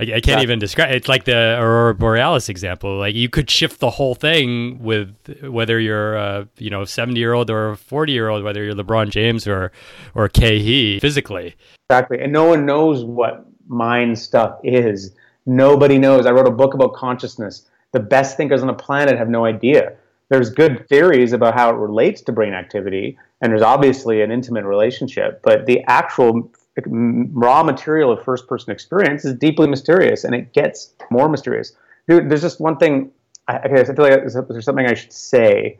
I, 0.01 0.15
I 0.15 0.21
can't 0.21 0.41
even 0.41 0.57
describe. 0.57 0.91
It's 0.91 1.07
like 1.07 1.25
the 1.25 1.57
aurora 1.59 1.93
borealis 1.93 2.49
example. 2.49 2.97
Like 2.97 3.13
you 3.13 3.29
could 3.29 3.49
shift 3.49 3.79
the 3.79 3.91
whole 3.91 4.15
thing 4.15 4.81
with 4.81 5.15
whether 5.43 5.79
you're 5.79 6.15
a 6.15 6.47
you 6.57 6.69
know 6.69 6.85
seventy 6.85 7.19
year 7.19 7.33
old 7.33 7.49
or 7.49 7.75
forty 7.75 8.13
year 8.13 8.29
old, 8.29 8.43
whether 8.43 8.63
you're 8.63 8.73
LeBron 8.73 9.09
James 9.09 9.47
or 9.47 9.71
or 10.15 10.29
He 10.33 10.99
physically. 10.99 11.55
Exactly, 11.89 12.19
and 12.19 12.33
no 12.33 12.45
one 12.45 12.65
knows 12.65 13.03
what 13.03 13.45
mind 13.67 14.17
stuff 14.17 14.59
is. 14.63 15.13
Nobody 15.45 15.97
knows. 15.97 16.25
I 16.25 16.31
wrote 16.31 16.47
a 16.47 16.51
book 16.51 16.73
about 16.73 16.93
consciousness. 16.93 17.69
The 17.91 17.99
best 17.99 18.37
thinkers 18.37 18.61
on 18.61 18.67
the 18.67 18.73
planet 18.73 19.17
have 19.17 19.29
no 19.29 19.45
idea. 19.45 19.93
There's 20.29 20.49
good 20.49 20.87
theories 20.87 21.33
about 21.33 21.55
how 21.55 21.69
it 21.69 21.77
relates 21.77 22.21
to 22.21 22.31
brain 22.31 22.53
activity, 22.53 23.17
and 23.41 23.51
there's 23.51 23.61
obviously 23.61 24.21
an 24.21 24.31
intimate 24.31 24.63
relationship, 24.63 25.41
but 25.43 25.65
the 25.65 25.83
actual 25.87 26.49
raw 26.85 27.63
material 27.63 28.11
of 28.11 28.23
first 28.23 28.47
person 28.47 28.71
experience 28.71 29.25
is 29.25 29.33
deeply 29.35 29.67
mysterious 29.67 30.23
and 30.23 30.33
it 30.33 30.53
gets 30.53 30.93
more 31.09 31.29
mysterious. 31.29 31.73
Dude, 32.07 32.29
there's 32.29 32.41
just 32.41 32.59
one 32.59 32.77
thing, 32.77 33.11
I, 33.47 33.57
I 33.57 33.67
feel 33.67 33.95
like 33.97 34.21
there's 34.47 34.65
something 34.65 34.85
I 34.85 34.93
should 34.93 35.13
say 35.13 35.79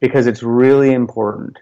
because 0.00 0.26
it's 0.26 0.42
really 0.42 0.92
important. 0.92 1.58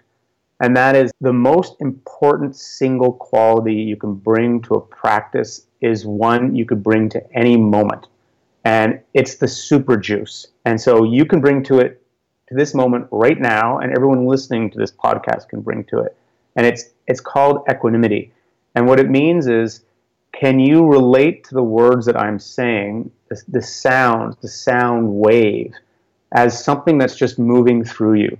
And 0.61 0.75
that 0.75 0.95
is 0.95 1.11
the 1.21 1.33
most 1.33 1.75
important 1.79 2.55
single 2.55 3.13
quality 3.13 3.73
you 3.73 3.95
can 3.95 4.13
bring 4.13 4.61
to 4.63 4.75
a 4.75 4.81
practice 4.81 5.67
is 5.81 6.05
one 6.05 6.55
you 6.55 6.65
could 6.65 6.83
bring 6.83 7.09
to 7.09 7.21
any 7.33 7.55
moment. 7.55 8.07
And 8.65 8.99
it's 9.13 9.35
the 9.35 9.47
super 9.47 9.95
juice. 9.95 10.47
And 10.65 10.79
so 10.79 11.05
you 11.05 11.25
can 11.25 11.39
bring 11.39 11.63
to 11.63 11.79
it 11.79 12.03
to 12.49 12.55
this 12.55 12.73
moment 12.73 13.07
right 13.11 13.39
now, 13.39 13.77
and 13.77 13.91
everyone 13.95 14.25
listening 14.25 14.69
to 14.71 14.77
this 14.77 14.91
podcast 14.91 15.47
can 15.49 15.61
bring 15.61 15.85
to 15.85 15.99
it. 15.99 16.17
And 16.55 16.65
it's 16.65 16.85
it's 17.07 17.21
called 17.21 17.63
equanimity. 17.69 18.33
And 18.79 18.87
what 18.87 18.97
it 18.97 19.09
means 19.09 19.47
is, 19.47 19.83
can 20.31 20.57
you 20.57 20.87
relate 20.87 21.43
to 21.49 21.53
the 21.53 21.61
words 21.61 22.05
that 22.05 22.15
I'm 22.15 22.39
saying, 22.39 23.11
the, 23.27 23.41
the 23.49 23.61
sound, 23.61 24.37
the 24.41 24.47
sound 24.47 25.05
wave, 25.13 25.73
as 26.31 26.63
something 26.63 26.97
that's 26.97 27.17
just 27.17 27.37
moving 27.37 27.83
through 27.83 28.13
you? 28.13 28.37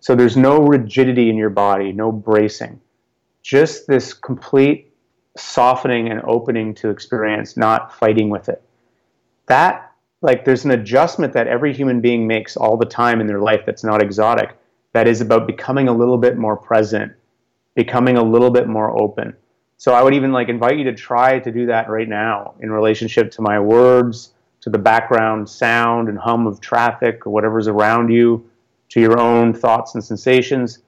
So 0.00 0.14
there's 0.14 0.38
no 0.38 0.62
rigidity 0.62 1.28
in 1.28 1.36
your 1.36 1.50
body, 1.50 1.92
no 1.92 2.10
bracing, 2.10 2.80
just 3.42 3.86
this 3.86 4.14
complete 4.14 4.90
softening 5.36 6.08
and 6.08 6.22
opening 6.24 6.72
to 6.76 6.88
experience, 6.88 7.54
not 7.54 7.94
fighting 7.94 8.30
with 8.30 8.48
it. 8.48 8.62
That, 9.48 9.92
like, 10.22 10.46
there's 10.46 10.64
an 10.64 10.70
adjustment 10.70 11.34
that 11.34 11.46
every 11.46 11.74
human 11.74 12.00
being 12.00 12.26
makes 12.26 12.56
all 12.56 12.78
the 12.78 12.86
time 12.86 13.20
in 13.20 13.26
their 13.26 13.40
life 13.40 13.64
that's 13.66 13.84
not 13.84 14.02
exotic, 14.02 14.56
that 14.94 15.06
is 15.06 15.20
about 15.20 15.46
becoming 15.46 15.88
a 15.88 15.94
little 15.94 16.16
bit 16.16 16.38
more 16.38 16.56
present, 16.56 17.12
becoming 17.74 18.16
a 18.16 18.24
little 18.24 18.48
bit 18.48 18.66
more 18.66 18.98
open. 18.98 19.36
So 19.76 19.92
I 19.92 20.02
would 20.02 20.14
even 20.14 20.32
like 20.32 20.48
invite 20.48 20.78
you 20.78 20.84
to 20.84 20.94
try 20.94 21.38
to 21.38 21.50
do 21.50 21.66
that 21.66 21.88
right 21.88 22.08
now 22.08 22.54
in 22.60 22.70
relationship 22.70 23.30
to 23.32 23.42
my 23.42 23.58
words, 23.58 24.32
to 24.60 24.70
the 24.70 24.78
background 24.78 25.48
sound 25.48 26.08
and 26.08 26.18
hum 26.18 26.46
of 26.46 26.60
traffic 26.60 27.26
or 27.26 27.30
whatever's 27.30 27.68
around 27.68 28.10
you, 28.10 28.48
to 28.90 29.00
your 29.00 29.18
own 29.18 29.52
thoughts 29.52 29.94
and 29.94 30.02
sensations. 30.02 30.78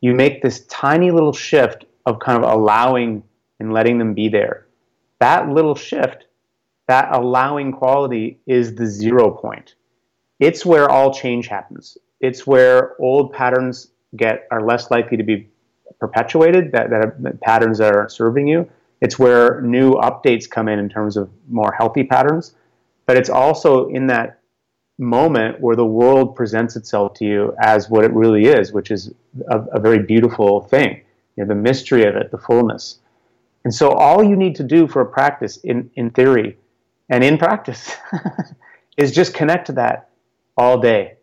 You 0.00 0.14
make 0.14 0.42
this 0.42 0.66
tiny 0.66 1.10
little 1.10 1.32
shift 1.32 1.84
of 2.04 2.18
kind 2.18 2.42
of 2.42 2.50
allowing 2.50 3.22
and 3.60 3.72
letting 3.72 3.96
them 3.98 4.12
be 4.12 4.28
there. 4.28 4.66
that 5.22 5.48
little 5.48 5.76
shift, 5.76 6.26
that 6.88 7.08
allowing 7.12 7.70
quality 7.70 8.40
is 8.48 8.74
the 8.74 8.84
zero 8.84 9.30
point. 9.30 9.76
It's 10.40 10.66
where 10.66 10.90
all 10.90 11.14
change 11.14 11.46
happens. 11.46 11.96
It's 12.20 12.44
where 12.44 13.00
old 13.00 13.32
patterns 13.32 13.92
get 14.16 14.48
are 14.50 14.66
less 14.66 14.90
likely 14.90 15.16
to 15.16 15.22
be 15.22 15.48
perpetuated, 15.98 16.72
that, 16.72 16.90
that 16.90 17.40
patterns 17.40 17.78
that 17.78 17.94
are 17.94 18.08
serving 18.08 18.48
you. 18.48 18.68
It's 19.00 19.18
where 19.18 19.60
new 19.62 19.94
updates 19.94 20.48
come 20.48 20.68
in 20.68 20.78
in 20.78 20.88
terms 20.88 21.16
of 21.16 21.30
more 21.48 21.72
healthy 21.76 22.04
patterns. 22.04 22.54
But 23.06 23.16
it's 23.16 23.30
also 23.30 23.88
in 23.88 24.06
that 24.06 24.38
moment 24.98 25.60
where 25.60 25.76
the 25.76 25.86
world 25.86 26.36
presents 26.36 26.76
itself 26.76 27.14
to 27.14 27.24
you 27.24 27.54
as 27.60 27.90
what 27.90 28.04
it 28.04 28.12
really 28.12 28.44
is, 28.44 28.72
which 28.72 28.90
is 28.90 29.12
a, 29.50 29.58
a 29.72 29.80
very 29.80 29.98
beautiful 29.98 30.60
thing. 30.60 31.02
You 31.36 31.44
know, 31.44 31.48
the 31.48 31.54
mystery 31.54 32.04
of 32.04 32.14
it, 32.14 32.30
the 32.30 32.38
fullness. 32.38 33.00
And 33.64 33.74
so 33.74 33.90
all 33.90 34.22
you 34.22 34.36
need 34.36 34.56
to 34.56 34.64
do 34.64 34.86
for 34.86 35.02
a 35.02 35.06
practice 35.06 35.56
in, 35.58 35.90
in 35.94 36.10
theory 36.10 36.58
and 37.08 37.22
in 37.22 37.38
practice 37.38 37.96
is 38.96 39.12
just 39.12 39.34
connect 39.34 39.66
to 39.66 39.72
that 39.72 40.10
all 40.56 40.78
day. 40.80 41.16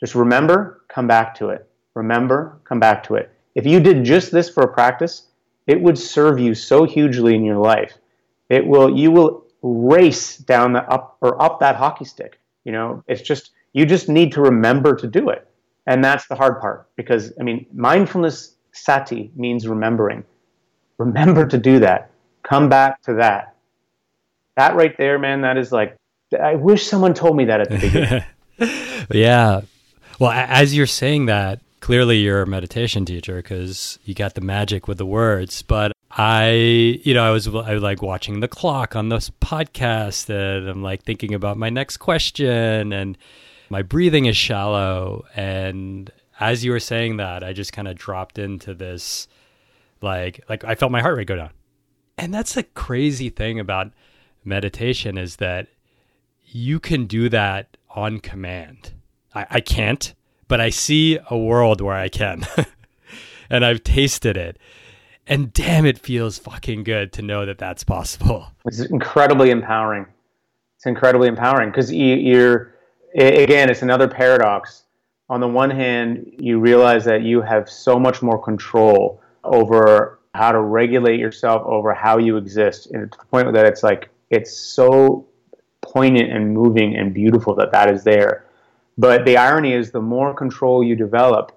Just 0.00 0.14
remember, 0.14 0.82
come 0.88 1.06
back 1.06 1.34
to 1.36 1.50
it. 1.50 1.68
Remember, 1.94 2.60
come 2.64 2.80
back 2.80 3.02
to 3.04 3.14
it. 3.14 3.30
If 3.56 3.64
you 3.64 3.80
did 3.80 4.04
just 4.04 4.30
this 4.30 4.50
for 4.50 4.62
a 4.62 4.72
practice, 4.72 5.28
it 5.66 5.80
would 5.80 5.98
serve 5.98 6.38
you 6.38 6.54
so 6.54 6.84
hugely 6.84 7.34
in 7.34 7.42
your 7.42 7.56
life. 7.56 7.94
It 8.50 8.66
will 8.66 8.94
you 8.96 9.10
will 9.10 9.44
race 9.62 10.36
down 10.36 10.74
the 10.74 10.82
up 10.82 11.16
or 11.22 11.40
up 11.42 11.58
that 11.60 11.74
hockey 11.74 12.04
stick. 12.04 12.38
You 12.64 12.72
know, 12.72 13.02
it's 13.08 13.22
just 13.22 13.52
you 13.72 13.86
just 13.86 14.10
need 14.10 14.30
to 14.32 14.42
remember 14.42 14.94
to 14.96 15.06
do 15.06 15.30
it. 15.30 15.48
And 15.86 16.04
that's 16.04 16.26
the 16.28 16.34
hard 16.34 16.60
part 16.60 16.86
because 16.96 17.32
I 17.40 17.44
mean, 17.44 17.64
mindfulness 17.72 18.54
sati 18.72 19.32
means 19.34 19.66
remembering. 19.66 20.22
Remember 20.98 21.46
to 21.46 21.56
do 21.56 21.78
that. 21.80 22.10
Come 22.42 22.68
back 22.68 23.00
to 23.02 23.14
that. 23.14 23.54
That 24.56 24.76
right 24.76 24.96
there, 24.98 25.18
man, 25.18 25.40
that 25.40 25.56
is 25.56 25.72
like 25.72 25.96
I 26.38 26.56
wish 26.56 26.86
someone 26.86 27.14
told 27.14 27.36
me 27.36 27.46
that 27.46 27.62
at 27.62 27.70
the 27.70 27.78
beginning. 27.78 29.06
yeah. 29.10 29.62
Well, 30.20 30.30
as 30.30 30.76
you're 30.76 30.86
saying 30.86 31.26
that, 31.26 31.60
clearly 31.86 32.18
you're 32.18 32.42
a 32.42 32.46
meditation 32.48 33.04
teacher 33.04 33.36
because 33.36 33.96
you 34.04 34.12
got 34.12 34.34
the 34.34 34.40
magic 34.40 34.88
with 34.88 34.98
the 34.98 35.06
words. 35.06 35.62
But 35.62 35.92
I, 36.10 36.50
you 36.50 37.14
know, 37.14 37.22
I 37.22 37.30
was, 37.30 37.46
I 37.46 37.74
was 37.74 37.80
like 37.80 38.02
watching 38.02 38.40
the 38.40 38.48
clock 38.48 38.96
on 38.96 39.08
this 39.08 39.30
podcast 39.40 40.28
and 40.28 40.68
I'm 40.68 40.82
like 40.82 41.04
thinking 41.04 41.32
about 41.32 41.56
my 41.56 41.70
next 41.70 41.98
question 41.98 42.92
and 42.92 43.16
my 43.70 43.82
breathing 43.82 44.24
is 44.26 44.36
shallow. 44.36 45.26
And 45.36 46.10
as 46.40 46.64
you 46.64 46.72
were 46.72 46.80
saying 46.80 47.18
that, 47.18 47.44
I 47.44 47.52
just 47.52 47.72
kind 47.72 47.86
of 47.86 47.94
dropped 47.94 48.36
into 48.36 48.74
this, 48.74 49.28
like, 50.02 50.40
like 50.48 50.64
I 50.64 50.74
felt 50.74 50.90
my 50.90 51.02
heart 51.02 51.16
rate 51.16 51.28
go 51.28 51.36
down. 51.36 51.50
And 52.18 52.34
that's 52.34 52.54
the 52.54 52.64
crazy 52.64 53.30
thing 53.30 53.60
about 53.60 53.92
meditation 54.44 55.16
is 55.16 55.36
that 55.36 55.68
you 56.46 56.80
can 56.80 57.06
do 57.06 57.28
that 57.28 57.76
on 57.90 58.18
command. 58.18 58.92
I, 59.32 59.46
I 59.48 59.60
can't, 59.60 60.15
but 60.48 60.60
I 60.60 60.70
see 60.70 61.18
a 61.30 61.36
world 61.36 61.80
where 61.80 61.96
I 61.96 62.08
can. 62.08 62.46
and 63.50 63.64
I've 63.64 63.84
tasted 63.84 64.36
it 64.36 64.58
and 65.26 65.52
damn, 65.52 65.86
it 65.86 65.98
feels 65.98 66.38
fucking 66.38 66.84
good 66.84 67.12
to 67.14 67.22
know 67.22 67.46
that 67.46 67.58
that's 67.58 67.84
possible. 67.84 68.46
It's 68.66 68.80
incredibly 68.80 69.50
empowering. 69.50 70.06
It's 70.76 70.86
incredibly 70.86 71.28
empowering 71.28 71.70
because 71.70 71.92
you're, 71.92 72.74
again, 73.14 73.70
it's 73.70 73.82
another 73.82 74.08
paradox. 74.08 74.84
On 75.28 75.40
the 75.40 75.46
one 75.46 75.70
hand, 75.70 76.32
you 76.38 76.58
realize 76.58 77.04
that 77.04 77.22
you 77.22 77.42
have 77.42 77.70
so 77.70 77.98
much 77.98 78.22
more 78.22 78.42
control 78.42 79.20
over 79.44 80.18
how 80.34 80.50
to 80.50 80.60
regulate 80.60 81.20
yourself, 81.20 81.62
over 81.64 81.94
how 81.94 82.18
you 82.18 82.36
exist, 82.36 82.90
and 82.90 83.10
to 83.10 83.18
the 83.18 83.24
point 83.26 83.52
that 83.52 83.66
it's 83.66 83.84
like, 83.84 84.08
it's 84.30 84.56
so 84.56 85.28
poignant 85.80 86.32
and 86.32 86.52
moving 86.52 86.96
and 86.96 87.14
beautiful 87.14 87.54
that 87.54 87.70
that 87.70 87.88
is 87.88 88.02
there. 88.02 88.45
But 88.98 89.24
the 89.24 89.36
irony 89.36 89.72
is, 89.72 89.90
the 89.90 90.00
more 90.00 90.34
control 90.34 90.82
you 90.82 90.96
develop, 90.96 91.52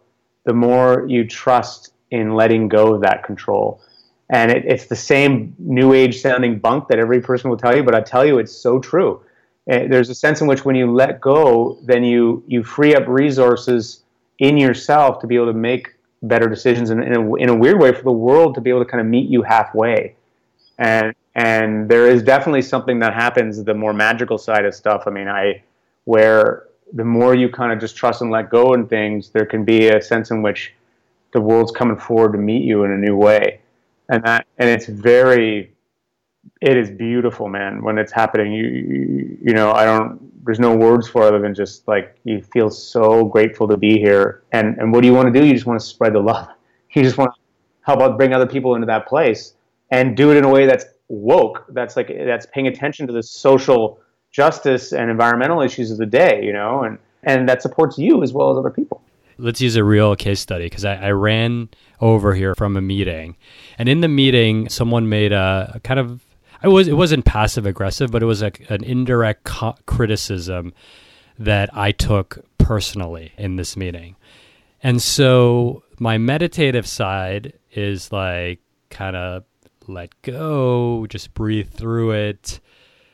the 0.46 0.54
more 0.54 1.06
you 1.08 1.28
trust 1.28 1.94
in 2.12 2.34
letting 2.34 2.68
go 2.68 2.94
of 2.94 3.02
that 3.02 3.24
control. 3.24 3.82
And 4.30 4.52
it, 4.52 4.66
it's 4.66 4.86
the 4.86 4.96
same 4.96 5.56
new 5.58 5.94
age 5.94 6.22
sounding 6.22 6.60
bunk 6.60 6.88
that 6.90 7.00
every 7.00 7.22
person 7.22 7.50
will 7.50 7.58
tell 7.58 7.76
you, 7.76 7.84
but 7.84 7.96
I 7.96 8.02
tell 8.02 8.26
you, 8.26 8.40
it's 8.40 8.52
so 8.52 8.80
true. 8.80 9.22
Eh, 9.68 9.88
there's 9.88 10.10
a 10.10 10.16
sense 10.16 10.42
in 10.42 10.48
which 10.48 10.66
when 10.66 10.76
you 10.76 10.92
let 10.92 11.22
go, 11.22 11.80
then 11.84 12.04
you, 12.04 12.44
you 12.48 12.64
free 12.64 12.96
up 12.96 13.08
resources 13.08 14.04
in 14.40 14.58
yourself 14.58 15.20
to 15.20 15.28
be 15.28 15.36
able 15.36 15.48
to 15.48 15.54
make 15.54 15.96
better 16.24 16.48
decisions 16.48 16.90
and 16.90 17.04
in 17.04 17.16
a, 17.16 17.36
in 17.36 17.50
a 17.50 17.56
weird 17.56 17.80
way 17.80 17.94
for 17.94 18.04
the 18.04 18.12
world 18.12 18.56
to 18.56 18.62
be 18.62 18.70
able 18.70 18.84
to 18.84 18.90
kind 18.90 19.02
of 19.02 19.08
meet 19.08 19.30
you 19.30 19.42
halfway. 19.42 20.16
And, 20.78 21.14
and 21.36 21.90
there 21.90 22.08
is 22.08 22.24
definitely 22.24 22.62
something 22.62 23.00
that 23.00 23.14
happens, 23.14 23.64
the 23.64 23.74
more 23.74 23.94
magical 23.94 24.38
side 24.38 24.66
of 24.66 24.76
stuff. 24.76 25.04
I 25.08 25.12
mean, 25.12 25.28
I, 25.28 25.64
where 26.06 26.69
the 26.94 27.04
more 27.04 27.36
you 27.36 27.50
kind 27.50 27.72
of 27.72 27.80
just 27.80 27.96
trust 27.96 28.22
and 28.22 28.32
let 28.32 28.50
go 28.50 28.74
and 28.74 28.90
things, 28.90 29.30
there 29.30 29.46
can 29.46 29.64
be 29.64 29.90
a 29.90 30.02
sense 30.02 30.32
in 30.32 30.42
which 30.42 30.74
the 31.32 31.42
world's 31.42 31.72
coming 31.72 31.98
forward 31.98 32.32
to 32.32 32.38
meet 32.38 32.64
you 32.64 32.84
in 32.84 32.92
a 32.92 32.98
new 32.98 33.16
way. 33.16 33.62
And 34.10 34.24
that 34.24 34.48
and 34.58 34.70
it's 34.70 34.88
very 34.88 35.72
it 36.62 36.76
is 36.76 36.90
beautiful 36.90 37.48
man 37.48 37.84
when 37.84 37.98
it's 37.98 38.12
happening. 38.12 38.52
You, 38.52 38.64
you 38.66 39.38
you, 39.44 39.54
know 39.54 39.72
i 39.72 39.86
don't 39.86 40.20
there's 40.44 40.60
no 40.60 40.76
words 40.76 41.08
for 41.08 41.24
it 41.24 41.28
other 41.28 41.40
than 41.40 41.54
just 41.54 41.88
like 41.88 42.18
you 42.24 42.42
feel 42.42 42.70
so 42.72 43.26
grateful 43.26 43.68
to 43.68 43.78
be 43.78 44.00
here. 44.00 44.44
And 44.52 44.78
and 44.78 44.92
what 44.92 45.02
do 45.02 45.08
you 45.08 45.14
want 45.14 45.32
to 45.32 45.40
do? 45.40 45.46
You 45.46 45.54
just 45.54 45.68
want 45.68 45.80
to 45.80 45.86
spread 45.86 46.14
the 46.14 46.20
love. 46.20 46.48
You 46.96 47.04
just 47.04 47.20
want 47.20 47.32
to 47.36 47.40
help 47.82 48.02
out 48.02 48.18
bring 48.18 48.34
other 48.34 48.48
people 48.48 48.74
into 48.74 48.88
that 48.88 49.08
place 49.08 49.54
and 49.92 50.18
do 50.18 50.32
it 50.32 50.38
in 50.38 50.44
a 50.44 50.50
way 50.50 50.66
that's 50.66 50.86
woke 51.08 51.66
that's 51.70 51.96
like 51.96 52.08
that's 52.08 52.48
paying 52.48 52.66
attention 52.66 53.06
to 53.06 53.14
the 53.14 53.22
social 53.22 54.00
justice 54.32 54.92
and 54.92 55.10
environmental 55.10 55.62
issues 55.62 55.92
of 55.92 55.98
the 55.98 56.06
day 56.06 56.44
you 56.44 56.54
know 56.54 56.84
and 56.84 56.98
and 57.24 57.50
that 57.50 57.62
supports 57.62 57.98
you 57.98 58.24
as 58.24 58.34
well 58.34 58.52
as 58.52 58.58
other 58.58 58.70
people 58.70 59.02
let's 59.40 59.62
use 59.62 59.76
a 59.76 59.84
real 59.84 60.16
case 60.16 60.40
study 60.40 60.66
because 60.66 60.86
I, 60.86 60.96
I, 60.96 61.12
ran 61.12 61.70
over 62.02 62.36
here 62.36 62.54
from 62.56 62.78
a 62.78 62.82
meeting, 62.82 63.36
and 63.78 63.90
in 63.90 64.02
the 64.02 64.08
meeting, 64.08 64.70
someone 64.70 65.10
made 65.10 65.32
a, 65.32 65.72
a 65.76 65.80
kind 65.80 66.00
of 66.00 66.26
I 66.62 66.68
was 66.68 66.88
it 66.88 66.94
wasn't 66.94 67.26
passive 67.26 67.66
aggressive, 67.66 68.12
but 68.12 68.22
it 68.22 68.26
was 68.26 68.42
a, 68.42 68.52
an 68.70 68.84
indirect 68.84 69.46
co- 69.46 69.76
criticism 69.86 70.74
that 71.38 71.70
I 71.76 71.92
took 71.92 72.40
personally 72.58 73.32
in 73.38 73.56
this 73.56 73.78
meeting, 73.78 74.16
and 74.84 75.02
so 75.02 75.84
my 76.00 76.18
meditative 76.18 76.86
side 76.86 77.54
is 77.72 78.12
like 78.12 78.60
kind 78.90 79.16
of 79.16 79.44
let 79.88 80.22
go, 80.22 81.08
just 81.08 81.34
breathe 81.34 81.70
through 81.72 82.12
it. 82.12 82.60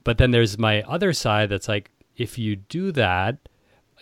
But 0.06 0.18
then 0.18 0.32
there's 0.32 0.58
my 0.58 0.84
other 0.84 1.12
side 1.12 1.50
that's 1.50 1.68
like, 1.68 1.92
if 2.16 2.38
you 2.38 2.56
do 2.56 2.94
that, 2.94 3.50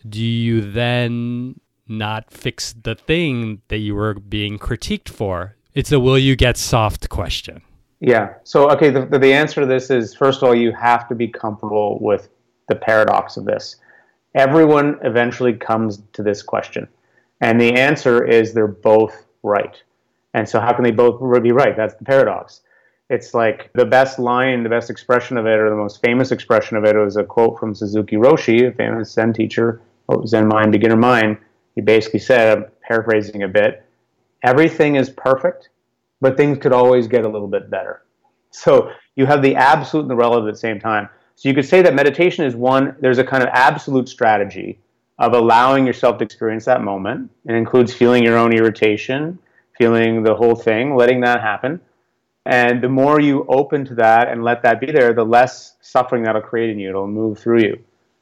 do 0.08 0.22
you 0.22 0.62
then 0.62 1.60
not 1.88 2.30
fix 2.30 2.74
the 2.74 2.94
thing 2.94 3.62
that 3.70 3.78
you 3.78 3.96
were 3.96 4.14
being 4.14 4.60
critiqued 4.60 5.10
for? 5.10 5.56
It's 5.74 5.92
a 5.92 6.00
will 6.00 6.20
you 6.20 6.36
get 6.36 6.58
soft 6.58 7.10
question. 7.10 7.64
Yeah. 8.00 8.34
So, 8.44 8.70
okay, 8.72 8.90
the, 8.90 9.06
the 9.06 9.34
answer 9.34 9.62
to 9.62 9.66
this 9.66 9.90
is 9.90 10.14
first 10.14 10.44
of 10.44 10.44
all, 10.44 10.54
you 10.54 10.74
have 10.74 11.08
to 11.08 11.16
be 11.16 11.28
comfortable 11.28 11.98
with 12.02 12.30
the 12.68 12.76
paradox 12.76 13.38
of 13.38 13.46
this. 13.46 13.78
Everyone 14.36 15.00
eventually 15.04 15.54
comes 15.54 16.04
to 16.12 16.22
this 16.22 16.44
question. 16.44 16.88
And 17.40 17.60
the 17.60 17.74
answer 17.74 18.26
is 18.26 18.54
they're 18.54 18.68
both 18.68 19.26
right. 19.42 19.82
And 20.34 20.48
so, 20.48 20.60
how 20.60 20.74
can 20.74 20.84
they 20.84 20.92
both 20.92 21.20
be 21.42 21.52
right? 21.54 21.78
That's 21.78 21.96
the 21.96 22.04
paradox. 22.04 22.62
It's 23.10 23.34
like 23.34 23.72
the 23.74 23.86
best 23.86 24.18
line, 24.18 24.64
the 24.64 24.70
best 24.70 24.90
expression 24.90 25.38
of 25.38 25.46
it, 25.46 25.60
or 25.60 25.70
the 25.70 25.76
most 25.76 26.02
famous 26.02 26.32
expression 26.32 26.78
of 26.78 26.86
it 26.86 26.96
was 26.96 27.18
a 27.18 27.24
quote 27.24 27.60
from 27.60 27.76
Suzuki 27.76 28.16
Roshi, 28.16 28.68
a 28.68 28.72
famous 28.72 29.12
Zen 29.12 29.34
teacher, 29.34 29.82
Zen 30.26 30.48
mind, 30.48 30.72
beginner 30.72 30.96
mind 30.96 31.38
he 31.76 31.82
basically 31.82 32.20
said, 32.20 32.58
I'm 32.58 32.66
paraphrasing 32.82 33.44
a 33.44 33.48
bit, 33.48 33.84
everything 34.44 34.96
is 34.96 35.10
perfect, 35.10 35.70
but 36.22 36.38
things 36.38 36.60
could 36.60 36.74
always 36.74 37.08
get 37.08 37.26
a 37.26 37.30
little 37.30 37.48
bit 37.48 37.70
better. 37.70 38.04
So 38.52 38.92
you 39.16 39.26
have 39.26 39.42
the 39.42 39.56
absolute 39.56 40.04
and 40.04 40.12
the 40.12 40.16
relative 40.16 40.48
at 40.48 40.54
the 40.54 40.60
same 40.60 40.80
time. 40.80 41.10
So 41.36 41.50
you 41.50 41.56
could 41.56 41.66
say 41.66 41.82
that 41.82 41.96
meditation 41.96 42.46
is 42.46 42.56
one, 42.56 42.96
there's 43.00 43.18
a 43.18 43.24
kind 43.24 43.42
of 43.42 43.50
absolute 43.52 44.08
strategy 44.08 44.80
of 45.18 45.34
allowing 45.34 45.86
yourself 45.88 46.18
to 46.20 46.24
experience 46.24 46.66
that 46.66 46.84
moment. 46.84 47.32
It 47.46 47.54
includes 47.56 47.94
feeling 47.94 48.24
your 48.24 48.38
own 48.38 48.54
irritation, 48.54 49.40
feeling 49.78 50.24
the 50.24 50.36
whole 50.36 50.56
thing, 50.56 50.96
letting 50.96 51.22
that 51.22 51.42
happen. 51.42 51.82
And 52.46 52.84
the 52.84 52.90
more 52.90 53.22
you 53.22 53.46
open 53.48 53.86
to 53.86 53.96
that 53.96 54.28
and 54.28 54.44
let 54.44 54.64
that 54.64 54.82
be 54.82 54.92
there, 54.92 55.14
the 55.14 55.24
less 55.24 55.78
suffering 55.82 56.24
that'll 56.24 56.42
create 56.42 56.70
in 56.70 56.80
you. 56.80 56.90
It'll 56.90 57.08
move 57.08 57.40
through 57.40 57.62
you. 57.62 57.80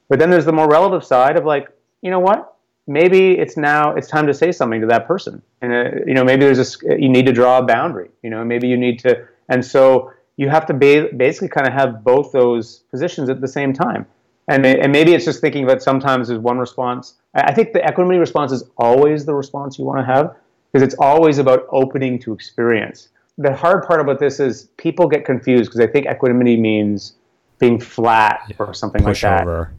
But 0.09 0.19
then 0.19 0.29
there's 0.29 0.45
the 0.45 0.51
more 0.51 0.67
relative 0.67 1.03
side 1.03 1.37
of 1.37 1.45
like, 1.45 1.69
you 2.01 2.11
know 2.11 2.19
what? 2.19 2.51
maybe 2.87 3.37
it's 3.37 3.57
now 3.57 3.93
it's 3.95 4.07
time 4.07 4.27
to 4.27 4.33
say 4.33 4.51
something 4.51 4.81
to 4.81 4.87
that 4.87 5.07
person 5.07 5.41
and 5.61 5.71
uh, 5.73 5.83
you 6.05 6.13
know 6.13 6.23
maybe 6.23 6.45
there's 6.45 6.59
a 6.83 6.99
you 6.99 7.09
need 7.09 7.25
to 7.25 7.31
draw 7.31 7.59
a 7.59 7.61
boundary 7.61 8.09
you 8.23 8.29
know 8.29 8.43
maybe 8.43 8.67
you 8.67 8.77
need 8.77 8.99
to 8.99 9.25
and 9.49 9.63
so 9.63 10.11
you 10.37 10.49
have 10.49 10.65
to 10.65 10.73
ba- 10.73 11.09
basically 11.15 11.47
kind 11.47 11.67
of 11.67 11.73
have 11.73 12.03
both 12.03 12.31
those 12.31 12.79
positions 12.89 13.29
at 13.29 13.39
the 13.41 13.47
same 13.47 13.71
time 13.73 14.05
and, 14.47 14.65
and 14.65 14.91
maybe 14.91 15.13
it's 15.13 15.25
just 15.25 15.39
thinking 15.39 15.67
that 15.67 15.81
sometimes 15.81 16.27
there's 16.27 16.39
one 16.39 16.57
response 16.57 17.15
i 17.35 17.53
think 17.53 17.71
the 17.71 17.87
equanimity 17.87 18.19
response 18.19 18.51
is 18.51 18.63
always 18.77 19.25
the 19.25 19.33
response 19.33 19.77
you 19.77 19.85
want 19.85 19.99
to 19.99 20.05
have 20.05 20.35
because 20.71 20.83
it's 20.83 20.95
always 20.99 21.37
about 21.37 21.67
opening 21.71 22.17
to 22.17 22.33
experience 22.33 23.09
the 23.37 23.55
hard 23.55 23.83
part 23.87 24.01
about 24.01 24.19
this 24.19 24.39
is 24.39 24.69
people 24.77 25.07
get 25.07 25.25
confused 25.25 25.65
because 25.65 25.79
they 25.79 25.87
think 25.87 26.07
equanimity 26.07 26.57
means 26.57 27.13
being 27.59 27.79
flat 27.79 28.41
yeah. 28.49 28.55
or 28.59 28.73
something 28.73 29.03
Push 29.03 29.23
like 29.23 29.39
that. 29.39 29.41
Over. 29.43 29.73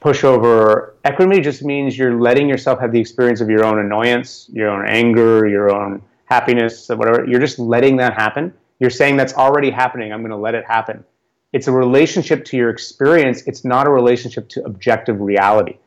Push 0.00 0.24
over. 0.24 0.94
Equanimity 1.06 1.42
just 1.42 1.62
means 1.62 1.96
you're 1.96 2.20
letting 2.20 2.48
yourself 2.48 2.80
have 2.80 2.92
the 2.92 3.00
experience 3.00 3.40
of 3.40 3.48
your 3.48 3.64
own 3.64 3.78
annoyance, 3.78 4.48
your 4.52 4.68
own 4.68 4.86
anger, 4.88 5.46
your 5.46 5.74
own 5.74 6.02
happiness, 6.26 6.88
whatever. 6.88 7.26
You're 7.26 7.40
just 7.40 7.58
letting 7.58 7.96
that 7.96 8.14
happen. 8.14 8.52
You're 8.78 8.90
saying 8.90 9.16
that's 9.16 9.34
already 9.34 9.70
happening. 9.70 10.12
I'm 10.12 10.20
going 10.20 10.30
to 10.30 10.36
let 10.36 10.54
it 10.54 10.64
happen. 10.66 11.04
It's 11.52 11.68
a 11.68 11.72
relationship 11.72 12.44
to 12.46 12.56
your 12.56 12.70
experience. 12.70 13.42
It's 13.46 13.64
not 13.64 13.86
a 13.86 13.90
relationship 13.90 14.48
to 14.50 14.64
objective 14.64 15.20
reality. 15.20 15.78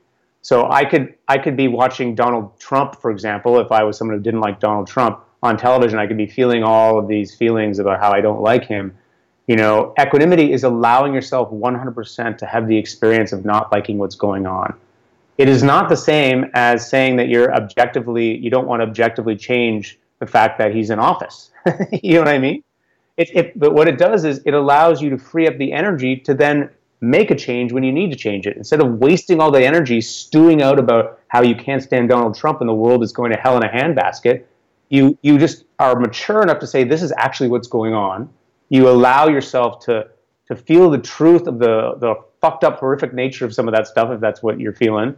So 0.42 0.70
I 0.70 0.86
could 0.86 1.16
I 1.28 1.38
could 1.38 1.58
be 1.58 1.68
watching 1.68 2.16
Donald 2.16 2.58
Trump, 2.60 2.96
for 3.02 3.12
example, 3.12 3.60
if 3.60 3.72
I 3.72 3.84
was 3.84 3.98
someone 3.98 4.18
who 4.18 4.24
didn't 4.24 4.40
like 4.40 4.60
Donald 4.60 4.88
Trump 4.88 5.24
on 5.42 5.58
television, 5.58 6.00
I 6.00 6.08
could 6.08 6.18
be 6.18 6.28
feeling 6.28 6.64
all 6.64 7.00
of 7.00 7.08
these 7.08 7.34
feelings 7.34 7.80
about 7.80 8.00
how 8.00 8.12
I 8.12 8.22
don't 8.22 8.42
like 8.42 8.66
him. 8.66 8.98
You 9.48 9.56
know, 9.56 9.94
equanimity 10.00 10.52
is 10.52 10.64
allowing 10.64 11.14
yourself 11.14 11.50
100% 11.52 12.38
to 12.38 12.46
have 12.46 12.68
the 12.68 12.78
experience 12.78 13.32
of 13.32 13.46
not 13.46 13.72
liking 13.72 13.98
what's 13.98 14.16
going 14.16 14.46
on. 14.46 14.76
It 15.38 15.48
is 15.48 15.64
not 15.64 15.88
the 15.88 15.96
same 15.96 16.52
as 16.54 16.88
saying 16.88 17.16
that 17.16 17.30
you're 17.30 17.54
objectively 17.56 18.38
you 18.38 18.50
don't 18.50 18.68
want 18.68 18.82
to 18.82 18.88
objectively 18.88 19.38
change 19.38 19.98
the 20.20 20.28
fact 20.28 20.58
that 20.58 20.76
he's 20.76 20.90
in 20.90 21.00
office. 21.00 21.52
you 22.04 22.16
know 22.16 22.20
what 22.20 22.28
I 22.28 22.40
mean? 22.40 22.64
It, 23.16 23.30
it, 23.34 23.60
but 23.60 23.74
what 23.74 23.88
it 23.88 23.98
does 23.98 24.26
is 24.26 24.42
it 24.46 24.54
allows 24.54 25.02
you 25.02 25.10
to 25.10 25.18
free 25.18 25.48
up 25.48 25.58
the 25.58 25.72
energy 25.72 26.18
to 26.18 26.34
then 26.34 26.70
make 27.02 27.32
a 27.32 27.36
change 27.36 27.72
when 27.72 27.84
you 27.84 27.92
need 27.92 28.12
to 28.12 28.18
change 28.18 28.46
it 28.46 28.58
instead 28.58 28.82
of 28.82 29.00
wasting 29.00 29.40
all 29.40 29.52
the 29.52 29.66
energy 29.66 30.02
stewing 30.02 30.62
out 30.62 30.78
about 30.78 31.20
how 31.30 31.42
you 31.42 31.56
can't 31.56 31.82
stand 31.82 32.10
Donald 32.10 32.36
Trump 32.36 32.60
and 32.60 32.70
the 32.70 32.74
world 32.74 33.02
is 33.04 33.14
going 33.14 33.32
to 33.32 33.38
hell 33.38 33.56
in 33.56 33.64
a 33.64 33.70
handbasket. 33.70 34.44
You 34.90 35.18
you 35.22 35.38
just 35.38 35.66
are 35.78 36.00
mature 36.00 36.42
enough 36.42 36.60
to 36.60 36.68
say 36.68 36.84
this 36.84 37.02
is 37.02 37.14
actually 37.18 37.50
what's 37.50 37.68
going 37.68 37.94
on. 37.94 38.30
You 38.70 38.90
allow 38.90 39.28
yourself 39.28 39.80
to 39.86 40.08
to 40.48 40.56
feel 40.56 40.90
the 40.90 40.98
truth 40.98 41.48
of 41.48 41.60
the 41.60 41.96
the 42.00 42.16
fucked 42.42 42.64
up 42.64 42.80
horrific 42.80 43.14
nature 43.14 43.46
of 43.46 43.54
some 43.54 43.68
of 43.68 43.74
that 43.74 43.88
stuff 43.88 44.12
if 44.12 44.20
that's 44.20 44.42
what 44.42 44.60
you're 44.60 44.74
feeling. 44.74 45.16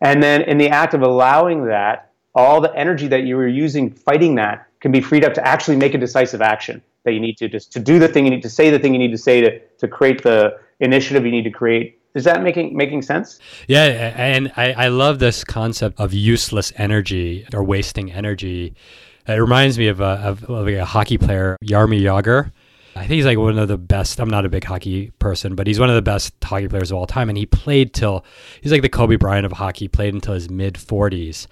And 0.00 0.22
then 0.22 0.42
in 0.42 0.58
the 0.58 0.68
act 0.68 0.94
of 0.94 1.02
allowing 1.02 1.64
that, 1.66 2.10
all 2.34 2.60
the 2.60 2.74
energy 2.76 3.08
that 3.08 3.22
you 3.22 3.36
were 3.36 3.48
using 3.48 3.90
fighting 3.90 4.34
that 4.34 4.66
can 4.80 4.92
be 4.92 5.00
freed 5.00 5.24
up 5.24 5.32
to 5.34 5.46
actually 5.46 5.76
make 5.76 5.94
a 5.94 5.98
decisive 5.98 6.42
action 6.42 6.82
that 7.04 7.12
you 7.12 7.20
need 7.20 7.38
to 7.38 7.48
just 7.48 7.72
to 7.72 7.80
do 7.80 7.98
the 7.98 8.08
thing 8.08 8.24
you 8.24 8.30
need 8.30 8.42
to 8.42 8.50
say 8.50 8.68
the 8.68 8.78
thing 8.78 8.92
you 8.92 8.98
need 8.98 9.12
to 9.12 9.18
say 9.18 9.40
to 9.40 9.58
to 9.78 9.88
create 9.88 10.22
the 10.22 10.58
initiative 10.80 11.24
you 11.24 11.30
need 11.30 11.44
to 11.44 11.50
create. 11.50 11.98
Is 12.14 12.24
that 12.24 12.42
making 12.42 12.76
making 12.76 13.02
sense? 13.02 13.38
Yeah, 13.68 13.84
and 14.16 14.52
I, 14.56 14.72
I 14.72 14.88
love 14.88 15.18
this 15.18 15.44
concept 15.44 16.00
of 16.00 16.12
useless 16.12 16.72
energy 16.76 17.46
or 17.54 17.62
wasting 17.62 18.10
energy. 18.10 18.74
It 19.28 19.40
reminds 19.40 19.78
me 19.78 19.88
of 19.88 20.00
a, 20.00 20.38
of, 20.48 20.68
a 20.68 20.84
hockey 20.84 21.18
player, 21.18 21.56
Jaromir 21.64 22.00
Jagr. 22.00 22.52
I 22.94 23.00
think 23.00 23.12
he's 23.12 23.26
like 23.26 23.38
one 23.38 23.58
of 23.58 23.68
the 23.68 23.76
best. 23.76 24.20
I'm 24.20 24.30
not 24.30 24.46
a 24.46 24.48
big 24.48 24.64
hockey 24.64 25.10
person, 25.18 25.54
but 25.54 25.66
he's 25.66 25.80
one 25.80 25.90
of 25.90 25.96
the 25.96 26.02
best 26.02 26.32
hockey 26.42 26.68
players 26.68 26.90
of 26.90 26.96
all 26.96 27.06
time. 27.06 27.28
And 27.28 27.36
he 27.36 27.44
played 27.44 27.92
till 27.92 28.24
he's 28.60 28.72
like 28.72 28.82
the 28.82 28.88
Kobe 28.88 29.16
Bryant 29.16 29.44
of 29.44 29.52
hockey, 29.52 29.88
played 29.88 30.14
until 30.14 30.34
his 30.34 30.48
mid 30.48 30.74
40s. 30.74 31.46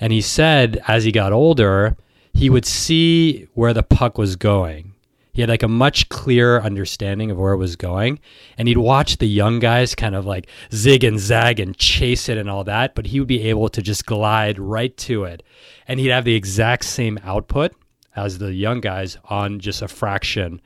And 0.00 0.12
he 0.12 0.20
said 0.20 0.82
as 0.86 1.04
he 1.04 1.12
got 1.12 1.32
older, 1.32 1.96
he 2.34 2.50
would 2.50 2.66
see 2.66 3.46
where 3.54 3.72
the 3.72 3.82
puck 3.82 4.18
was 4.18 4.36
going 4.36 4.93
he 5.34 5.42
had 5.42 5.50
like 5.50 5.64
a 5.64 5.68
much 5.68 6.08
clearer 6.08 6.62
understanding 6.62 7.30
of 7.30 7.36
where 7.36 7.52
it 7.52 7.58
was 7.58 7.74
going. 7.74 8.20
And 8.56 8.68
he'd 8.68 8.78
watch 8.78 9.18
the 9.18 9.26
young 9.26 9.58
guys 9.58 9.94
kind 9.96 10.14
of 10.14 10.24
like 10.24 10.48
zig 10.72 11.02
and 11.02 11.18
zag 11.18 11.58
and 11.58 11.76
chase 11.76 12.28
it 12.28 12.38
and 12.38 12.48
all 12.48 12.62
that, 12.64 12.94
but 12.94 13.06
he 13.06 13.18
would 13.18 13.28
be 13.28 13.42
able 13.48 13.68
to 13.70 13.82
just 13.82 14.06
glide 14.06 14.60
right 14.60 14.96
to 14.98 15.24
it. 15.24 15.42
And 15.88 15.98
he'd 15.98 16.10
have 16.10 16.24
the 16.24 16.36
exact 16.36 16.84
same 16.84 17.18
output 17.24 17.74
as 18.14 18.38
the 18.38 18.54
young 18.54 18.80
guys 18.80 19.18
on 19.24 19.58
just 19.58 19.82
a 19.82 19.88
fraction 19.88 20.62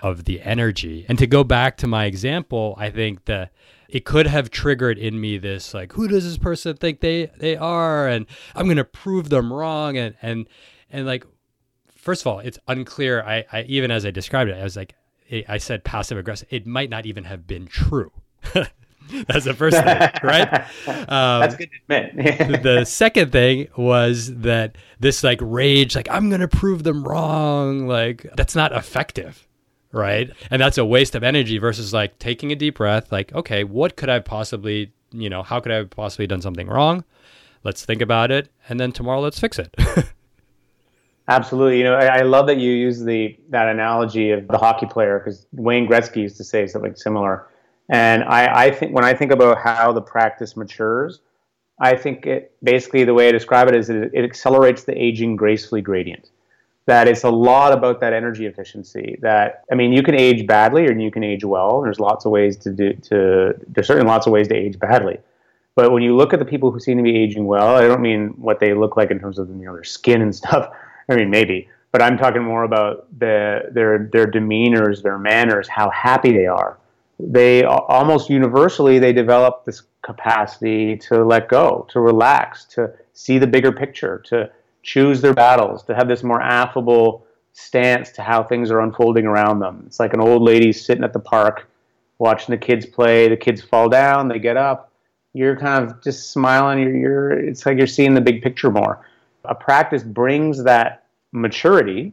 of 0.00 0.24
the 0.24 0.40
energy. 0.40 1.04
And 1.10 1.18
to 1.18 1.26
go 1.26 1.44
back 1.44 1.76
to 1.78 1.86
my 1.86 2.06
example, 2.06 2.74
I 2.78 2.88
think 2.88 3.26
that 3.26 3.52
it 3.86 4.06
could 4.06 4.26
have 4.26 4.50
triggered 4.50 4.98
in 4.98 5.20
me 5.20 5.36
this 5.38 5.72
like 5.72 5.92
who 5.92 6.08
does 6.08 6.24
this 6.24 6.38
person 6.38 6.76
think 6.76 7.00
they 7.00 7.26
they 7.36 7.54
are 7.54 8.08
and 8.08 8.26
I'm 8.54 8.64
going 8.64 8.78
to 8.78 8.84
prove 8.84 9.28
them 9.28 9.52
wrong 9.52 9.96
and 9.96 10.16
and 10.20 10.48
and 10.90 11.06
like 11.06 11.24
first 12.06 12.22
of 12.22 12.28
all, 12.28 12.38
it's 12.38 12.58
unclear. 12.68 13.20
I, 13.22 13.44
I 13.52 13.62
even 13.62 13.90
as 13.90 14.06
I 14.06 14.12
described 14.12 14.48
it, 14.48 14.56
I 14.56 14.62
was 14.62 14.76
like, 14.76 14.94
I 15.48 15.58
said 15.58 15.82
passive 15.82 16.16
aggressive. 16.16 16.46
It 16.52 16.64
might 16.64 16.88
not 16.88 17.04
even 17.04 17.24
have 17.24 17.48
been 17.48 17.66
true. 17.66 18.12
That's 18.54 19.44
the 19.44 19.54
first 19.54 19.76
thing, 19.76 20.10
right? 20.22 20.52
Um, 20.86 21.04
That's 21.40 21.56
good 21.56 21.68
to 21.88 21.96
admit. 21.96 22.62
the 22.62 22.84
second 22.84 23.32
thing 23.32 23.68
was 23.76 24.34
that 24.36 24.76
this 25.00 25.24
like 25.24 25.40
rage, 25.42 25.96
like 25.96 26.08
I'm 26.08 26.28
going 26.28 26.40
to 26.40 26.48
prove 26.48 26.84
them 26.84 27.02
wrong, 27.02 27.88
like 27.88 28.26
that's 28.36 28.54
not 28.54 28.72
effective, 28.72 29.46
right? 29.92 30.30
And 30.50 30.62
that's 30.62 30.78
a 30.78 30.84
waste 30.84 31.14
of 31.14 31.24
energy 31.24 31.58
versus 31.58 31.92
like 31.92 32.18
taking 32.18 32.52
a 32.52 32.56
deep 32.56 32.78
breath, 32.78 33.10
like 33.10 33.32
okay, 33.34 33.64
what 33.64 33.96
could 33.96 34.08
I 34.08 34.20
possibly, 34.20 34.92
you 35.12 35.28
know, 35.28 35.42
how 35.42 35.60
could 35.60 35.72
I 35.72 35.76
have 35.76 35.90
possibly 35.90 36.26
done 36.28 36.40
something 36.40 36.68
wrong? 36.68 37.04
Let's 37.64 37.84
think 37.84 38.00
about 38.00 38.30
it, 38.30 38.48
and 38.68 38.78
then 38.78 38.92
tomorrow 38.92 39.20
let's 39.20 39.40
fix 39.40 39.58
it. 39.58 39.74
Absolutely. 41.28 41.78
You 41.78 41.84
know, 41.84 41.94
I, 41.94 42.18
I, 42.18 42.22
love 42.22 42.46
that 42.46 42.58
you 42.58 42.70
use 42.70 43.02
the 43.02 43.36
that 43.48 43.68
analogy 43.68 44.30
of 44.30 44.46
the 44.46 44.58
hockey 44.58 44.86
player 44.86 45.18
because 45.18 45.46
Wayne 45.52 45.88
Gretzky 45.88 46.18
used 46.18 46.36
to 46.36 46.44
say 46.44 46.66
something 46.68 46.94
similar. 46.94 47.48
And 47.88 48.22
I, 48.24 48.66
I 48.66 48.70
think 48.70 48.94
when 48.94 49.04
I 49.04 49.12
think 49.12 49.32
about 49.32 49.58
how 49.58 49.92
the 49.92 50.00
practice 50.00 50.56
matures, 50.56 51.20
I 51.80 51.96
think 51.96 52.26
it 52.26 52.52
basically 52.62 53.04
the 53.04 53.14
way 53.14 53.28
I 53.28 53.32
describe 53.32 53.68
it 53.68 53.74
is 53.74 53.90
it, 53.90 54.10
it 54.14 54.24
accelerates 54.24 54.84
the 54.84 55.00
aging 55.00 55.36
gracefully 55.36 55.82
gradient. 55.82 56.30
That 56.86 57.08
it's 57.08 57.24
a 57.24 57.30
lot 57.30 57.72
about 57.72 57.98
that 58.00 58.12
energy 58.12 58.46
efficiency. 58.46 59.18
That 59.20 59.64
I 59.70 59.74
mean, 59.74 59.92
you 59.92 60.04
can 60.04 60.14
age 60.14 60.46
badly 60.46 60.86
or 60.86 60.92
you 60.92 61.10
can 61.10 61.24
age 61.24 61.44
well. 61.44 61.80
There's 61.82 61.98
lots 61.98 62.24
of 62.24 62.30
ways 62.30 62.56
to 62.58 62.70
do 62.70 62.92
to. 62.94 63.54
There's 63.66 63.88
certainly 63.88 64.08
lots 64.08 64.26
of 64.28 64.32
ways 64.32 64.46
to 64.48 64.54
age 64.54 64.78
badly. 64.78 65.18
But 65.74 65.90
when 65.90 66.02
you 66.02 66.16
look 66.16 66.32
at 66.32 66.38
the 66.38 66.44
people 66.44 66.70
who 66.70 66.78
seem 66.78 66.96
to 66.96 67.02
be 67.02 67.16
aging 67.16 67.46
well, 67.46 67.74
I 67.74 67.88
don't 67.88 68.00
mean 68.00 68.28
what 68.38 68.60
they 68.60 68.72
look 68.72 68.96
like 68.96 69.10
in 69.10 69.18
terms 69.18 69.40
of 69.40 69.48
you 69.48 69.66
know 69.66 69.74
their 69.74 69.82
skin 69.82 70.22
and 70.22 70.34
stuff. 70.42 70.70
I 71.08 71.16
mean, 71.16 71.30
maybe, 71.30 71.68
but 71.92 72.02
I'm 72.02 72.18
talking 72.18 72.42
more 72.42 72.64
about 72.64 73.06
the, 73.18 73.70
their 73.70 74.08
their 74.12 74.26
demeanors, 74.26 75.02
their 75.02 75.18
manners, 75.18 75.68
how 75.68 75.90
happy 75.90 76.32
they 76.32 76.46
are. 76.46 76.78
They 77.18 77.64
almost 77.64 78.28
universally 78.28 78.98
they 78.98 79.12
develop 79.12 79.64
this 79.64 79.82
capacity 80.02 80.96
to 80.98 81.24
let 81.24 81.48
go, 81.48 81.86
to 81.90 82.00
relax, 82.00 82.64
to 82.74 82.92
see 83.14 83.38
the 83.38 83.46
bigger 83.46 83.72
picture, 83.72 84.22
to 84.26 84.50
choose 84.82 85.20
their 85.20 85.32
battles, 85.32 85.82
to 85.84 85.94
have 85.94 86.08
this 86.08 86.22
more 86.22 86.42
affable 86.42 87.26
stance 87.54 88.10
to 88.12 88.22
how 88.22 88.42
things 88.42 88.70
are 88.70 88.80
unfolding 88.80 89.24
around 89.24 89.60
them. 89.60 89.84
It's 89.86 89.98
like 89.98 90.12
an 90.12 90.20
old 90.20 90.42
lady 90.42 90.72
sitting 90.72 91.04
at 91.04 91.14
the 91.14 91.18
park 91.18 91.66
watching 92.18 92.52
the 92.52 92.58
kids 92.58 92.84
play. 92.84 93.28
The 93.28 93.36
kids 93.36 93.62
fall 93.62 93.88
down, 93.88 94.28
they 94.28 94.38
get 94.38 94.58
up. 94.58 94.92
You're 95.32 95.56
kind 95.56 95.84
of 95.84 96.02
just 96.02 96.30
smiling. 96.30 96.78
You're, 96.78 96.96
you're 96.96 97.32
it's 97.32 97.64
like 97.64 97.78
you're 97.78 97.86
seeing 97.86 98.12
the 98.12 98.20
big 98.20 98.42
picture 98.42 98.70
more 98.70 99.06
a 99.48 99.54
practice 99.54 100.02
brings 100.02 100.64
that 100.64 101.04
maturity 101.32 102.12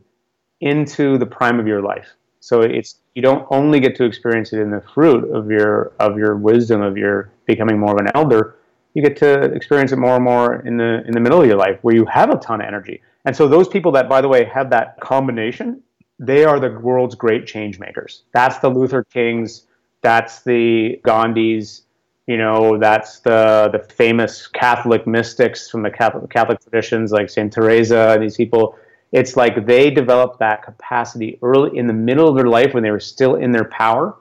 into 0.61 1.17
the 1.17 1.25
prime 1.25 1.59
of 1.59 1.67
your 1.67 1.81
life. 1.81 2.07
So 2.39 2.61
it's 2.61 2.99
you 3.15 3.21
don't 3.21 3.47
only 3.51 3.79
get 3.79 3.95
to 3.97 4.03
experience 4.03 4.53
it 4.53 4.59
in 4.59 4.71
the 4.71 4.81
fruit 4.93 5.29
of 5.31 5.49
your 5.49 5.93
of 5.99 6.17
your 6.17 6.35
wisdom 6.35 6.81
of 6.81 6.97
your 6.97 7.31
becoming 7.45 7.79
more 7.79 7.93
of 7.93 7.97
an 7.97 8.11
elder. 8.15 8.55
You 8.93 9.01
get 9.01 9.17
to 9.17 9.43
experience 9.53 9.91
it 9.91 9.97
more 9.97 10.15
and 10.15 10.23
more 10.23 10.55
in 10.65 10.77
the 10.77 11.03
in 11.05 11.13
the 11.13 11.19
middle 11.19 11.41
of 11.41 11.47
your 11.47 11.57
life 11.57 11.79
where 11.81 11.95
you 11.95 12.05
have 12.05 12.29
a 12.29 12.37
ton 12.37 12.61
of 12.61 12.67
energy. 12.67 13.01
And 13.25 13.35
so 13.35 13.47
those 13.47 13.69
people 13.69 13.91
that, 13.93 14.09
by 14.09 14.19
the 14.19 14.27
way, 14.27 14.43
have 14.43 14.69
that 14.71 14.99
combination, 14.99 15.81
they 16.19 16.43
are 16.43 16.59
the 16.59 16.71
world's 16.71 17.15
great 17.15 17.47
change 17.47 17.79
makers. 17.79 18.23
That's 18.33 18.59
the 18.59 18.69
Luther 18.69 19.03
Kings. 19.05 19.63
That's 20.01 20.41
the 20.41 20.99
Gandhis 21.05 21.83
you 22.27 22.37
know 22.37 22.77
that's 22.77 23.19
the 23.19 23.69
the 23.71 23.79
famous 23.93 24.47
Catholic 24.47 25.05
mystics 25.05 25.69
from 25.69 25.83
the 25.83 25.91
Catholic, 25.91 26.29
Catholic 26.29 26.61
traditions 26.61 27.11
like 27.11 27.29
Saint 27.29 27.51
Teresa 27.51 28.11
and 28.11 28.23
these 28.23 28.37
people. 28.37 28.77
It's 29.11 29.35
like 29.35 29.65
they 29.65 29.91
developed 29.91 30.39
that 30.39 30.63
capacity 30.63 31.37
early 31.43 31.77
in 31.77 31.85
the 31.85 31.93
middle 31.93 32.27
of 32.27 32.35
their 32.35 32.47
life 32.47 32.73
when 32.73 32.81
they 32.81 32.91
were 32.91 32.99
still 32.99 33.35
in 33.35 33.51
their 33.51 33.65
power, 33.65 34.15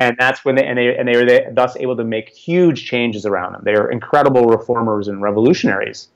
and 0.00 0.16
that's 0.18 0.44
when 0.44 0.54
they 0.54 0.64
and 0.64 0.78
they 0.78 0.96
and 0.96 1.06
they 1.06 1.16
were 1.16 1.52
thus 1.52 1.76
able 1.76 1.96
to 1.96 2.04
make 2.04 2.30
huge 2.30 2.84
changes 2.86 3.26
around 3.26 3.52
them. 3.52 3.62
They 3.64 3.74
are 3.74 3.90
incredible 3.90 4.46
reformers 4.46 5.08
and 5.08 5.20
revolutionaries, 5.20 6.08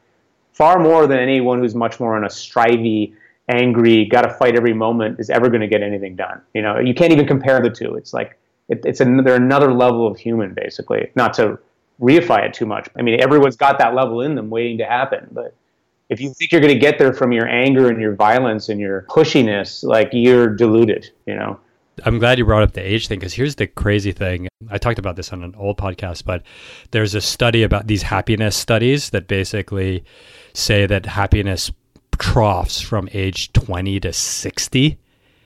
far 0.53 0.79
more 0.79 1.07
than 1.07 1.19
anyone 1.19 1.59
who's 1.61 1.75
much 1.75 2.01
more 2.01 2.17
on 2.17 2.25
a 2.25 2.29
strivey, 2.29 3.15
angry, 3.49 4.07
got 4.07 4.23
to 4.23 4.31
fight 4.31 4.57
every 4.57 4.75
moment 4.75 5.21
is 5.21 5.31
ever 5.31 5.49
going 5.49 5.61
to 5.61 5.69
get 5.69 5.83
anything 5.83 6.17
done. 6.17 6.41
You 6.55 6.63
know, 6.63 6.79
you 6.79 6.95
can't 6.95 7.13
even 7.13 7.27
compare 7.27 7.61
the 7.61 7.71
two. 7.71 7.95
It's 7.97 8.13
like 8.15 8.39
it, 8.69 8.83
it's 8.85 9.01
another 9.01 9.35
another 9.35 9.73
level 9.73 10.07
of 10.07 10.19
human, 10.19 10.55
basically. 10.55 11.11
Not 11.15 11.35
to 11.35 11.59
reify 12.01 12.47
it 12.47 12.55
too 12.55 12.67
much. 12.67 12.89
I 12.97 13.03
mean, 13.03 13.21
everyone's 13.21 13.57
got 13.57 13.79
that 13.79 13.95
level 13.95 14.21
in 14.21 14.35
them 14.35 14.51
waiting 14.51 14.79
to 14.79 14.85
happen, 14.85 15.29
but 15.33 15.55
if 16.09 16.21
you 16.21 16.33
think 16.33 16.53
you're 16.53 16.61
going 16.61 16.73
to 16.73 16.79
get 16.79 16.99
there 16.99 17.13
from 17.13 17.33
your 17.33 17.47
anger 17.49 17.89
and 17.89 18.01
your 18.01 18.15
violence 18.15 18.69
and 18.69 18.81
your 18.81 19.05
pushiness, 19.11 19.85
like 19.85 20.09
you're 20.13 20.49
deluded, 20.49 21.11
you 21.27 21.35
know. 21.35 21.59
I'm 22.05 22.19
glad 22.19 22.39
you 22.39 22.45
brought 22.45 22.63
up 22.63 22.73
the 22.73 22.81
age 22.81 23.09
thing 23.09 23.19
because 23.19 23.35
here's 23.35 23.57
the 23.57 23.67
crazy 23.67 24.13
thing. 24.13 24.49
I 24.71 24.79
talked 24.79 24.99
about 24.99 25.17
this 25.17 25.33
on 25.33 25.43
an 25.43 25.55
old 25.59 25.77
podcast, 25.77 26.25
but 26.25 26.43
there's 26.93 27.15
a 27.15 27.21
study 27.21 27.63
about 27.63 27.89
these 27.89 28.03
happiness 28.03 28.57
studies 28.57 29.11
that 29.11 29.27
basically 29.27 30.05
say 30.55 30.87
that 30.87 31.07
happiness 31.07 31.73
troughs 32.19 32.81
from 32.81 33.09
age 33.13 33.53
20 33.53 34.01
to 34.01 34.13
60 34.13 34.99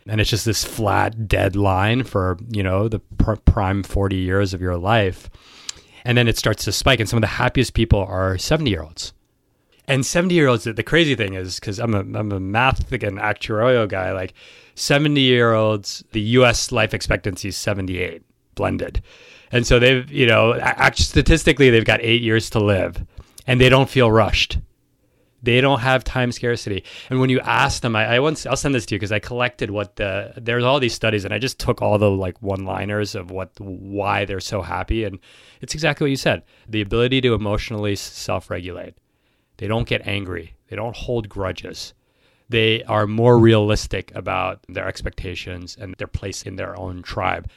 and 0.07 0.21
it's 0.21 0.31
just 0.31 0.45
this 0.45 0.65
flat 0.65 1.29
dead 1.29 1.57
line 1.57 2.05
for 2.05 2.39
you 2.51 2.63
know 2.63 2.89
the 2.89 2.99
pr- 2.99 3.35
prime 3.35 3.83
40 3.83 4.17
years 4.17 4.55
of 4.55 4.61
your 4.61 4.77
life. 4.77 5.31
And 6.05 6.19
then 6.19 6.27
it 6.27 6.37
starts 6.37 6.65
to 6.65 6.73
spike 6.73 6.99
and 6.99 7.09
some 7.09 7.19
of 7.19 7.23
the 7.23 7.29
happiest 7.29 7.75
people 7.75 8.01
are 8.01 8.37
70 8.37 8.69
year 8.71 8.83
olds 8.83 9.13
and 9.89 10.07
70 10.07 10.35
year 10.35 10.49
olds 10.49 10.65
the 10.65 10.83
crazy 10.83 11.15
thing 11.15 11.35
is 11.35 11.59
because 11.59 11.79
I'm 11.79 11.95
a, 11.95 12.01
I'm 12.01 12.33
a 12.33 12.41
math 12.41 12.93
and 12.93 13.19
actuarial 13.19 13.89
guy 13.89 14.13
like 14.13 14.35
70 14.75 15.21
year 15.21 15.53
olds 15.53 16.05
the 16.13 16.21
us 16.23 16.73
life 16.73 16.95
expectancy 16.95 17.49
is 17.49 17.57
78 17.57 18.23
blended. 18.55 19.03
And 19.51 19.67
so 19.67 19.79
they've 19.79 20.11
you 20.11 20.27
know 20.27 20.59
statistically 20.95 21.71
they've 21.71 21.85
got 21.85 22.01
eight 22.03 22.23
years 22.23 22.51
to 22.51 22.59
live 22.59 23.05
and 23.47 23.61
they 23.61 23.69
don't 23.69 23.91
feel 23.91 24.11
rushed 24.11 24.59
they 25.43 25.61
don't 25.61 25.81
have 25.81 26.05
time 26.05 26.31
scarcity. 26.31 26.85
And 27.11 27.21
when 27.21 27.31
you 27.31 27.41
ask 27.41 27.83
them, 27.83 27.97
I, 27.97 28.17
I 28.17 28.21
once 28.21 28.47
I'll 28.47 28.57
send 28.57 28.75
this 28.75 28.87
to 28.87 28.95
you 28.95 28.99
because 28.99 29.13
I 29.13 29.19
collected 29.19 29.71
what 29.71 29.97
the 29.97 30.33
there's 30.37 30.65
all 30.65 30.79
these 30.79 30.95
studies 30.95 31.25
and 31.25 31.35
I 31.35 31.39
just 31.39 31.59
took 31.59 31.83
all 31.83 31.99
the 31.99 32.11
like 32.11 32.41
one 32.41 32.65
liners 32.65 33.15
of 33.15 33.31
what 33.31 33.51
why 33.59 34.25
they're 34.25 34.41
so 34.41 34.63
happy 34.63 35.05
and 35.05 35.19
it's 35.61 35.75
exactly 35.75 36.05
what 36.05 36.11
you 36.11 36.17
said. 36.17 36.43
The 36.69 36.81
ability 36.81 37.21
to 37.23 37.35
emotionally 37.35 37.97
self 37.97 38.51
regulate. 38.51 38.95
They 39.57 39.67
don't 39.67 39.89
get 39.89 40.07
angry. 40.07 40.55
They 40.69 40.77
don't 40.77 40.97
hold 40.97 41.29
grudges. 41.29 41.95
They 42.49 42.83
are 42.85 43.07
more 43.07 43.39
realistic 43.39 44.13
about 44.15 44.61
their 44.69 44.87
expectations 44.87 45.77
and 45.81 45.95
their 45.99 46.07
place 46.07 46.43
in 46.43 46.57
their 46.57 46.79
own 46.79 47.03
tribe 47.03 47.49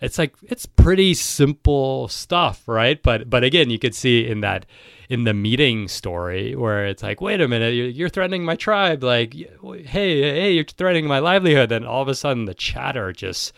it's 0.00 0.18
like 0.18 0.34
it's 0.44 0.66
pretty 0.66 1.14
simple 1.14 2.08
stuff, 2.08 2.66
right? 2.66 3.02
But 3.02 3.28
but 3.28 3.44
again, 3.44 3.70
you 3.70 3.78
could 3.78 3.94
see 3.94 4.26
in 4.26 4.40
that 4.40 4.66
in 5.10 5.24
the 5.24 5.34
meeting 5.34 5.88
story 5.88 6.54
where 6.54 6.86
it's 6.86 7.02
like, 7.02 7.20
wait 7.20 7.40
a 7.40 7.48
minute, 7.48 7.74
you're, 7.74 7.88
you're 7.88 8.08
threatening 8.08 8.44
my 8.44 8.54
tribe. 8.54 9.02
Like, 9.02 9.34
hey, 9.34 9.84
hey, 9.84 10.52
you're 10.52 10.64
threatening 10.64 11.08
my 11.08 11.18
livelihood. 11.18 11.72
And 11.72 11.84
all 11.84 12.00
of 12.00 12.06
a 12.06 12.14
sudden, 12.14 12.44
the 12.44 12.54
chatter 12.54 13.12
just 13.12 13.52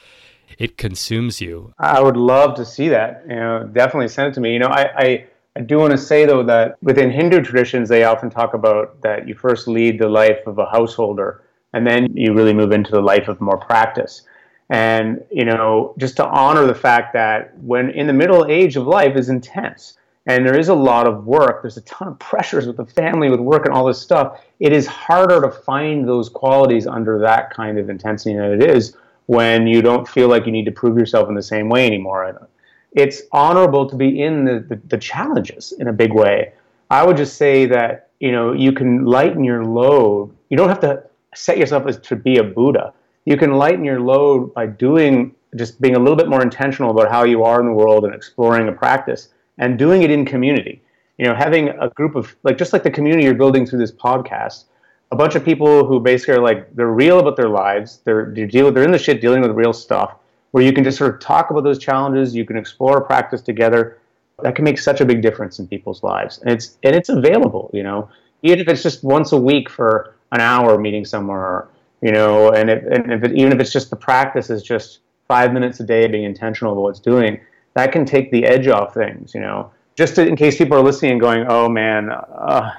it 0.58 0.78
consumes 0.78 1.42
you. 1.42 1.74
I 1.78 2.00
would 2.00 2.16
love 2.16 2.54
to 2.56 2.64
see 2.64 2.88
that. 2.88 3.24
You 3.28 3.36
know, 3.36 3.70
definitely 3.70 4.08
send 4.08 4.28
it 4.28 4.34
to 4.34 4.40
me. 4.40 4.54
You 4.54 4.60
know, 4.60 4.68
I, 4.68 4.90
I, 4.96 5.26
I 5.54 5.60
do 5.60 5.76
want 5.76 5.92
to 5.92 5.98
say 5.98 6.24
though 6.24 6.42
that 6.44 6.82
within 6.82 7.10
Hindu 7.10 7.42
traditions, 7.42 7.90
they 7.90 8.04
often 8.04 8.30
talk 8.30 8.54
about 8.54 9.02
that 9.02 9.28
you 9.28 9.34
first 9.34 9.68
lead 9.68 10.00
the 10.00 10.08
life 10.08 10.46
of 10.46 10.58
a 10.58 10.64
householder, 10.64 11.42
and 11.74 11.86
then 11.86 12.16
you 12.16 12.32
really 12.32 12.54
move 12.54 12.72
into 12.72 12.90
the 12.90 13.02
life 13.02 13.28
of 13.28 13.42
more 13.42 13.58
practice. 13.58 14.22
And 14.70 15.22
you 15.30 15.44
know, 15.44 15.94
just 15.98 16.16
to 16.16 16.26
honor 16.26 16.64
the 16.64 16.74
fact 16.74 17.12
that 17.12 17.58
when 17.58 17.90
in 17.90 18.06
the 18.06 18.14
middle 18.14 18.46
age 18.46 18.76
of 18.76 18.86
life 18.86 19.16
is 19.16 19.28
intense 19.28 19.98
and 20.26 20.46
there 20.46 20.58
is 20.58 20.68
a 20.68 20.74
lot 20.74 21.06
of 21.06 21.26
work. 21.26 21.62
There's 21.62 21.76
a 21.76 21.82
ton 21.82 22.08
of 22.08 22.18
pressures 22.18 22.66
with 22.66 22.76
the 22.76 22.86
family, 22.86 23.28
with 23.28 23.40
work, 23.40 23.66
and 23.66 23.74
all 23.74 23.86
this 23.86 24.00
stuff. 24.00 24.40
It 24.60 24.72
is 24.72 24.86
harder 24.86 25.40
to 25.40 25.50
find 25.50 26.08
those 26.08 26.28
qualities 26.28 26.86
under 26.86 27.18
that 27.20 27.50
kind 27.50 27.78
of 27.78 27.90
intensity 27.90 28.36
than 28.36 28.52
it 28.52 28.70
is 28.70 28.96
when 29.26 29.66
you 29.66 29.82
don't 29.82 30.06
feel 30.06 30.28
like 30.28 30.46
you 30.46 30.52
need 30.52 30.64
to 30.66 30.72
prove 30.72 30.96
yourself 30.96 31.28
in 31.28 31.34
the 31.34 31.42
same 31.42 31.68
way 31.68 31.86
anymore. 31.86 32.48
It's 32.92 33.22
honorable 33.32 33.88
to 33.88 33.96
be 33.96 34.22
in 34.22 34.44
the, 34.44 34.60
the, 34.68 34.80
the 34.88 34.98
challenges 34.98 35.72
in 35.78 35.88
a 35.88 35.92
big 35.92 36.12
way. 36.12 36.52
I 36.90 37.04
would 37.04 37.16
just 37.16 37.36
say 37.36 37.66
that 37.66 38.10
you 38.20 38.30
know 38.30 38.52
you 38.52 38.72
can 38.72 39.04
lighten 39.04 39.42
your 39.42 39.64
load. 39.64 40.30
You 40.50 40.56
don't 40.56 40.68
have 40.68 40.80
to 40.80 41.02
set 41.34 41.58
yourself 41.58 41.86
as 41.86 41.98
to 41.98 42.16
be 42.16 42.36
a 42.36 42.44
Buddha. 42.44 42.92
You 43.24 43.36
can 43.36 43.52
lighten 43.52 43.84
your 43.84 44.00
load 44.00 44.52
by 44.54 44.66
doing 44.66 45.34
just 45.56 45.80
being 45.80 45.96
a 45.96 45.98
little 45.98 46.16
bit 46.16 46.28
more 46.28 46.42
intentional 46.42 46.90
about 46.90 47.10
how 47.10 47.24
you 47.24 47.44
are 47.44 47.60
in 47.60 47.66
the 47.66 47.72
world 47.72 48.04
and 48.04 48.14
exploring 48.14 48.68
a 48.68 48.72
practice 48.72 49.28
and 49.62 49.78
doing 49.78 50.02
it 50.02 50.10
in 50.10 50.24
community. 50.24 50.82
You 51.18 51.26
know, 51.26 51.34
having 51.34 51.68
a 51.68 51.88
group 51.90 52.16
of 52.16 52.34
like 52.42 52.58
just 52.58 52.72
like 52.72 52.82
the 52.82 52.90
community 52.90 53.24
you're 53.24 53.34
building 53.42 53.64
through 53.64 53.78
this 53.78 53.92
podcast, 53.92 54.64
a 55.12 55.16
bunch 55.16 55.36
of 55.36 55.44
people 55.44 55.86
who 55.86 56.00
basically 56.00 56.34
are 56.34 56.42
like 56.42 56.74
they're 56.74 56.96
real 57.04 57.20
about 57.20 57.36
their 57.36 57.48
lives. 57.48 58.00
They're 58.04 58.32
they 58.34 58.44
deal 58.46 58.72
they're 58.72 58.82
in 58.82 58.90
the 58.90 58.98
shit 58.98 59.20
dealing 59.20 59.40
with 59.40 59.52
real 59.52 59.72
stuff. 59.72 60.16
Where 60.50 60.64
you 60.64 60.72
can 60.72 60.84
just 60.84 60.98
sort 60.98 61.14
of 61.14 61.20
talk 61.20 61.50
about 61.50 61.62
those 61.62 61.78
challenges, 61.78 62.34
you 62.34 62.44
can 62.44 62.56
explore 62.56 63.00
practice 63.00 63.40
together. 63.40 63.98
That 64.42 64.56
can 64.56 64.64
make 64.64 64.78
such 64.78 65.00
a 65.00 65.04
big 65.04 65.22
difference 65.22 65.60
in 65.60 65.68
people's 65.68 66.02
lives, 66.02 66.38
and 66.38 66.50
it's 66.50 66.76
and 66.82 66.96
it's 66.96 67.08
available. 67.08 67.70
You 67.72 67.84
know, 67.84 68.08
even 68.42 68.58
if 68.58 68.68
it's 68.68 68.82
just 68.82 69.04
once 69.04 69.30
a 69.30 69.36
week 69.36 69.70
for 69.70 70.16
an 70.32 70.40
hour 70.40 70.76
meeting 70.76 71.04
somewhere, 71.04 71.68
you 72.00 72.10
know, 72.10 72.50
and 72.50 72.68
if, 72.68 72.82
and 72.84 73.12
if 73.12 73.22
it, 73.22 73.32
even 73.36 73.52
if 73.52 73.60
it's 73.60 73.72
just 73.72 73.90
the 73.90 73.96
practice 74.10 74.50
is 74.50 74.62
just 74.62 75.00
five 75.28 75.52
minutes 75.52 75.78
a 75.78 75.84
day 75.84 76.08
being 76.08 76.24
intentional 76.24 76.72
about 76.72 76.82
what's 76.82 77.00
doing, 77.00 77.38
that 77.74 77.92
can 77.92 78.04
take 78.04 78.30
the 78.30 78.44
edge 78.44 78.68
off 78.68 78.94
things, 78.94 79.34
you 79.34 79.40
know. 79.40 79.70
Just 79.94 80.14
to, 80.16 80.26
in 80.26 80.36
case 80.36 80.56
people 80.56 80.76
are 80.76 80.82
listening 80.82 81.12
and 81.12 81.20
going, 81.20 81.46
"Oh 81.48 81.68
man, 81.68 82.10
uh, 82.10 82.70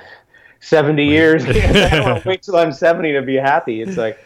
70 0.59 1.05
years, 1.07 1.43
I 1.47 2.01
want 2.01 2.23
to 2.23 2.29
wait 2.29 2.41
till 2.41 2.55
I'm 2.55 2.71
70 2.71 3.13
to 3.13 3.21
be 3.21 3.35
happy." 3.35 3.81
It's 3.81 3.97
like, 3.97 4.23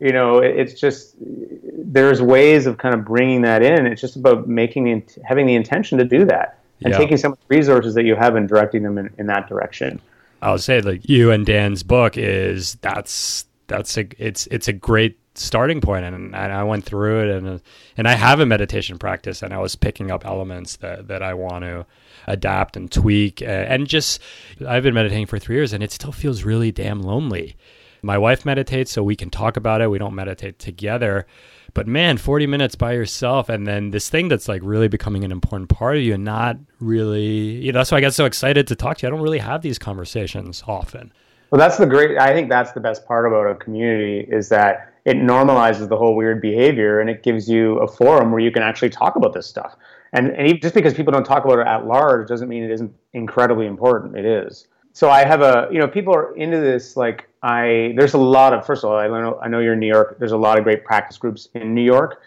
you 0.00 0.12
know, 0.12 0.38
it's 0.38 0.78
just 0.78 1.14
there's 1.18 2.20
ways 2.20 2.66
of 2.66 2.78
kind 2.78 2.94
of 2.94 3.04
bringing 3.04 3.42
that 3.42 3.62
in. 3.62 3.86
It's 3.86 4.00
just 4.00 4.16
about 4.16 4.48
making 4.48 4.84
the, 4.84 5.22
having 5.24 5.46
the 5.46 5.54
intention 5.54 5.98
to 5.98 6.04
do 6.04 6.24
that 6.26 6.58
and 6.84 6.92
yeah. 6.92 6.98
taking 6.98 7.16
some 7.16 7.32
of 7.32 7.38
the 7.38 7.56
resources 7.56 7.94
that 7.94 8.04
you 8.04 8.14
have 8.14 8.36
and 8.36 8.48
directing 8.48 8.82
them 8.82 8.98
in, 8.98 9.10
in 9.18 9.26
that 9.26 9.48
direction. 9.48 10.00
I'll 10.42 10.58
say 10.58 10.80
like 10.80 11.08
you 11.08 11.30
and 11.30 11.46
Dan's 11.46 11.82
book 11.82 12.16
is 12.18 12.76
that's 12.82 13.46
that's 13.66 13.96
a 13.96 14.06
it's 14.18 14.46
it's 14.48 14.68
a 14.68 14.72
great 14.72 15.18
starting 15.38 15.80
point 15.80 16.04
and, 16.04 16.34
and 16.34 16.52
I 16.52 16.62
went 16.64 16.84
through 16.84 17.28
it 17.28 17.36
and 17.36 17.60
and 17.96 18.08
I 18.08 18.12
have 18.12 18.40
a 18.40 18.46
meditation 18.46 18.98
practice 18.98 19.42
and 19.42 19.52
I 19.52 19.58
was 19.58 19.76
picking 19.76 20.10
up 20.10 20.24
elements 20.24 20.76
that 20.76 21.08
that 21.08 21.22
I 21.22 21.34
want 21.34 21.64
to 21.64 21.86
adapt 22.26 22.76
and 22.76 22.90
tweak 22.90 23.42
and 23.42 23.86
just 23.86 24.20
I've 24.66 24.82
been 24.82 24.94
meditating 24.94 25.26
for 25.26 25.38
3 25.38 25.54
years 25.54 25.72
and 25.72 25.82
it 25.82 25.92
still 25.92 26.12
feels 26.12 26.44
really 26.44 26.72
damn 26.72 27.02
lonely. 27.02 27.56
My 28.02 28.18
wife 28.18 28.44
meditates 28.44 28.92
so 28.92 29.02
we 29.02 29.16
can 29.16 29.30
talk 29.30 29.56
about 29.56 29.80
it. 29.80 29.90
We 29.90 29.98
don't 29.98 30.14
meditate 30.14 30.58
together. 30.58 31.26
But 31.74 31.86
man, 31.86 32.16
40 32.16 32.46
minutes 32.46 32.74
by 32.74 32.92
yourself 32.92 33.48
and 33.48 33.66
then 33.66 33.90
this 33.90 34.08
thing 34.08 34.28
that's 34.28 34.48
like 34.48 34.62
really 34.64 34.88
becoming 34.88 35.24
an 35.24 35.32
important 35.32 35.68
part 35.68 35.96
of 35.96 36.02
you 36.02 36.14
and 36.14 36.24
not 36.24 36.56
really, 36.80 37.26
you 37.64 37.72
know, 37.72 37.80
that's 37.80 37.92
why 37.92 37.98
I 37.98 38.00
get 38.00 38.14
so 38.14 38.24
excited 38.24 38.66
to 38.68 38.76
talk 38.76 38.98
to 38.98 39.06
you. 39.06 39.08
I 39.08 39.10
don't 39.10 39.22
really 39.22 39.38
have 39.38 39.62
these 39.62 39.78
conversations 39.78 40.62
often. 40.66 41.12
Well, 41.50 41.58
that's 41.58 41.76
the 41.76 41.86
great. 41.86 42.18
I 42.18 42.32
think 42.32 42.48
that's 42.48 42.72
the 42.72 42.80
best 42.80 43.06
part 43.06 43.26
about 43.26 43.46
a 43.46 43.54
community 43.54 44.26
is 44.28 44.48
that 44.48 44.92
it 45.06 45.16
normalizes 45.16 45.88
the 45.88 45.96
whole 45.96 46.14
weird 46.14 46.42
behavior 46.42 47.00
and 47.00 47.08
it 47.08 47.22
gives 47.22 47.48
you 47.48 47.78
a 47.78 47.86
forum 47.86 48.32
where 48.32 48.40
you 48.40 48.50
can 48.50 48.62
actually 48.62 48.90
talk 48.90 49.16
about 49.16 49.32
this 49.32 49.46
stuff. 49.46 49.76
And, 50.12 50.32
and 50.32 50.60
just 50.60 50.74
because 50.74 50.94
people 50.94 51.12
don't 51.12 51.24
talk 51.24 51.44
about 51.44 51.60
it 51.60 51.66
at 51.66 51.86
large 51.86 52.28
doesn't 52.28 52.48
mean 52.48 52.64
it 52.64 52.72
isn't 52.72 52.92
incredibly 53.12 53.66
important. 53.66 54.16
It 54.16 54.24
is. 54.24 54.66
So 54.92 55.08
I 55.08 55.24
have 55.24 55.42
a, 55.42 55.68
you 55.70 55.78
know, 55.78 55.86
people 55.86 56.14
are 56.14 56.34
into 56.36 56.58
this. 56.58 56.96
Like 56.96 57.28
I, 57.42 57.94
there's 57.96 58.14
a 58.14 58.18
lot 58.18 58.52
of. 58.52 58.66
First 58.66 58.82
of 58.82 58.90
all, 58.90 58.96
I 58.96 59.06
know 59.06 59.38
I 59.42 59.46
know 59.48 59.60
you're 59.60 59.74
in 59.74 59.78
New 59.78 59.86
York. 59.86 60.16
There's 60.18 60.32
a 60.32 60.38
lot 60.38 60.58
of 60.58 60.64
great 60.64 60.84
practice 60.84 61.18
groups 61.18 61.48
in 61.54 61.74
New 61.74 61.84
York. 61.84 62.22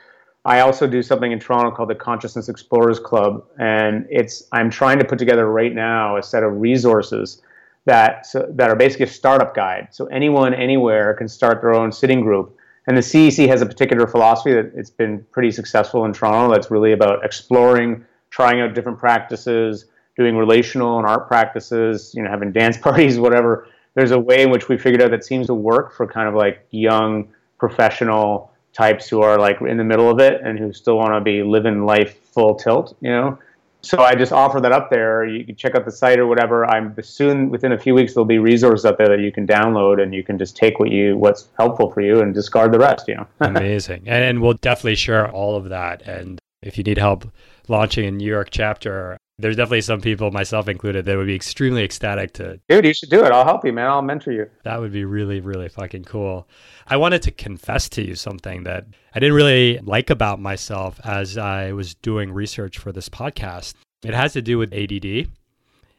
I 0.46 0.62
also 0.62 0.88
do 0.88 1.02
something 1.02 1.32
in 1.32 1.40
Toronto 1.40 1.72
called 1.72 1.90
the 1.90 1.96
Consciousness 1.96 2.48
Explorers 2.48 3.00
Club, 3.00 3.44
and 3.58 4.06
it's 4.10 4.44
I'm 4.52 4.70
trying 4.70 5.00
to 5.00 5.06
put 5.06 5.20
together 5.20 5.52
right 5.52 5.74
now 5.74 6.18
a 6.18 6.24
set 6.24 6.44
of 6.44 6.62
resources 6.62 7.42
that 7.86 8.26
so, 8.26 8.48
that 8.52 8.70
are 8.70 8.76
basically 8.76 9.06
a 9.06 9.10
startup 9.10 9.56
guide. 9.56 9.88
So 9.92 10.06
anyone 10.06 10.54
anywhere 10.54 11.14
can 11.16 11.28
start 11.28 11.62
their 11.62 11.74
own 11.74 11.92
sitting 11.92 12.22
group. 12.22 12.56
And 12.88 12.98
the 12.98 13.02
CEC 13.02 13.48
has 13.48 13.62
a 13.62 13.66
particular 13.66 14.08
philosophy 14.08 14.54
that 14.54 14.72
it's 14.76 14.90
been 14.90 15.26
pretty 15.32 15.52
successful 15.52 16.06
in 16.06 16.14
Toronto. 16.14 16.54
That's 16.54 16.72
really 16.72 16.94
about 16.94 17.24
exploring, 17.24 18.06
trying 18.30 18.62
out 18.62 18.74
different 18.74 18.98
practices, 18.98 19.86
doing 20.18 20.36
relational 20.36 20.98
and 20.98 21.08
art 21.08 21.28
practices, 21.28 22.14
you 22.16 22.24
know, 22.24 22.30
having 22.30 22.52
dance 22.52 22.78
parties, 22.88 23.20
whatever. 23.20 23.68
There's 23.96 24.12
a 24.12 24.20
way 24.20 24.44
in 24.44 24.50
which 24.50 24.70
we 24.70 24.78
figured 24.78 25.02
out 25.02 25.12
that 25.12 25.26
seems 25.26 25.48
to 25.48 25.54
work 25.54 25.94
for 25.94 26.08
kind 26.08 26.28
of 26.28 26.36
like 26.36 26.66
young 26.72 27.30
professional 27.58 28.52
types 28.72 29.10
who 29.10 29.22
are 29.22 29.38
like 29.38 29.60
in 29.62 29.78
the 29.78 29.84
middle 29.84 30.10
of 30.10 30.20
it 30.20 30.42
and 30.42 30.58
who 30.58 30.72
still 30.72 30.98
want 30.98 31.14
to 31.14 31.22
be 31.22 31.44
living 31.44 31.86
life 31.86 32.18
full 32.32 32.56
tilt, 32.56 32.96
you 33.02 33.10
know 33.10 33.38
so 33.82 34.02
I 34.02 34.16
just 34.16 34.32
offer 34.32 34.60
that 34.60 34.72
up 34.72 34.90
there. 34.90 35.26
You 35.26 35.46
can 35.46 35.56
check 35.56 35.76
out 35.76 35.86
the 35.86 35.92
site 35.92 36.20
or 36.20 36.28
whatever. 36.28 36.66
I'm 36.66 36.96
soon 37.02 37.50
within 37.50 37.72
a 37.72 37.78
few 37.78 37.94
weeks 37.94 38.14
there'll 38.14 38.26
be 38.26 38.40
resources 38.40 38.86
up 38.86 38.98
there 38.98 39.08
that 39.08 39.20
you 39.20 39.32
can 39.32 39.48
download 39.48 40.02
and 40.02 40.14
you 40.14 40.24
can 40.24 40.38
just 40.38 40.58
take 40.58 40.80
what 40.80 40.90
you 40.90 41.18
what's 41.18 41.48
helpful 41.58 41.92
for 41.92 42.02
you 42.02 42.22
and 42.22 42.34
discard 42.34 42.74
the 42.74 42.80
rest. 42.80 43.08
You 43.08 43.16
know, 43.16 43.28
amazing. 43.40 44.04
And, 44.06 44.24
and 44.24 44.42
we'll 44.42 44.56
definitely 44.56 44.96
share 44.96 45.32
all 45.32 45.56
of 45.56 45.70
that. 45.70 46.02
And 46.02 46.40
if 46.62 46.78
you 46.78 46.84
need 46.84 46.98
help 46.98 47.32
launching 47.68 48.06
a 48.06 48.12
New 48.12 48.28
York 48.28 48.50
chapter, 48.52 49.18
there's 49.40 49.56
definitely 49.56 49.82
some 49.82 50.02
people, 50.02 50.32
myself 50.32 50.68
included, 50.68 51.06
that 51.06 51.16
would 51.18 51.28
be 51.28 51.36
extremely 51.36 51.84
ecstatic 51.84 52.34
to. 52.34 52.60
Dude, 52.68 52.84
you 52.84 52.94
should 52.94 53.10
do 53.10 53.24
it. 53.24 53.32
I'll 53.32 53.46
help 53.46 53.66
you, 53.66 53.72
man. 53.72 53.88
I'll 53.88 54.02
mentor 54.02 54.34
you. 54.34 54.50
That 54.64 54.82
would 54.82 54.92
be 54.92 55.06
really, 55.06 55.40
really 55.40 55.70
fucking 55.70 56.04
cool. 56.04 56.48
I 56.86 56.98
wanted 56.98 57.22
to 57.24 57.32
confess 57.32 57.88
to 57.90 58.06
you 58.06 58.16
something 58.16 58.64
that 58.64 58.86
I 59.16 59.20
didn't 59.20 59.36
really 59.36 59.80
like 59.80 60.10
about 60.10 60.42
myself 60.42 61.00
as 61.06 61.38
I 61.38 61.72
was 61.72 61.96
doing 61.96 62.34
research 62.34 62.78
for 62.78 62.92
this 62.92 63.08
podcast. 63.08 63.76
It 64.04 64.14
has 64.14 64.34
to 64.34 64.42
do 64.42 64.58
with 64.58 64.74
ADD. 64.74 65.30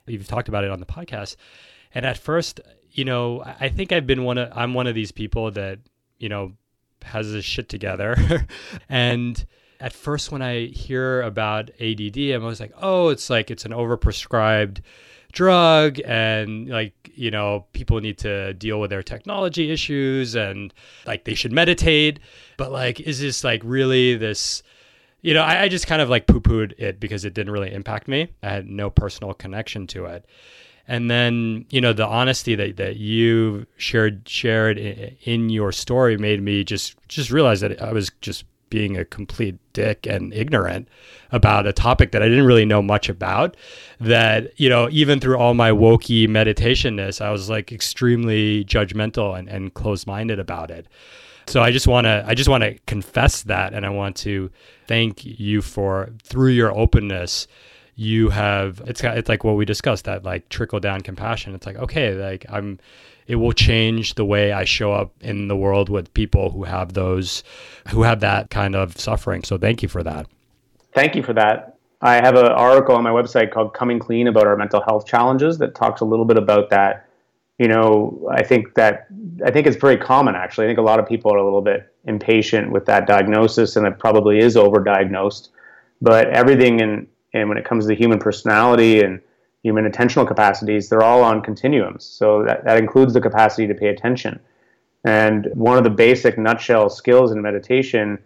You've 0.07 0.28
talked 0.28 0.49
about 0.49 0.64
it 0.64 0.70
on 0.70 0.80
the 0.80 0.86
podcast. 0.86 1.36
And 1.95 2.05
at 2.05 2.18
first, 2.18 2.61
you 2.91 3.07
know, 3.07 3.43
I 3.59 3.70
think 3.70 3.91
I've 3.91 4.07
been 4.07 4.24
one 4.24 4.36
of, 4.36 4.53
I'm 4.55 4.74
one 4.74 4.86
of 4.86 4.95
these 4.95 5.12
people 5.12 5.51
that, 5.53 5.78
you 6.18 6.28
know, 6.28 6.53
has 7.03 7.28
his 7.28 7.45
shit 7.45 7.70
together. 7.70 8.47
and 8.91 9.45
at 9.81 9.93
first 9.93 10.31
when 10.31 10.43
I 10.43 10.66
hear 10.66 11.22
about 11.22 11.70
ADD, 11.81 12.18
I'm 12.18 12.43
always 12.43 12.61
like, 12.61 12.72
oh, 12.81 13.09
it's 13.09 13.31
like 13.31 13.51
it's 13.51 13.64
an 13.64 13.72
overprescribed 13.72 14.83
drug 15.33 16.01
and 16.05 16.68
like 16.68 16.93
you 17.14 17.31
know 17.31 17.64
people 17.72 18.01
need 18.01 18.18
to 18.18 18.53
deal 18.55 18.81
with 18.81 18.91
their 18.91 19.03
technology 19.03 19.70
issues 19.70 20.35
and 20.35 20.74
like 21.07 21.24
they 21.24 21.35
should 21.35 21.53
meditate. 21.53 22.20
But 22.57 22.72
like 22.72 23.01
is 23.01 23.20
this 23.20 23.43
like 23.43 23.62
really 23.64 24.16
this 24.16 24.62
you 25.22 25.33
know 25.33 25.43
I, 25.43 25.62
I 25.62 25.68
just 25.68 25.87
kind 25.87 26.03
of 26.03 26.11
like 26.11 26.26
poo-pooed 26.26 26.78
it 26.78 27.01
because 27.01 27.24
it 27.24 27.33
didn't 27.33 27.53
really 27.53 27.72
impact 27.72 28.09
me. 28.09 28.28
I 28.43 28.51
had 28.51 28.68
no 28.68 28.91
personal 28.91 29.33
connection 29.33 29.87
to 29.89 30.07
it. 30.07 30.26
And 30.89 31.09
then 31.09 31.66
you 31.70 31.81
know 31.81 31.93
the 31.93 32.07
honesty 32.07 32.55
that, 32.57 32.76
that 32.76 32.97
you 32.97 33.66
shared 33.76 34.28
shared 34.28 34.78
in, 34.78 35.16
in 35.22 35.49
your 35.49 35.72
story 35.72 36.18
made 36.18 36.43
me 36.43 36.64
just 36.64 36.97
just 37.09 37.31
realize 37.31 37.61
that 37.61 37.81
i 37.81 37.93
was 37.93 38.11
just 38.20 38.45
being 38.71 38.97
a 38.97 39.05
complete 39.05 39.59
dick 39.73 40.07
and 40.07 40.33
ignorant 40.33 40.89
about 41.33 41.66
a 41.66 41.73
topic 41.73 42.12
that 42.12 42.23
I 42.23 42.29
didn't 42.29 42.47
really 42.47 42.64
know 42.64 42.83
much 42.83 43.09
about. 43.09 43.57
That, 44.01 44.59
you 44.59 44.68
know, 44.68 44.89
even 44.91 45.21
through 45.21 45.37
all 45.37 45.55
my 45.55 45.71
wokey 45.71 46.29
meditationness, 46.29 47.21
I 47.21 47.31
was 47.31 47.51
like 47.51 47.73
extremely 47.73 48.64
judgmental 48.64 49.39
and, 49.39 49.49
and 49.49 49.75
closed 49.75 50.07
minded 50.07 50.39
about 50.39 50.71
it. 50.71 50.87
So 51.47 51.62
I 51.62 51.73
just 51.73 51.89
want 51.89 52.05
to 52.05 52.25
I 52.27 52.35
just 52.35 52.49
want 52.49 52.62
to 52.62 52.79
confess 52.87 53.43
that 53.43 53.75
and 53.75 53.85
I 53.85 53.91
want 53.91 54.16
to 54.18 54.51
thank 54.87 55.25
you 55.25 55.62
for 55.62 56.11
through 56.23 56.51
your 56.51 56.73
openness 56.77 57.49
you 57.97 58.31
have 58.31 58.81
it's 58.87 59.03
it's 59.05 59.29
like 59.29 59.45
what 59.45 59.57
we 59.57 59.64
discussed 59.66 60.07
that 60.07 60.25
like 60.25 60.49
trickle 60.49 60.81
down 60.81 61.03
compassion 61.03 61.55
it's 61.55 61.66
like 61.66 61.77
okay 61.77 62.14
like 62.14 62.47
i'm 62.49 62.79
it 63.31 63.37
will 63.37 63.53
change 63.53 64.16
the 64.16 64.24
way 64.24 64.51
i 64.51 64.64
show 64.64 64.93
up 64.93 65.12
in 65.20 65.47
the 65.47 65.57
world 65.57 65.89
with 65.89 66.12
people 66.14 66.51
who 66.51 66.64
have 66.64 66.95
those 66.95 67.45
who 67.91 68.03
have 68.03 68.20
that 68.20 68.51
kind 68.51 68.74
of 68.74 68.99
suffering. 68.99 69.45
So 69.45 69.57
thank 69.57 69.83
you 69.83 69.89
for 69.89 70.03
that. 70.03 70.26
Thank 70.95 71.14
you 71.14 71.22
for 71.22 71.33
that. 71.35 71.76
I 72.03 72.14
have 72.14 72.35
an 72.35 72.47
article 72.47 72.97
on 72.97 73.05
my 73.05 73.11
website 73.11 73.53
called 73.53 73.72
coming 73.72 73.99
clean 73.99 74.26
about 74.26 74.47
our 74.47 74.57
mental 74.57 74.83
health 74.83 75.07
challenges 75.07 75.59
that 75.59 75.74
talks 75.74 76.01
a 76.01 76.05
little 76.05 76.24
bit 76.24 76.39
about 76.39 76.70
that. 76.70 77.07
You 77.59 77.68
know 77.68 78.26
i 78.33 78.43
think 78.43 78.74
that 78.74 79.07
i 79.45 79.51
think 79.51 79.66
it's 79.66 79.76
very 79.76 79.99
common 79.99 80.35
actually. 80.35 80.64
I 80.66 80.68
think 80.70 80.78
a 80.78 80.89
lot 80.91 80.99
of 80.99 81.07
people 81.07 81.33
are 81.33 81.37
a 81.37 81.45
little 81.45 81.61
bit 81.61 81.95
impatient 82.07 82.72
with 82.72 82.87
that 82.87 83.07
diagnosis 83.07 83.76
and 83.76 83.87
it 83.87 83.99
probably 83.99 84.39
is 84.39 84.57
overdiagnosed. 84.57 85.51
But 86.01 86.28
everything 86.31 86.81
in 86.81 87.07
and 87.33 87.49
when 87.49 87.59
it 87.59 87.64
comes 87.64 87.87
to 87.87 87.95
human 87.95 88.18
personality 88.18 89.03
and 89.03 89.20
human 89.63 89.91
attentional 89.91 90.27
capacities, 90.27 90.89
they're 90.89 91.03
all 91.03 91.23
on 91.23 91.43
continuums. 91.43 92.05
So 92.05 92.45
that, 92.45 92.65
that 92.65 92.79
includes 92.79 93.13
the 93.15 93.21
capacity 93.21 93.67
to 93.67 93.75
pay 93.75 93.89
attention. 93.89 94.41
And 95.05 95.49
one 95.55 95.79
of 95.79 95.85
the 95.85 95.91
basic 95.91 96.39
nutshell 96.39 96.89
skills 96.89 97.33
in 97.33 97.41
meditation 97.41 98.19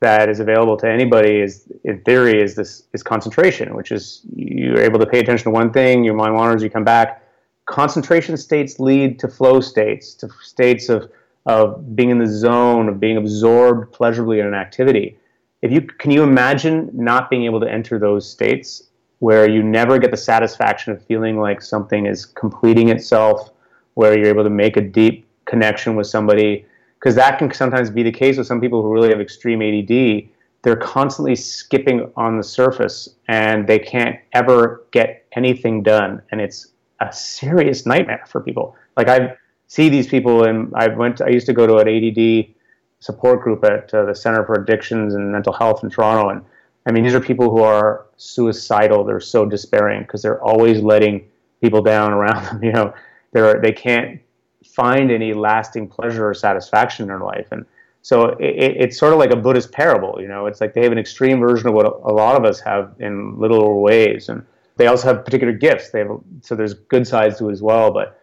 that 0.00 0.28
is 0.28 0.40
available 0.40 0.76
to 0.78 0.90
anybody 0.90 1.40
is, 1.40 1.70
in 1.84 2.00
theory, 2.02 2.42
is 2.42 2.56
this 2.56 2.84
is 2.92 3.02
concentration, 3.02 3.74
which 3.74 3.92
is 3.92 4.22
you're 4.34 4.80
able 4.80 4.98
to 4.98 5.06
pay 5.06 5.20
attention 5.20 5.44
to 5.44 5.50
one 5.50 5.72
thing, 5.72 6.02
your 6.02 6.14
mind 6.14 6.34
wanders, 6.34 6.62
you 6.62 6.70
come 6.70 6.84
back. 6.84 7.22
Concentration 7.66 8.36
states 8.36 8.80
lead 8.80 9.20
to 9.20 9.28
flow 9.28 9.60
states, 9.60 10.14
to 10.14 10.28
states 10.42 10.88
of 10.88 11.10
of 11.46 11.96
being 11.96 12.10
in 12.10 12.18
the 12.18 12.26
zone, 12.26 12.88
of 12.88 13.00
being 13.00 13.16
absorbed 13.16 13.92
pleasurably 13.92 14.38
in 14.38 14.46
an 14.46 14.54
activity 14.54 15.18
if 15.62 15.70
you 15.70 15.80
can 15.80 16.10
you 16.10 16.22
imagine 16.22 16.90
not 16.92 17.30
being 17.30 17.44
able 17.44 17.60
to 17.60 17.70
enter 17.70 17.98
those 17.98 18.28
states 18.28 18.82
where 19.26 19.48
you 19.48 19.62
never 19.62 19.98
get 19.98 20.10
the 20.10 20.16
satisfaction 20.16 20.92
of 20.92 21.04
feeling 21.06 21.38
like 21.38 21.62
something 21.62 22.06
is 22.06 22.26
completing 22.26 22.88
itself 22.88 23.50
where 23.94 24.16
you're 24.16 24.32
able 24.34 24.44
to 24.44 24.50
make 24.64 24.76
a 24.76 24.80
deep 24.80 25.26
connection 25.44 25.94
with 25.96 26.06
somebody. 26.06 26.66
Because 26.98 27.14
that 27.14 27.38
can 27.38 27.52
sometimes 27.52 27.90
be 27.90 28.02
the 28.02 28.12
case 28.12 28.36
with 28.38 28.46
some 28.46 28.60
people 28.60 28.82
who 28.82 28.92
really 28.92 29.10
have 29.10 29.20
extreme 29.20 29.60
ADD 29.62 30.28
they're 30.62 30.76
constantly 30.76 31.34
skipping 31.34 32.10
on 32.16 32.36
the 32.36 32.42
surface 32.42 33.08
and 33.28 33.66
they 33.66 33.78
can't 33.78 34.18
ever 34.32 34.84
get 34.92 35.26
anything 35.32 35.82
done. 35.82 36.22
And 36.30 36.40
it's 36.40 36.68
a 37.00 37.12
serious 37.12 37.84
nightmare 37.84 38.24
for 38.28 38.40
people. 38.40 38.76
Like 38.96 39.08
i 39.08 39.34
see 39.66 39.88
these 39.88 40.06
people 40.06 40.44
and 40.44 40.70
i 40.74 40.86
went 40.86 41.22
i 41.22 41.28
used 41.28 41.46
to 41.46 41.52
go 41.54 41.66
to 41.66 41.78
an 41.78 41.88
ADD 41.88 42.54
support 43.00 43.40
group 43.42 43.64
at 43.64 43.92
uh, 43.94 44.04
the 44.04 44.14
Center 44.14 44.44
for 44.44 44.54
Addictions 44.54 45.14
and 45.14 45.32
Mental 45.32 45.52
Health 45.52 45.82
in 45.82 45.90
Toronto. 45.90 46.28
And 46.28 46.44
I 46.86 46.92
mean, 46.92 47.04
these 47.04 47.14
are 47.14 47.20
people 47.20 47.50
who 47.50 47.62
are 47.62 48.06
suicidal. 48.16 49.04
They're 49.04 49.20
so 49.20 49.46
despairing 49.46 50.02
because 50.02 50.22
they're 50.22 50.42
always 50.42 50.80
letting 50.80 51.28
people 51.60 51.82
down 51.82 52.12
around 52.18 52.44
them. 52.44 52.64
You 52.64 52.72
know, 52.72 52.94
they're 53.32 53.60
they 53.60 53.72
can't 53.72 54.20
find 54.64 55.10
any 55.10 55.32
lasting 55.32 55.88
pleasure 55.88 56.28
or 56.28 56.34
satisfaction 56.34 57.04
in 57.04 57.08
their 57.08 57.20
life. 57.20 57.46
And 57.50 57.66
so 58.02 58.30
it, 58.40 58.76
it's 58.80 58.98
sort 58.98 59.12
of 59.12 59.18
like 59.18 59.30
a 59.30 59.36
Buddhist 59.36 59.72
parable. 59.72 60.20
You 60.20 60.28
know, 60.28 60.46
it's 60.46 60.60
like 60.60 60.74
they 60.74 60.82
have 60.82 60.92
an 60.92 60.98
extreme 60.98 61.40
version 61.40 61.68
of 61.68 61.74
what 61.74 61.86
a 61.86 62.12
lot 62.12 62.36
of 62.36 62.44
us 62.44 62.60
have 62.60 62.94
in 62.98 63.38
little 63.38 63.80
ways. 63.80 64.28
And 64.28 64.44
they 64.76 64.86
also 64.86 65.14
have 65.14 65.24
particular 65.24 65.52
gifts. 65.52 65.90
They 65.90 66.00
have 66.00 66.20
so 66.40 66.54
there's 66.54 66.74
good 66.74 67.06
sides 67.06 67.38
to 67.38 67.48
it 67.48 67.52
as 67.52 67.62
well, 67.62 67.92
but 67.92 68.18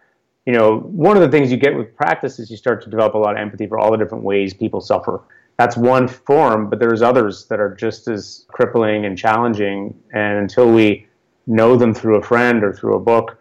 you 0.45 0.53
know, 0.53 0.80
one 0.80 1.16
of 1.16 1.22
the 1.22 1.30
things 1.30 1.51
you 1.51 1.57
get 1.57 1.76
with 1.76 1.95
practice 1.95 2.39
is 2.39 2.49
you 2.49 2.57
start 2.57 2.82
to 2.84 2.89
develop 2.89 3.14
a 3.14 3.18
lot 3.18 3.34
of 3.34 3.38
empathy 3.38 3.68
for 3.68 3.78
all 3.78 3.91
the 3.91 3.97
different 3.97 4.24
ways 4.24 4.53
people 4.53 4.82
suffer. 4.82 5.22
That's 5.60 5.76
one 5.76 6.07
form, 6.07 6.70
but 6.70 6.80
there's 6.80 7.01
others 7.01 7.43
that 7.47 7.60
are 7.60 7.76
just 7.76 8.07
as 8.07 8.45
crippling 8.47 9.03
and 9.05 9.18
challenging. 9.18 9.93
And 10.14 10.38
until 10.38 10.72
we 10.72 11.05
know 11.47 11.76
them 11.76 11.93
through 11.93 12.16
a 12.16 12.24
friend 12.24 12.64
or 12.64 12.72
through 12.72 12.95
a 12.95 12.99
book, 13.01 13.38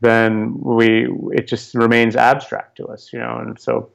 then 0.00 0.58
we 0.58 1.06
it 1.30 1.46
just 1.46 1.76
remains 1.76 2.16
abstract 2.16 2.76
to 2.78 2.86
us, 2.86 3.12
you 3.12 3.20
know. 3.20 3.38
And 3.38 3.56
so, 3.56 3.90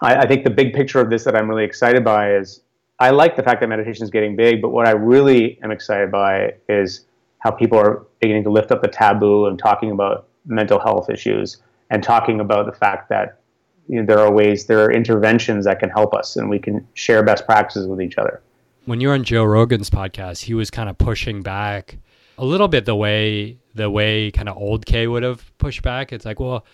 I, 0.00 0.16
I 0.16 0.26
think 0.26 0.44
the 0.44 0.50
big 0.50 0.72
picture 0.72 1.00
of 1.00 1.10
this 1.10 1.24
that 1.24 1.36
I'm 1.36 1.50
really 1.50 1.64
excited 1.64 2.02
by 2.02 2.34
is 2.34 2.62
I 2.98 3.10
like 3.10 3.36
the 3.36 3.42
fact 3.42 3.60
that 3.60 3.68
meditation 3.68 4.02
is 4.02 4.08
getting 4.08 4.34
big, 4.34 4.62
but 4.62 4.70
what 4.70 4.88
I 4.88 4.92
really 4.92 5.58
am 5.62 5.70
excited 5.70 6.10
by 6.10 6.54
is 6.70 7.04
how 7.40 7.50
people 7.50 7.76
are 7.76 8.06
beginning 8.20 8.44
to 8.44 8.50
lift 8.50 8.72
up 8.72 8.80
the 8.80 8.88
taboo 8.88 9.48
and 9.48 9.58
talking 9.58 9.90
about 9.90 10.28
mental 10.46 10.80
health 10.80 11.10
issues 11.10 11.58
and 11.90 12.02
talking 12.02 12.40
about 12.40 12.64
the 12.64 12.72
fact 12.72 13.10
that 13.10 13.40
you 13.88 14.00
know, 14.00 14.06
there 14.06 14.18
are 14.18 14.32
ways, 14.32 14.66
there 14.66 14.80
are 14.84 14.90
interventions 14.90 15.64
that 15.64 15.78
can 15.78 15.90
help 15.90 16.14
us, 16.14 16.36
and 16.36 16.48
we 16.48 16.58
can 16.58 16.86
share 16.94 17.22
best 17.22 17.44
practices 17.46 17.86
with 17.86 18.00
each 18.00 18.18
other. 18.18 18.42
When 18.86 19.00
you 19.00 19.08
were 19.08 19.14
on 19.14 19.24
Joe 19.24 19.44
Rogan's 19.44 19.90
podcast, 19.90 20.42
he 20.42 20.54
was 20.54 20.70
kind 20.70 20.88
of 20.88 20.98
pushing 20.98 21.42
back 21.42 21.98
a 22.38 22.44
little 22.44 22.68
bit 22.68 22.84
the 22.84 22.94
way 22.94 23.58
the 23.74 23.90
way 23.90 24.30
kind 24.30 24.48
of 24.48 24.56
old 24.56 24.86
Khe 24.86 25.06
would 25.06 25.22
have 25.22 25.56
pushed 25.58 25.82
back. 25.82 26.12
It's 26.12 26.24
like, 26.24 26.40
well, 26.40 26.64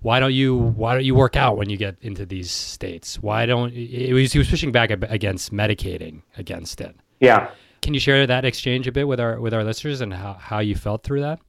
why 0.00 0.20
don't 0.20 0.32
you 0.32 0.56
why 0.56 0.94
don't 0.94 1.04
you 1.04 1.14
work 1.14 1.36
out 1.36 1.56
when 1.56 1.68
you 1.68 1.76
get 1.76 1.96
into 2.00 2.24
these 2.24 2.50
states? 2.50 3.20
Why 3.20 3.46
don't 3.46 3.72
it 3.74 4.12
was 4.12 4.32
he 4.32 4.38
was 4.38 4.48
pushing 4.48 4.72
back 4.72 4.90
against 4.90 5.52
medicating 5.52 6.22
against 6.36 6.80
it. 6.80 6.94
Yeah. 7.20 7.50
Can 7.82 7.94
you 7.94 8.00
share 8.00 8.26
that 8.26 8.44
exchange 8.44 8.86
a 8.86 8.92
bit 8.92 9.08
with 9.08 9.20
our 9.20 9.40
with 9.40 9.54
our 9.54 9.64
listeners 9.64 10.00
and 10.00 10.12
how, 10.12 10.34
how 10.34 10.60
you 10.60 10.74
felt 10.74 11.02
through 11.02 11.22
that? 11.22 11.40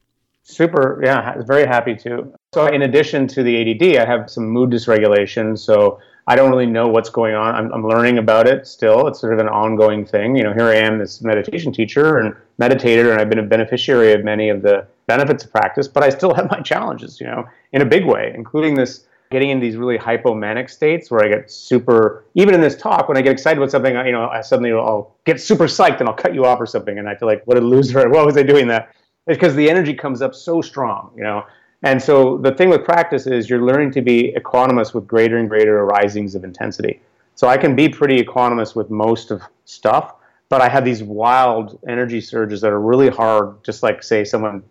Super, 0.43 1.01
yeah, 1.03 1.35
very 1.45 1.65
happy 1.65 1.95
to. 1.95 2.33
So, 2.53 2.65
in 2.65 2.81
addition 2.81 3.27
to 3.27 3.43
the 3.43 3.71
ADD, 3.71 3.97
I 3.97 4.05
have 4.05 4.29
some 4.29 4.47
mood 4.49 4.71
dysregulation. 4.71 5.57
So, 5.57 5.99
I 6.29 6.35
don't 6.35 6.51
really 6.51 6.67
know 6.67 6.87
what's 6.87 7.09
going 7.09 7.33
on. 7.33 7.55
I'm, 7.55 7.73
I'm, 7.73 7.87
learning 7.87 8.19
about 8.19 8.47
it 8.47 8.67
still. 8.67 9.07
It's 9.07 9.19
sort 9.19 9.33
of 9.33 9.39
an 9.39 9.49
ongoing 9.49 10.05
thing. 10.05 10.35
You 10.35 10.43
know, 10.43 10.53
here 10.53 10.65
I 10.65 10.75
am, 10.75 10.99
this 10.99 11.23
meditation 11.23 11.73
teacher 11.73 12.19
and 12.19 12.35
meditator, 12.61 13.11
and 13.11 13.19
I've 13.19 13.29
been 13.29 13.39
a 13.39 13.43
beneficiary 13.43 14.13
of 14.13 14.23
many 14.23 14.49
of 14.49 14.61
the 14.61 14.85
benefits 15.07 15.43
of 15.43 15.51
practice, 15.51 15.87
but 15.87 16.03
I 16.03 16.09
still 16.09 16.33
have 16.35 16.49
my 16.51 16.59
challenges, 16.61 17.19
you 17.19 17.25
know, 17.25 17.45
in 17.71 17.81
a 17.81 17.85
big 17.85 18.05
way, 18.05 18.31
including 18.35 18.75
this 18.75 19.07
getting 19.31 19.49
in 19.49 19.59
these 19.59 19.75
really 19.75 19.97
hypomanic 19.97 20.69
states 20.69 21.09
where 21.11 21.23
I 21.23 21.29
get 21.29 21.51
super, 21.51 22.25
even 22.35 22.53
in 22.53 22.61
this 22.61 22.75
talk, 22.75 23.07
when 23.07 23.17
I 23.17 23.21
get 23.21 23.31
excited 23.31 23.57
about 23.57 23.71
something, 23.71 23.95
you 23.95 24.11
know, 24.11 24.27
I 24.27 24.41
suddenly 24.41 24.71
I'll 24.71 25.15
get 25.25 25.41
super 25.41 25.65
psyched 25.65 25.99
and 25.99 26.09
I'll 26.09 26.15
cut 26.15 26.33
you 26.33 26.45
off 26.45 26.59
or 26.59 26.65
something. 26.65 26.97
And 26.97 27.07
I 27.07 27.15
feel 27.15 27.27
like, 27.27 27.43
what 27.45 27.57
a 27.57 27.61
loser. 27.61 28.09
What 28.09 28.25
was 28.25 28.37
I 28.37 28.43
doing 28.43 28.67
that? 28.67 28.93
Because 29.29 29.55
the 29.55 29.69
energy 29.69 29.93
comes 29.93 30.21
up 30.21 30.35
so 30.35 30.61
strong, 30.61 31.11
you 31.15 31.23
know. 31.23 31.45
And 31.83 32.01
so 32.01 32.37
the 32.37 32.51
thing 32.51 32.69
with 32.69 32.83
practice 32.83 33.25
is 33.25 33.49
you're 33.49 33.61
learning 33.61 33.91
to 33.91 34.01
be 34.01 34.35
equanimous 34.37 34.93
with 34.93 35.07
greater 35.07 35.37
and 35.37 35.47
greater 35.47 35.79
arisings 35.79 36.35
of 36.35 36.43
intensity. 36.43 37.01
So 37.35 37.47
I 37.47 37.57
can 37.57 37.75
be 37.75 37.87
pretty 37.87 38.21
equanimous 38.21 38.75
with 38.75 38.89
most 38.89 39.31
of 39.31 39.41
stuff, 39.63 40.15
but 40.49 40.59
I 40.61 40.67
have 40.67 40.83
these 40.83 41.03
wild 41.03 41.79
energy 41.87 42.19
surges 42.19 42.59
that 42.61 42.71
are 42.71 42.81
really 42.81 43.07
hard, 43.07 43.63
just 43.63 43.81
like 43.81 44.03
say 44.03 44.25
someone 44.25 44.61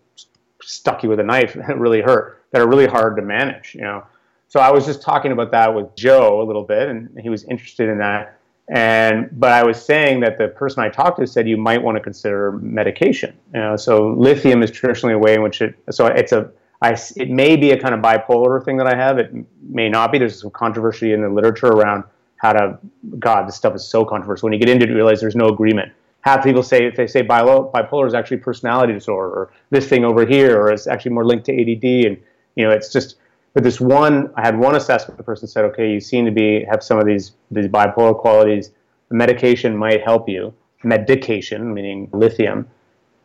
stuck 0.61 1.01
you 1.01 1.09
with 1.09 1.19
a 1.19 1.23
knife 1.23 1.55
it 1.69 1.77
really 1.77 2.01
hurt, 2.01 2.43
that 2.51 2.61
are 2.61 2.67
really 2.67 2.85
hard 2.85 3.15
to 3.15 3.23
manage, 3.23 3.73
you 3.73 3.81
know. 3.81 4.03
So 4.49 4.59
I 4.59 4.71
was 4.71 4.85
just 4.85 5.01
talking 5.01 5.31
about 5.31 5.51
that 5.51 5.73
with 5.73 5.95
Joe 5.95 6.41
a 6.41 6.45
little 6.45 6.63
bit, 6.63 6.89
and 6.89 7.09
he 7.19 7.29
was 7.29 7.43
interested 7.45 7.89
in 7.89 7.99
that. 7.99 8.38
And 8.69 9.29
but 9.31 9.51
I 9.51 9.63
was 9.63 9.83
saying 9.83 10.19
that 10.19 10.37
the 10.37 10.47
person 10.47 10.83
I 10.83 10.89
talked 10.89 11.19
to 11.19 11.25
said 11.25 11.47
you 11.49 11.57
might 11.57 11.81
want 11.81 11.95
to 11.97 12.01
consider 12.01 12.51
medication. 12.61 13.35
You 13.53 13.61
know, 13.61 13.75
so 13.75 14.09
lithium 14.13 14.61
is 14.61 14.69
traditionally 14.69 15.15
a 15.15 15.17
way 15.17 15.33
in 15.33 15.41
which 15.41 15.61
it. 15.61 15.75
So 15.91 16.05
it's 16.05 16.31
a. 16.31 16.51
I, 16.81 16.95
it 17.17 17.29
may 17.29 17.57
be 17.57 17.71
a 17.71 17.79
kind 17.79 17.93
of 17.93 17.99
bipolar 17.99 18.63
thing 18.63 18.77
that 18.77 18.87
I 18.87 18.95
have. 18.95 19.17
It 19.17 19.33
may 19.63 19.89
not 19.89 20.11
be. 20.11 20.19
There's 20.19 20.39
some 20.39 20.51
controversy 20.51 21.13
in 21.13 21.21
the 21.21 21.29
literature 21.29 21.67
around 21.67 22.03
how 22.37 22.53
to. 22.53 22.77
God, 23.17 23.47
this 23.47 23.55
stuff 23.55 23.75
is 23.75 23.85
so 23.85 24.05
controversial. 24.05 24.45
When 24.45 24.53
you 24.53 24.59
get 24.59 24.69
into 24.69 24.85
it, 24.85 24.89
you 24.89 24.95
realize 24.95 25.19
there's 25.19 25.35
no 25.35 25.47
agreement. 25.47 25.91
Half 26.21 26.43
people 26.43 26.61
say 26.61 26.85
if 26.85 26.95
they 26.95 27.07
say 27.07 27.23
bipolar 27.23 28.05
is 28.05 28.13
actually 28.13 28.37
personality 28.37 28.93
disorder, 28.93 29.29
or 29.29 29.51
this 29.71 29.87
thing 29.87 30.05
over 30.05 30.27
here, 30.27 30.61
or 30.61 30.71
it's 30.71 30.85
actually 30.85 31.11
more 31.11 31.25
linked 31.25 31.45
to 31.45 31.53
ADD, 31.53 32.05
and 32.05 32.17
you 32.55 32.65
know, 32.65 32.69
it's 32.69 32.93
just 32.93 33.15
but 33.53 33.63
this 33.63 33.81
one, 33.81 34.31
I 34.35 34.45
had 34.45 34.57
one 34.57 34.75
assessment. 34.75 35.17
The 35.17 35.23
person 35.23 35.47
said, 35.47 35.65
"Okay, 35.65 35.91
you 35.91 35.99
seem 35.99 36.25
to 36.25 36.31
be 36.31 36.65
have 36.69 36.83
some 36.83 36.99
of 36.99 37.05
these 37.05 37.33
these 37.51 37.67
bipolar 37.67 38.17
qualities. 38.17 38.71
Medication 39.11 39.75
might 39.75 40.03
help 40.03 40.29
you. 40.29 40.53
Medication, 40.83 41.73
meaning 41.73 42.09
lithium, 42.13 42.67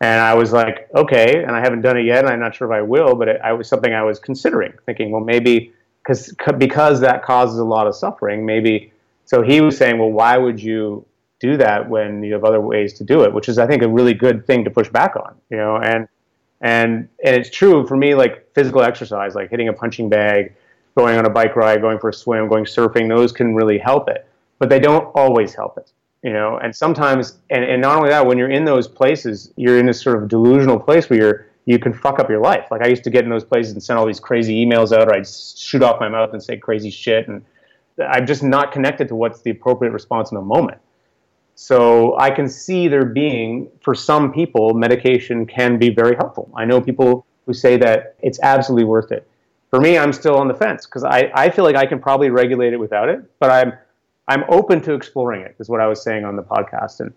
And 0.01 0.19
I 0.21 0.33
was 0.33 0.51
like, 0.51 0.89
okay, 0.93 1.43
and 1.43 1.51
I 1.51 1.59
haven't 1.61 1.81
done 1.81 1.97
it 1.97 2.05
yet, 2.05 2.25
and 2.25 2.33
I'm 2.33 2.39
not 2.39 2.53
sure 2.53 2.69
if 2.69 2.75
I 2.75 2.81
will, 2.81 3.15
but 3.15 3.29
it, 3.29 3.39
was 3.57 3.69
something 3.69 3.93
I 3.93 4.03
was 4.03 4.19
considering, 4.19 4.73
thinking, 4.85 5.11
well, 5.11 5.23
maybe 5.23 5.71
because 6.03 6.33
because 6.57 6.99
that 7.01 7.23
causes 7.23 7.59
a 7.59 7.63
lot 7.63 7.87
of 7.87 7.95
suffering, 7.95 8.45
maybe. 8.45 8.91
So 9.25 9.41
he 9.41 9.61
was 9.61 9.77
saying, 9.77 9.97
well, 9.97 10.11
why 10.11 10.37
would 10.37 10.61
you 10.61 11.05
do 11.39 11.57
that 11.57 11.89
when 11.89 12.23
you 12.23 12.33
have 12.33 12.43
other 12.43 12.61
ways 12.61 12.93
to 12.93 13.03
do 13.03 13.23
it? 13.23 13.33
Which 13.33 13.47
is, 13.49 13.57
I 13.57 13.67
think, 13.67 13.81
a 13.83 13.89
really 13.89 14.13
good 14.13 14.45
thing 14.45 14.63
to 14.65 14.69
push 14.69 14.89
back 14.89 15.15
on, 15.15 15.35
you 15.49 15.57
know. 15.57 15.77
And 15.77 16.07
and 16.61 17.07
and 17.23 17.35
it's 17.35 17.49
true 17.49 17.85
for 17.87 17.97
me, 17.97 18.15
like 18.15 18.53
physical 18.53 18.81
exercise, 18.81 19.35
like 19.35 19.49
hitting 19.49 19.67
a 19.67 19.73
punching 19.73 20.09
bag, 20.09 20.55
going 20.97 21.17
on 21.17 21.25
a 21.25 21.29
bike 21.29 21.55
ride, 21.55 21.81
going 21.81 21.99
for 21.99 22.09
a 22.09 22.13
swim, 22.13 22.47
going 22.47 22.65
surfing, 22.65 23.09
those 23.09 23.31
can 23.31 23.55
really 23.55 23.77
help 23.77 24.07
it, 24.09 24.27
but 24.59 24.69
they 24.69 24.79
don't 24.79 25.05
always 25.15 25.53
help 25.53 25.77
it 25.77 25.91
you 26.25 26.33
know? 26.33 26.57
And 26.57 26.75
sometimes 26.75 27.37
and, 27.51 27.63
and 27.63 27.81
not 27.81 27.97
only 27.97 28.09
that 28.09 28.25
when 28.25 28.37
you're 28.37 28.49
in 28.49 28.65
those 28.65 28.87
places 28.87 29.53
you're 29.55 29.77
in 29.77 29.85
this 29.85 30.01
sort 30.01 30.21
of 30.21 30.27
delusional 30.27 30.79
place 30.79 31.09
where 31.09 31.19
you're 31.19 31.47
you 31.67 31.79
can 31.79 31.93
fuck 31.93 32.19
up 32.19 32.29
your 32.29 32.41
life. 32.41 32.67
Like 32.71 32.81
i 32.81 32.87
used 32.87 33.03
to 33.05 33.09
get 33.11 33.23
in 33.23 33.29
those 33.29 33.45
places 33.45 33.71
and 33.73 33.81
send 33.81 33.99
all 33.99 34.07
these 34.07 34.19
crazy 34.19 34.65
emails 34.65 34.91
out 34.91 35.07
or 35.07 35.13
i'd 35.13 35.27
shoot 35.27 35.83
off 35.83 35.99
my 35.99 36.09
mouth 36.09 36.33
and 36.33 36.43
say 36.43 36.57
crazy 36.57 36.89
shit 36.89 37.27
and 37.27 37.45
i'm 38.09 38.25
just 38.25 38.43
not 38.43 38.71
connected 38.71 39.07
to 39.07 39.15
what's 39.15 39.41
the 39.41 39.51
appropriate 39.51 39.91
response 39.91 40.31
in 40.31 40.35
the 40.35 40.41
moment 40.43 40.79
so 41.55 42.17
i 42.19 42.29
can 42.29 42.47
see 42.47 42.87
there 42.87 43.05
being 43.05 43.69
for 43.81 43.95
some 43.95 44.31
people 44.31 44.73
medication 44.73 45.45
can 45.45 45.79
be 45.79 45.89
very 45.89 46.15
helpful 46.15 46.49
i 46.55 46.65
know 46.65 46.79
people 46.79 47.25
who 47.45 47.53
say 47.53 47.77
that 47.77 48.15
it's 48.21 48.39
absolutely 48.43 48.85
worth 48.85 49.11
it 49.11 49.27
for 49.69 49.79
me 49.79 49.97
i'm 49.97 50.13
still 50.13 50.35
on 50.35 50.47
the 50.47 50.53
fence 50.53 50.85
because 50.85 51.03
I, 51.03 51.31
I 51.33 51.49
feel 51.49 51.65
like 51.65 51.75
i 51.75 51.85
can 51.85 51.99
probably 51.99 52.29
regulate 52.29 52.73
it 52.73 52.79
without 52.79 53.09
it 53.09 53.23
but 53.39 53.49
i'm 53.49 53.73
I'm 54.27 54.43
open 54.49 54.81
to 54.81 54.93
exploring 54.93 55.41
it. 55.41 55.55
Is 55.59 55.69
what 55.69 55.79
I 55.79 55.87
was 55.87 56.01
saying 56.01 56.25
on 56.25 56.35
the 56.35 56.43
podcast, 56.43 56.99
and 56.99 57.13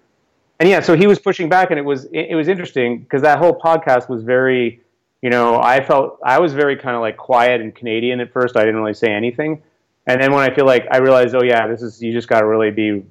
and 0.60 0.68
yeah, 0.68 0.80
so 0.80 0.96
he 0.96 1.06
was 1.06 1.18
pushing 1.18 1.48
back, 1.48 1.70
and 1.70 1.78
it 1.78 1.84
was 1.84 2.04
it, 2.06 2.28
it 2.30 2.34
was 2.34 2.48
interesting 2.48 3.00
because 3.00 3.22
that 3.22 3.38
whole 3.38 3.58
podcast 3.58 4.08
was 4.08 4.22
very, 4.22 4.82
you 5.22 5.30
know, 5.30 5.60
I 5.60 5.82
felt 5.82 6.18
I 6.24 6.38
was 6.38 6.52
very 6.52 6.76
kind 6.76 6.94
of 6.94 7.00
like 7.00 7.16
quiet 7.16 7.60
and 7.60 7.74
Canadian 7.74 8.20
at 8.20 8.32
first. 8.32 8.56
I 8.56 8.60
didn't 8.60 8.76
really 8.76 8.94
say 8.94 9.12
anything, 9.12 9.62
and 10.06 10.20
then 10.20 10.32
when 10.32 10.48
I 10.48 10.54
feel 10.54 10.66
like 10.66 10.86
I 10.90 10.98
realized, 10.98 11.34
oh 11.34 11.42
yeah, 11.42 11.66
this 11.66 11.82
is 11.82 12.02
you 12.02 12.12
just 12.12 12.28
got 12.28 12.40
to 12.40 12.46
really 12.46 12.70
be 12.70 13.04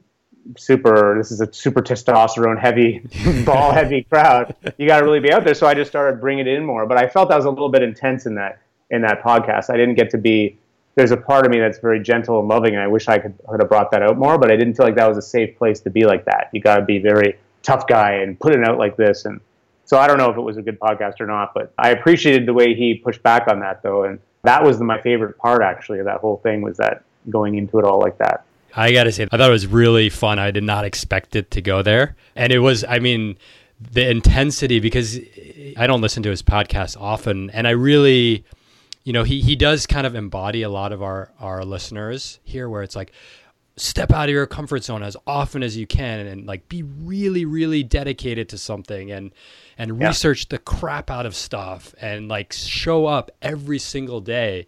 super. 0.58 1.16
This 1.18 1.32
is 1.32 1.42
a 1.42 1.52
super 1.52 1.82
testosterone 1.82 2.60
heavy, 2.60 3.00
ball 3.46 3.72
heavy 3.72 4.04
crowd. 4.04 4.56
You 4.78 4.88
got 4.88 5.00
to 5.00 5.06
really 5.06 5.20
be 5.20 5.32
out 5.32 5.44
there. 5.44 5.54
So 5.54 5.68
I 5.68 5.74
just 5.74 5.90
started 5.90 6.22
bringing 6.22 6.48
it 6.48 6.54
in 6.54 6.66
more. 6.66 6.86
But 6.86 6.98
I 6.98 7.08
felt 7.08 7.30
that 7.30 7.36
was 7.36 7.46
a 7.46 7.50
little 7.50 7.70
bit 7.70 7.84
intense 7.84 8.26
in 8.26 8.36
that 8.36 8.60
in 8.90 9.02
that 9.02 9.22
podcast. 9.24 9.70
I 9.70 9.78
didn't 9.78 9.96
get 9.96 10.10
to 10.12 10.18
be 10.18 10.58
there's 10.96 11.12
a 11.12 11.18
part 11.18 11.46
of 11.46 11.52
me 11.52 11.60
that's 11.60 11.78
very 11.78 12.02
gentle 12.02 12.40
and 12.40 12.48
loving, 12.48 12.74
and 12.74 12.82
I 12.82 12.88
wish 12.88 13.08
I 13.08 13.20
could, 13.20 13.36
could 13.48 13.60
have 13.60 13.70
brought 13.70 13.92
that 13.92 14.02
out 14.02 14.18
more. 14.18 14.38
But 14.38 14.52
I 14.52 14.56
didn't 14.56 14.76
feel 14.76 14.86
like 14.86 14.96
that 14.96 15.08
was 15.08 15.18
a 15.18 15.22
safe 15.22 15.58
place 15.58 15.80
to 15.82 15.90
be 15.90 16.06
like 16.06 16.26
that. 16.26 16.50
You 16.54 16.62
got 16.62 16.78
to 16.78 16.86
be 16.86 16.98
very 16.98 17.38
tough 17.62 17.86
guy 17.86 18.14
and 18.14 18.40
put 18.40 18.56
it 18.56 18.64
out 18.64 18.78
like 18.78 18.98
this. 18.98 19.26
And 19.26 19.40
so 19.86 19.98
I 19.98 20.08
don't 20.08 20.18
know 20.18 20.32
if 20.32 20.38
it 20.38 20.42
was 20.42 20.58
a 20.58 20.62
good 20.62 20.80
podcast 20.80 21.20
or 21.20 21.28
not, 21.28 21.54
but 21.54 21.74
I 21.78 21.90
appreciated 21.90 22.48
the 22.48 22.54
way 22.54 22.74
he 22.74 22.96
pushed 22.96 23.22
back 23.24 23.48
on 23.48 23.60
that 23.60 23.84
though, 23.84 24.04
and 24.04 24.20
that 24.44 24.64
was 24.64 24.80
the, 24.80 24.86
my 24.86 25.02
favorite 25.02 25.38
part 25.38 25.62
actually 25.62 26.00
of 26.00 26.06
that 26.06 26.20
whole 26.20 26.38
thing 26.38 26.62
was 26.62 26.78
that 26.78 27.04
going 27.30 27.56
into 27.56 27.78
it 27.80 27.86
all 27.86 28.00
like 28.00 28.18
that. 28.18 28.46
I 28.76 28.92
got 28.92 29.06
to 29.06 29.12
say, 29.12 29.28
I 29.32 29.38
thought 29.38 29.50
it 29.50 29.52
was 29.52 29.68
really 29.68 30.10
fun. 30.10 30.40
I 30.40 30.52
did 30.52 30.64
not 30.64 30.86
expect 30.86 31.36
it 31.36 31.52
to 31.52 31.62
go 31.62 31.82
there, 31.82 32.16
and 32.36 32.54
it 32.54 32.60
was. 32.60 32.84
I 32.84 33.00
mean, 33.00 33.38
the 33.80 34.10
intensity 34.10 34.80
because 34.80 35.20
I 35.78 35.88
don't 35.88 36.02
listen 36.02 36.24
to 36.24 36.30
his 36.30 36.44
podcast 36.44 37.00
often, 37.00 37.50
and 37.52 37.68
I 37.68 37.72
really 37.72 38.46
you 39.08 39.14
know, 39.14 39.24
he 39.24 39.40
he 39.40 39.56
does 39.56 39.88
kind 39.88 40.06
of 40.06 40.16
embody 40.16 40.64
a 40.64 40.70
lot 40.70 40.92
of 40.92 41.02
our 41.02 41.32
our 41.40 41.64
listeners 41.64 42.42
here, 42.44 42.68
where 42.68 42.84
it's 42.84 42.94
like 42.94 43.14
step 43.78 44.12
out 44.12 44.28
of 44.28 44.34
your 44.34 44.46
comfort 44.46 44.84
zone 44.84 45.02
as 45.02 45.16
often 45.26 45.64
as 45.64 45.78
you 45.78 45.88
can 45.88 46.20
and, 46.20 46.28
and 46.28 46.46
like 46.46 46.68
be 46.68 46.84
really 46.84 47.46
really 47.46 47.84
dedicated 47.84 48.50
to 48.50 48.58
something 48.58 49.10
and 49.12 49.32
and 49.78 49.98
yeah. 49.98 50.08
research 50.08 50.50
the 50.50 50.58
crap 50.58 51.10
out 51.10 51.26
of 51.26 51.34
stuff 51.34 51.96
and 52.02 52.28
like 52.28 52.52
show 52.52 53.06
up 53.06 53.32
every 53.42 53.78
single 53.78 54.20
day 54.20 54.68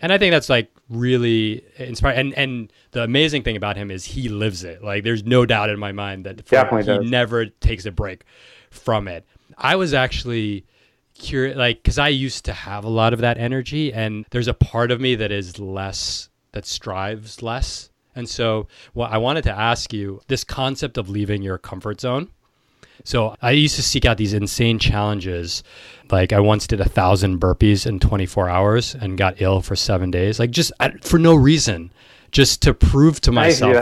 and 0.00 0.12
i 0.12 0.18
think 0.18 0.32
that's 0.32 0.48
like 0.48 0.72
really 0.88 1.64
inspiring 1.76 2.18
and 2.18 2.34
and 2.34 2.72
the 2.92 3.02
amazing 3.02 3.42
thing 3.42 3.56
about 3.56 3.76
him 3.76 3.90
is 3.90 4.04
he 4.06 4.28
lives 4.28 4.64
it 4.64 4.82
like 4.82 5.04
there's 5.04 5.24
no 5.24 5.44
doubt 5.44 5.68
in 5.68 5.78
my 5.78 5.92
mind 5.92 6.24
that 6.24 6.46
for, 6.46 6.78
he 6.78 6.84
does. 6.84 7.10
never 7.10 7.46
takes 7.46 7.84
a 7.84 7.90
break 7.90 8.24
from 8.70 9.06
it 9.06 9.24
i 9.58 9.76
was 9.76 9.92
actually 9.92 10.64
curious, 11.18 11.56
like, 11.56 11.82
because 11.82 11.98
I 11.98 12.08
used 12.08 12.44
to 12.46 12.52
have 12.52 12.84
a 12.84 12.88
lot 12.88 13.12
of 13.12 13.20
that 13.20 13.38
energy, 13.38 13.92
and 13.92 14.24
there's 14.30 14.48
a 14.48 14.54
part 14.54 14.90
of 14.90 15.00
me 15.00 15.14
that 15.16 15.30
is 15.30 15.58
less, 15.58 16.30
that 16.52 16.64
strives 16.64 17.42
less. 17.42 17.90
And 18.14 18.28
so, 18.28 18.66
what 18.94 19.12
I 19.12 19.18
wanted 19.18 19.42
to 19.44 19.52
ask 19.52 19.92
you 19.92 20.20
this 20.28 20.44
concept 20.44 20.96
of 20.96 21.08
leaving 21.08 21.42
your 21.42 21.58
comfort 21.58 22.00
zone. 22.00 22.30
So 23.04 23.34
I 23.40 23.52
used 23.52 23.76
to 23.76 23.82
seek 23.82 24.04
out 24.04 24.16
these 24.16 24.34
insane 24.34 24.78
challenges. 24.78 25.62
Like 26.10 26.32
I 26.32 26.40
once 26.40 26.66
did 26.66 26.80
a 26.80 26.88
thousand 26.88 27.40
burpees 27.40 27.86
in 27.86 28.00
24 28.00 28.48
hours 28.48 28.94
and 28.94 29.18
got 29.18 29.40
ill 29.40 29.60
for 29.60 29.76
seven 29.76 30.10
days, 30.10 30.38
like 30.38 30.50
just 30.50 30.72
for 31.02 31.18
no 31.18 31.34
reason, 31.34 31.92
just 32.30 32.62
to 32.62 32.74
prove 32.74 33.20
to 33.22 33.32
myself. 33.32 33.72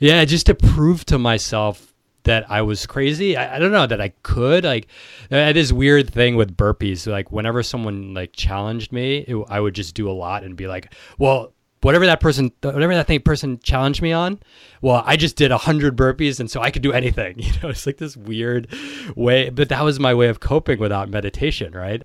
Yeah, 0.00 0.24
just 0.24 0.46
to 0.46 0.54
prove 0.54 1.04
to 1.06 1.18
myself 1.18 1.88
that 2.24 2.50
I 2.50 2.62
was 2.62 2.86
crazy. 2.86 3.36
I, 3.36 3.56
I, 3.56 3.58
don't 3.58 3.72
know 3.72 3.86
that 3.86 4.00
I 4.00 4.10
could 4.22 4.64
like 4.64 4.86
that 5.30 5.56
is 5.56 5.72
weird 5.72 6.12
thing 6.12 6.36
with 6.36 6.56
burpees. 6.56 7.10
Like 7.10 7.32
whenever 7.32 7.62
someone 7.62 8.14
like 8.14 8.32
challenged 8.34 8.92
me, 8.92 9.18
it, 9.26 9.36
I 9.48 9.60
would 9.60 9.74
just 9.74 9.94
do 9.94 10.10
a 10.10 10.12
lot 10.12 10.44
and 10.44 10.54
be 10.54 10.66
like, 10.66 10.94
well, 11.18 11.54
whatever 11.82 12.06
that 12.06 12.20
person, 12.20 12.52
whatever 12.62 12.94
that 12.94 13.06
thing 13.06 13.20
person 13.20 13.58
challenged 13.62 14.02
me 14.02 14.12
on, 14.12 14.40
well, 14.82 15.02
I 15.06 15.16
just 15.16 15.36
did 15.36 15.52
a 15.52 15.58
hundred 15.58 15.96
burpees 15.96 16.40
and 16.40 16.50
so 16.50 16.60
I 16.60 16.70
could 16.70 16.82
do 16.82 16.92
anything. 16.92 17.36
You 17.48 17.52
know, 17.62 17.68
it's 17.70 17.86
like 17.86 17.96
this 17.96 18.16
weird 18.16 18.68
way, 19.16 19.48
but 19.50 19.70
that 19.70 19.82
was 19.82 19.98
my 19.98 20.12
way 20.12 20.28
of 20.28 20.40
coping 20.40 20.78
without 20.78 21.08
meditation, 21.08 21.72
right? 21.72 22.04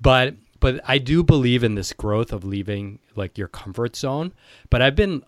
But 0.00 0.36
but 0.60 0.80
I 0.86 0.98
do 0.98 1.22
believe 1.22 1.64
in 1.64 1.74
this 1.74 1.92
growth 1.92 2.32
of 2.32 2.44
leaving 2.44 3.00
like 3.16 3.36
your 3.36 3.48
comfort 3.48 3.96
zone. 3.96 4.32
But 4.70 4.82
I've 4.82 4.94
been 4.94 5.22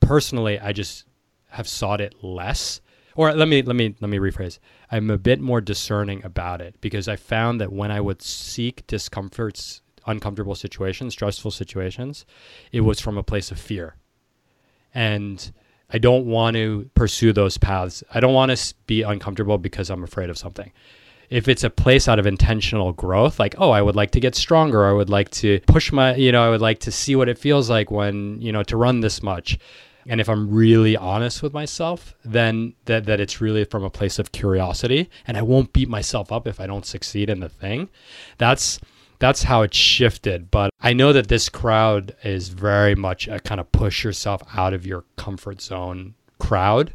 personally, 0.00 0.58
I 0.58 0.72
just 0.72 1.04
have 1.48 1.66
sought 1.66 2.00
it 2.00 2.22
less 2.22 2.80
or 3.18 3.34
let 3.34 3.48
me 3.48 3.62
let 3.62 3.74
me 3.74 3.96
let 4.00 4.08
me 4.08 4.18
rephrase. 4.18 4.60
I'm 4.92 5.10
a 5.10 5.18
bit 5.18 5.40
more 5.40 5.60
discerning 5.60 6.24
about 6.24 6.60
it 6.60 6.76
because 6.80 7.08
I 7.08 7.16
found 7.16 7.60
that 7.60 7.72
when 7.72 7.90
I 7.90 8.00
would 8.00 8.22
seek 8.22 8.86
discomforts, 8.86 9.82
uncomfortable 10.08 10.54
situations, 10.54 11.12
stressful 11.12 11.50
situations, 11.50 12.26
it 12.72 12.80
was 12.80 13.00
from 13.00 13.16
a 13.16 13.22
place 13.22 13.50
of 13.50 13.60
fear. 13.60 13.96
And 14.94 15.52
I 15.90 15.98
don't 15.98 16.26
want 16.26 16.56
to 16.56 16.90
pursue 16.94 17.32
those 17.32 17.58
paths. 17.58 18.02
I 18.12 18.20
don't 18.20 18.34
want 18.34 18.56
to 18.56 18.74
be 18.86 19.02
uncomfortable 19.02 19.58
because 19.58 19.90
I'm 19.90 20.02
afraid 20.02 20.30
of 20.30 20.38
something. 20.38 20.72
If 21.30 21.46
it's 21.46 21.62
a 21.62 21.70
place 21.70 22.08
out 22.08 22.18
of 22.18 22.26
intentional 22.26 22.92
growth, 22.92 23.38
like, 23.38 23.54
oh, 23.58 23.70
I 23.70 23.82
would 23.82 23.94
like 23.94 24.12
to 24.12 24.20
get 24.20 24.34
stronger, 24.34 24.86
I 24.86 24.92
would 24.92 25.10
like 25.10 25.30
to 25.42 25.60
push 25.66 25.92
my, 25.92 26.16
you 26.16 26.32
know, 26.32 26.42
I 26.42 26.48
would 26.48 26.62
like 26.62 26.80
to 26.80 26.90
see 26.90 27.14
what 27.16 27.28
it 27.28 27.38
feels 27.38 27.68
like 27.68 27.90
when, 27.90 28.40
you 28.40 28.50
know, 28.50 28.62
to 28.64 28.76
run 28.76 29.00
this 29.00 29.22
much 29.22 29.58
and 30.08 30.22
if 30.22 30.28
I'm 30.28 30.50
really 30.50 30.96
honest 30.96 31.42
with 31.42 31.52
myself, 31.52 32.14
then 32.24 32.74
that 32.86 33.04
that 33.04 33.20
it's 33.20 33.42
really 33.42 33.64
from 33.64 33.84
a 33.84 33.90
place 33.90 34.18
of 34.18 34.32
curiosity, 34.32 35.10
and 35.26 35.36
I 35.36 35.42
won't 35.42 35.74
beat 35.74 35.88
myself 35.88 36.32
up 36.32 36.46
if 36.46 36.58
I 36.58 36.66
don't 36.66 36.86
succeed 36.86 37.28
in 37.28 37.40
the 37.40 37.50
thing. 37.50 37.90
That's 38.38 38.80
that's 39.18 39.42
how 39.42 39.62
it 39.62 39.74
shifted. 39.74 40.50
But 40.50 40.70
I 40.80 40.92
know 40.92 41.12
that 41.12 41.28
this 41.28 41.48
crowd 41.48 42.14
is 42.22 42.48
very 42.48 42.94
much 42.94 43.28
a 43.28 43.40
kind 43.40 43.60
of 43.60 43.70
push 43.72 44.04
yourself 44.04 44.42
out 44.54 44.74
of 44.74 44.86
your 44.86 45.04
comfort 45.16 45.60
zone 45.60 46.14
crowd. 46.38 46.92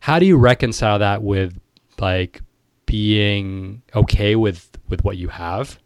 How 0.00 0.18
do 0.18 0.26
you 0.26 0.36
reconcile 0.36 0.98
that 0.98 1.22
with 1.22 1.58
like 1.98 2.40
being 2.86 3.82
okay 3.94 4.36
with 4.36 4.68
with 4.88 5.04
what 5.04 5.16
you 5.16 5.28
have? 5.28 5.78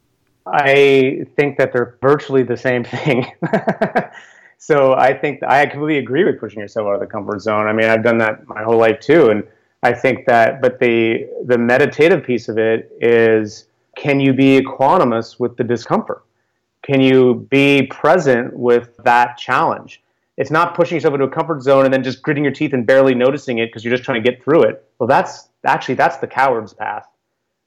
I 0.47 1.27
think 1.37 1.59
that 1.59 1.73
they're 1.73 1.97
virtually 2.01 2.43
the 2.43 2.57
same 2.57 2.85
thing. 2.85 3.27
so 4.59 4.95
I 4.95 5.15
think 5.15 5.43
I 5.43 5.67
completely 5.67 5.99
agree 5.99 6.25
with 6.25 6.39
pushing 6.39 6.61
yourself 6.61 6.87
out 6.87 6.95
of 6.95 7.01
the 7.01 7.07
comfort 7.07 7.41
zone. 7.41 7.67
I 7.67 7.73
mean, 7.73 7.87
I've 7.87 8.05
done 8.05 8.19
that 8.19 8.47
my 8.47 8.63
whole 8.63 8.77
life 8.77 9.01
too, 9.01 9.31
and 9.31 9.43
I 9.83 9.93
think 9.93 10.27
that. 10.27 10.61
But 10.61 10.79
the 10.79 11.29
the 11.47 11.59
meditative 11.59 12.25
piece 12.25 12.49
of 12.49 12.59
it 12.59 12.93
is, 13.01 13.67
can 13.97 14.21
you 14.21 14.33
be 14.33 14.61
equanimous 14.61 15.39
with 15.39 15.57
the 15.57 15.65
discomfort? 15.65 16.25
Can 16.83 17.01
you 17.01 17.47
be 17.51 17.87
present 17.87 18.55
with 18.55 18.97
that 19.05 19.39
challenge? 19.39 20.03
It's 20.37 20.51
not 20.51 20.75
pushing 20.75 20.97
yourself 20.97 21.15
into 21.15 21.27
a 21.27 21.31
comfort 21.31 21.63
zone 21.63 21.85
and 21.85 21.95
then 21.95 22.03
just 22.03 22.23
gritting 22.23 22.45
your 22.45 22.53
teeth 22.53 22.73
and 22.73 22.87
barely 22.87 23.15
noticing 23.15 23.59
it 23.59 23.67
because 23.67 23.85
you're 23.85 23.95
just 23.95 24.05
trying 24.05 24.23
to 24.23 24.31
get 24.31 24.43
through 24.43 24.65
it. 24.65 24.85
Well, 24.99 25.07
that's 25.07 25.49
actually 25.65 25.95
that's 25.95 26.19
the 26.19 26.27
coward's 26.27 26.75
path. 26.75 27.07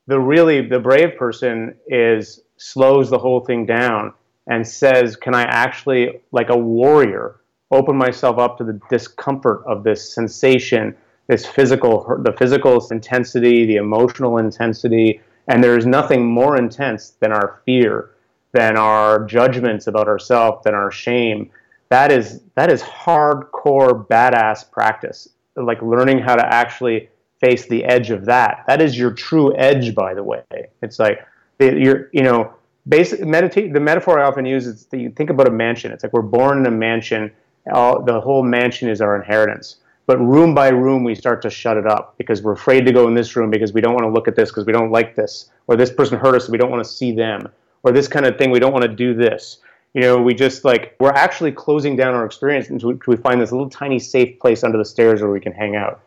The 0.07 0.19
really 0.19 0.67
the 0.67 0.79
brave 0.79 1.17
person 1.17 1.75
is 1.87 2.41
slows 2.57 3.09
the 3.09 3.17
whole 3.17 3.39
thing 3.39 3.65
down 3.65 4.13
and 4.47 4.67
says, 4.67 5.15
Can 5.15 5.33
I 5.33 5.43
actually, 5.43 6.21
like 6.31 6.49
a 6.49 6.57
warrior, 6.57 7.41
open 7.71 7.97
myself 7.97 8.37
up 8.37 8.57
to 8.57 8.63
the 8.63 8.79
discomfort 8.89 9.63
of 9.65 9.83
this 9.83 10.13
sensation, 10.13 10.95
this 11.27 11.45
physical, 11.45 12.21
the 12.23 12.33
physical 12.33 12.85
intensity, 12.89 13.65
the 13.65 13.75
emotional 13.75 14.37
intensity? 14.37 15.21
And 15.47 15.63
there 15.63 15.77
is 15.77 15.85
nothing 15.85 16.25
more 16.25 16.57
intense 16.57 17.11
than 17.19 17.31
our 17.31 17.61
fear, 17.65 18.11
than 18.51 18.77
our 18.77 19.25
judgments 19.25 19.87
about 19.87 20.07
ourselves, 20.07 20.63
than 20.63 20.73
our 20.73 20.91
shame. 20.91 21.49
That 21.89 22.11
is 22.11 22.41
that 22.55 22.71
is 22.71 22.81
hardcore 22.81 24.05
badass 24.07 24.69
practice. 24.69 25.29
Like 25.55 25.81
learning 25.81 26.19
how 26.19 26.35
to 26.35 26.45
actually 26.45 27.09
face 27.39 27.67
the 27.67 27.83
edge 27.85 28.09
of 28.09 28.25
that. 28.25 28.63
That 28.67 28.81
is 28.81 28.97
your 28.97 29.11
true 29.11 29.55
edge, 29.57 29.95
by 29.95 30.13
the 30.13 30.23
way. 30.23 30.43
It's 30.81 30.99
like 30.99 31.25
you're, 31.59 32.09
you 32.11 32.23
know, 32.23 32.53
basic 32.87 33.25
meditate. 33.25 33.73
The 33.73 33.79
metaphor 33.79 34.19
I 34.19 34.27
often 34.27 34.45
use 34.45 34.65
is 34.67 34.85
that 34.87 34.99
you 34.99 35.09
think 35.09 35.29
about 35.29 35.47
a 35.47 35.51
mansion. 35.51 35.91
It's 35.91 36.03
like 36.03 36.13
we're 36.13 36.21
born 36.21 36.59
in 36.59 36.65
a 36.65 36.71
mansion. 36.71 37.31
All, 37.71 38.01
the 38.03 38.19
whole 38.19 38.43
mansion 38.43 38.89
is 38.89 39.01
our 39.01 39.15
inheritance. 39.15 39.77
But 40.07 40.19
room 40.19 40.55
by 40.55 40.69
room, 40.69 41.03
we 41.03 41.15
start 41.15 41.41
to 41.41 41.49
shut 41.49 41.75
it 41.75 41.85
up 41.85 42.17
because 42.17 42.41
we're 42.41 42.53
afraid 42.53 42.85
to 42.85 42.93
go 42.93 43.09
in 43.09 43.13
this 43.13 43.35
room 43.35 43.51
because 43.51 43.73
we 43.73 43.81
don't 43.81 43.93
want 43.93 44.05
to 44.05 44.09
look 44.09 44.29
at 44.29 44.37
this 44.37 44.49
because 44.49 44.65
we 44.65 44.71
don't 44.71 44.89
like 44.89 45.15
this, 45.15 45.51
or 45.67 45.75
this 45.75 45.91
person 45.91 46.17
hurt 46.17 46.33
us, 46.33 46.47
we 46.47 46.57
don't 46.57 46.71
want 46.71 46.83
to 46.83 46.89
see 46.89 47.11
them, 47.11 47.49
or 47.83 47.91
this 47.91 48.07
kind 48.07 48.25
of 48.25 48.37
thing, 48.37 48.49
we 48.49 48.59
don't 48.59 48.71
want 48.71 48.83
to 48.83 48.87
do 48.87 49.13
this. 49.13 49.57
You 49.93 50.01
know, 50.01 50.21
we 50.21 50.33
just 50.33 50.63
like 50.63 50.95
we're 50.99 51.11
actually 51.11 51.51
closing 51.51 51.97
down 51.97 52.13
our 52.15 52.25
experience 52.25 52.69
until 52.69 52.97
we 53.05 53.17
find 53.17 53.41
this 53.41 53.51
little 53.51 53.69
tiny 53.69 53.99
safe 53.99 54.39
place 54.39 54.63
under 54.63 54.77
the 54.77 54.85
stairs 54.85 55.21
where 55.21 55.31
we 55.31 55.41
can 55.41 55.51
hang 55.51 55.75
out. 55.75 55.99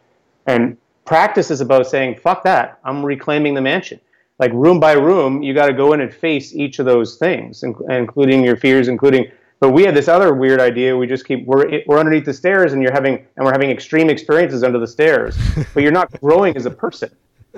And 0.47 0.79
practice 1.05 1.51
is 1.51 1.61
about 1.61 1.87
saying, 1.87 2.21
"Fuck 2.23 2.43
that! 2.45 2.79
I'm 2.85 3.05
reclaiming 3.05 3.53
the 3.53 3.61
mansion." 3.61 4.01
Like 4.39 4.53
room 4.55 4.81
by 4.81 4.93
room, 4.93 5.43
you 5.43 5.53
got 5.53 5.67
to 5.67 5.75
go 5.75 5.93
in 5.93 6.01
and 6.01 6.15
face 6.15 6.55
each 6.55 6.79
of 6.79 6.87
those 6.87 7.17
things, 7.17 7.63
including 7.63 8.43
your 8.43 8.57
fears, 8.57 8.89
including 8.89 9.31
but 9.61 9.71
we 9.71 9.85
had 9.85 9.95
this 9.95 10.09
other 10.09 10.35
weird 10.35 10.59
idea. 10.59 10.97
We 10.97 11.07
just 11.07 11.27
keep 11.27 11.47
we're 11.47 11.83
we're 11.87 11.99
underneath 11.99 12.25
the 12.25 12.33
stairs, 12.33 12.73
and 12.73 12.83
you're 12.83 12.93
having 12.93 13.27
and 13.37 13.45
we're 13.45 13.53
having 13.53 13.71
extreme 13.71 14.09
experiences 14.09 14.65
under 14.65 14.79
the 14.79 14.87
stairs, 14.87 15.39
but 15.75 15.83
you're 15.83 15.93
not 15.93 16.11
growing 16.21 16.57
as 16.57 16.67
a 16.67 16.71
person. 16.71 17.11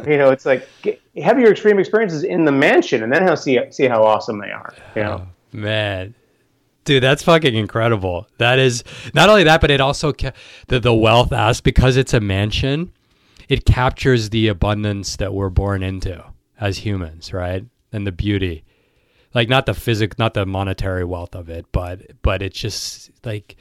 You 0.07 0.17
know, 0.19 0.31
it's 0.31 0.45
like 0.45 0.69
get, 0.83 1.01
have 1.23 1.39
your 1.39 1.53
extreme 1.53 1.79
experiences 1.79 2.25
in 2.25 2.45
the 2.45 2.53
mansion, 2.53 3.05
and 3.05 3.13
then 3.13 3.23
how 3.23 3.37
see 3.37 3.59
see 3.71 3.87
how 3.87 4.03
awesome 4.03 4.41
they 4.41 4.51
are. 4.51 4.75
You 4.97 5.03
know, 5.03 5.23
oh, 5.23 5.57
man. 5.57 6.15
Dude, 6.85 7.01
that's 7.01 7.23
fucking 7.23 7.55
incredible. 7.55 8.27
That 8.39 8.59
is 8.59 8.83
not 9.15 9.29
only 9.29 9.45
that, 9.45 9.61
but 9.61 9.71
it 9.71 9.81
also 9.81 10.13
ca- 10.13 10.33
the 10.67 10.81
the 10.81 10.93
wealth 10.93 11.33
aspect 11.33 11.65
because 11.65 11.97
it's 11.97 12.13
a 12.13 12.21
mansion. 12.21 12.93
It 13.49 13.65
captures 13.65 14.31
the 14.31 14.49
abundance 14.49 15.17
that 15.17 15.33
we're 15.35 15.51
born 15.51 15.85
into 15.85 16.25
as 16.59 16.79
humans, 16.79 17.33
right? 17.33 17.65
And 17.93 18.07
the 18.07 18.13
beauty 18.13 18.65
like 19.35 19.49
not 19.49 19.67
the 19.67 19.75
physic 19.75 20.19
not 20.19 20.35
the 20.35 20.47
monetary 20.47 21.05
wealth 21.05 21.35
of 21.35 21.49
it 21.49 21.67
but 21.73 22.01
but 22.23 22.43
it's 22.43 22.59
just 22.59 23.11
like 23.25 23.57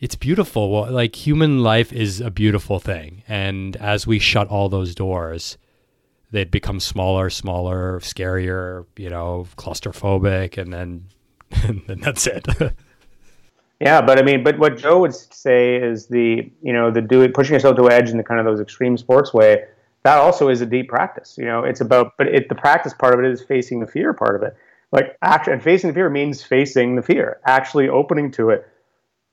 it's 0.00 0.14
beautiful. 0.14 0.90
Like 0.90 1.14
human 1.14 1.62
life 1.62 1.92
is 1.92 2.22
a 2.22 2.30
beautiful 2.30 2.80
thing. 2.80 3.22
And 3.28 3.76
as 3.76 4.06
we 4.06 4.18
shut 4.18 4.48
all 4.48 4.70
those 4.70 4.94
doors 4.94 5.58
they 6.32 6.44
become 6.44 6.80
smaller 6.80 7.28
smaller 7.28 8.00
scarier 8.00 8.86
you 8.96 9.10
know 9.10 9.46
claustrophobic 9.56 10.56
and 10.58 10.72
then 10.72 11.06
and 11.64 11.82
then 11.86 12.00
that's 12.00 12.26
it. 12.26 12.46
Yeah 13.80 14.02
but 14.02 14.18
i 14.18 14.22
mean 14.22 14.44
but 14.44 14.58
what 14.58 14.76
joe 14.76 15.00
would 15.00 15.14
say 15.14 15.76
is 15.76 16.06
the 16.08 16.52
you 16.60 16.70
know 16.70 16.90
the 16.90 17.00
doing 17.00 17.32
pushing 17.32 17.54
yourself 17.54 17.76
to 17.76 17.90
edge 17.90 18.10
in 18.10 18.18
the 18.18 18.22
kind 18.22 18.38
of 18.38 18.44
those 18.44 18.60
extreme 18.60 18.98
sports 18.98 19.32
way 19.32 19.64
that 20.02 20.18
also 20.18 20.50
is 20.50 20.60
a 20.60 20.66
deep 20.66 20.90
practice 20.90 21.36
you 21.38 21.46
know? 21.46 21.64
It's 21.64 21.80
about 21.80 22.12
but 22.18 22.26
it 22.26 22.50
the 22.50 22.54
practice 22.54 22.92
part 22.92 23.14
of 23.14 23.20
it 23.20 23.26
is 23.26 23.42
facing 23.42 23.80
the 23.80 23.86
fear 23.86 24.12
part 24.12 24.36
of 24.36 24.42
it 24.42 24.54
like 24.92 25.16
action 25.22 25.52
and 25.52 25.62
facing 25.62 25.88
the 25.88 25.94
fear 25.94 26.10
means 26.10 26.42
facing 26.42 26.96
the 26.96 27.02
fear 27.02 27.40
actually 27.46 27.88
opening 27.88 28.30
to 28.30 28.50
it 28.50 28.66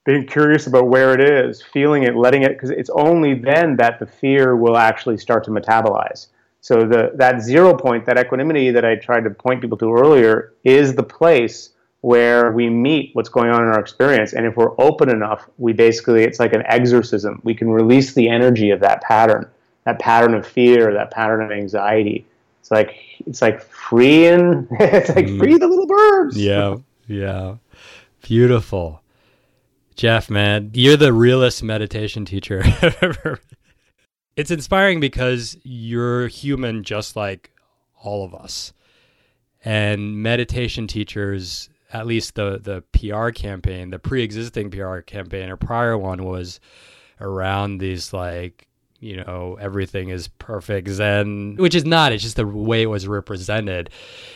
being 0.08 0.26
curious 0.26 0.68
about 0.68 0.88
where 0.88 1.14
it 1.14 1.22
is 1.22 1.62
feeling 1.62 2.04
it 2.04 2.16
letting 2.16 2.44
it 2.44 2.54
because 2.54 2.70
it's 2.70 2.90
only 2.92 3.34
then 3.34 3.76
that 3.76 4.00
the 4.00 4.06
fear 4.06 4.56
will 4.56 4.78
actually 4.78 5.18
start 5.18 5.44
to 5.44 5.52
metabolize. 5.52 6.28
So 6.62 6.88
the 6.88 7.12
that 7.16 7.42
zero 7.42 7.76
point 7.76 8.06
that 8.06 8.18
equanimity 8.18 8.72
that 8.72 8.86
i 8.86 8.96
tried 8.96 9.26
to 9.26 9.30
point 9.30 9.62
people 9.62 9.78
to 9.80 9.94
earlier 9.94 10.54
is 10.64 10.96
the 10.96 11.04
place 11.04 11.72
where 12.02 12.52
we 12.54 12.70
meet 12.70 13.10
what's 13.14 13.28
going 13.28 13.50
on 13.50 13.62
in 13.64 13.68
our 13.68 13.80
experience 13.80 14.32
and 14.32 14.46
if 14.46 14.56
we're 14.56 14.80
open 14.80 15.10
enough 15.10 15.50
we 15.58 15.74
basically 15.74 16.24
it's 16.24 16.40
like 16.40 16.54
an 16.54 16.64
exorcism. 16.66 17.42
We 17.44 17.54
can 17.54 17.70
release 17.70 18.14
the 18.14 18.30
energy 18.30 18.70
of 18.72 18.80
that 18.80 19.02
pattern 19.02 19.50
that 19.84 20.00
pattern 20.00 20.34
of 20.36 20.48
fear 20.48 20.94
that 20.94 21.12
pattern 21.12 21.42
of 21.42 21.52
anxiety. 21.52 22.26
It's 22.62 22.72
like 22.72 22.96
it's 23.28 23.42
like 23.42 23.62
freeing 23.62 24.68
it's 24.80 25.10
like 25.10 25.28
mm. 25.28 25.40
free 25.40 25.58
the 25.58 25.68
little 25.68 25.88
birds. 25.88 26.38
Yeah, 26.38 26.78
yeah, 27.08 27.56
beautiful. 28.22 29.02
Jeff, 29.96 30.30
man, 30.30 30.72
you're 30.74 30.98
the 30.98 31.14
realest 31.14 31.64
meditation 31.64 32.24
teacher 32.24 32.64
ever. 33.02 33.40
It's 34.36 34.52
inspiring 34.52 35.00
because 35.00 35.58
you're 35.64 36.28
human 36.28 36.84
just 36.84 37.16
like 37.16 37.52
all 38.04 38.24
of 38.24 38.36
us. 38.36 38.74
And 39.66 40.22
meditation 40.22 40.86
teachers, 40.86 41.70
at 41.92 42.06
least 42.06 42.36
the 42.36 42.60
the 42.62 42.84
PR 42.94 43.32
campaign, 43.32 43.90
the 43.90 44.00
pre-existing 44.00 44.70
PR 44.70 45.00
campaign 45.00 45.50
or 45.50 45.58
prior 45.58 45.98
one 45.98 46.24
was 46.24 46.60
around 47.20 47.80
these 47.80 48.14
like 48.14 48.67
you 49.00 49.16
know 49.16 49.58
everything 49.62 50.10
is 50.10 50.28
perfect 50.28 50.90
zen 50.90 51.56
which 51.58 51.76
is 51.76 51.86
not 51.86 52.12
it's 52.12 52.24
just 52.24 52.36
the 52.36 52.48
way 52.48 52.82
it 52.82 52.88
was 52.88 53.08
represented. 53.08 53.90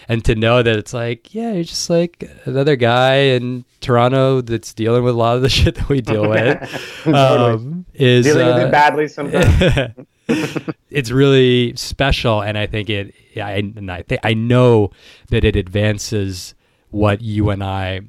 And 0.08 0.24
to 0.26 0.36
know 0.36 0.62
that 0.62 0.76
it's 0.76 0.94
like 0.94 1.34
yeah 1.34 1.54
you're 1.54 1.64
just 1.64 1.90
like 1.90 2.30
another 2.46 2.76
guy 2.76 3.16
in 3.16 3.66
toronto 3.80 4.42
that's 4.42 4.74
dealing 4.74 5.04
with 5.04 5.16
a 5.16 5.18
lot 5.18 5.36
of 5.36 5.42
the 5.42 5.50
shit 5.58 5.76
that 5.76 5.90
we 5.90 6.02
deal 6.02 6.30
with 6.30 7.08
um, 7.08 7.86
is 7.94 8.26
dealing 8.26 8.48
uh, 8.48 8.54
with 8.54 8.64
it 8.64 8.68
uh, 8.68 8.72
badly 8.72 9.08
sometimes. 9.08 10.06
it's 10.90 11.12
really 11.12 11.76
special. 11.76 12.42
And 12.42 12.58
i 12.58 12.68
think 12.68 12.90
it 12.90 13.14
I, 13.36 13.54
and 13.54 13.92
i 13.92 14.02
think 14.04 14.22
i 14.24 14.34
know 14.34 14.92
that 15.30 15.44
it 15.44 15.56
advances 15.56 16.54
what 16.90 17.22
you 17.22 17.50
and 17.50 17.64
i 17.64 18.02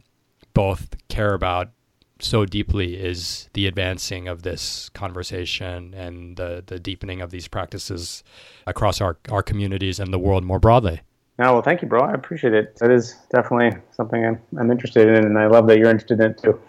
both 0.54 0.94
care 1.08 1.34
about 1.34 1.70
so 2.24 2.44
deeply 2.44 2.96
is 2.96 3.48
the 3.52 3.66
advancing 3.66 4.28
of 4.28 4.42
this 4.42 4.88
conversation 4.90 5.94
and 5.94 6.36
the, 6.36 6.62
the 6.64 6.78
deepening 6.78 7.20
of 7.20 7.30
these 7.30 7.48
practices 7.48 8.22
across 8.66 9.00
our, 9.00 9.18
our 9.30 9.42
communities 9.42 9.98
and 9.98 10.12
the 10.12 10.18
world 10.18 10.44
more 10.44 10.58
broadly. 10.58 11.00
Oh, 11.38 11.54
well, 11.54 11.62
thank 11.62 11.82
you, 11.82 11.88
bro. 11.88 12.02
I 12.02 12.12
appreciate 12.12 12.54
it. 12.54 12.76
That 12.76 12.90
is 12.90 13.16
definitely 13.30 13.80
something 13.92 14.24
I'm, 14.24 14.40
I'm 14.58 14.70
interested 14.70 15.08
in, 15.08 15.24
and 15.24 15.38
I 15.38 15.46
love 15.46 15.66
that 15.66 15.78
you're 15.78 15.90
interested 15.90 16.20
in 16.20 16.30
it 16.30 16.38
too. 16.38 16.60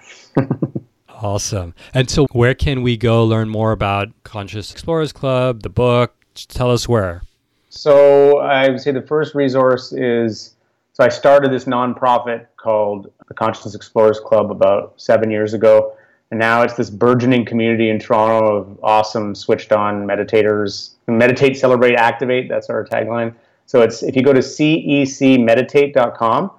awesome. 1.10 1.76
And 1.94 2.10
so, 2.10 2.26
where 2.32 2.56
can 2.56 2.82
we 2.82 2.98
go 2.98 3.26
learn 3.26 3.50
more 3.50 3.72
about 3.72 4.10
Conscious 4.24 4.72
Explorers 4.72 5.12
Club, 5.12 5.64
the 5.64 5.70
book? 5.70 6.16
Tell 6.36 6.72
us 6.72 6.88
where. 6.88 7.24
So, 7.70 8.40
I 8.40 8.70
would 8.70 8.80
say 8.80 8.92
the 8.92 9.02
first 9.02 9.36
resource 9.36 9.92
is 9.92 10.54
so 10.94 11.04
I 11.04 11.10
started 11.10 11.52
this 11.52 11.66
nonprofit 11.66 12.46
called 12.64 13.12
the 13.28 13.34
Consciousness 13.34 13.76
Explorers 13.76 14.20
Club 14.20 14.50
about 14.50 14.94
seven 14.96 15.30
years 15.30 15.54
ago. 15.54 15.96
And 16.32 16.40
now 16.40 16.64
it's 16.64 16.74
this 16.74 16.90
burgeoning 16.90 17.46
community 17.46 17.90
in 17.90 18.00
Toronto 18.00 18.56
of 18.56 18.80
awesome 18.82 19.36
switched 19.36 19.72
on 19.72 20.08
meditators. 20.08 20.92
Meditate, 21.08 21.58
celebrate, 21.58 21.96
activate. 21.96 22.50
That's 22.50 22.70
our 22.70 22.86
tagline. 22.86 23.36
So 23.66 23.82
it's 23.82 24.02
if 24.02 24.16
you 24.16 24.24
go 24.24 24.34
to 24.34 24.40
cecmeditate.com, 24.40 26.52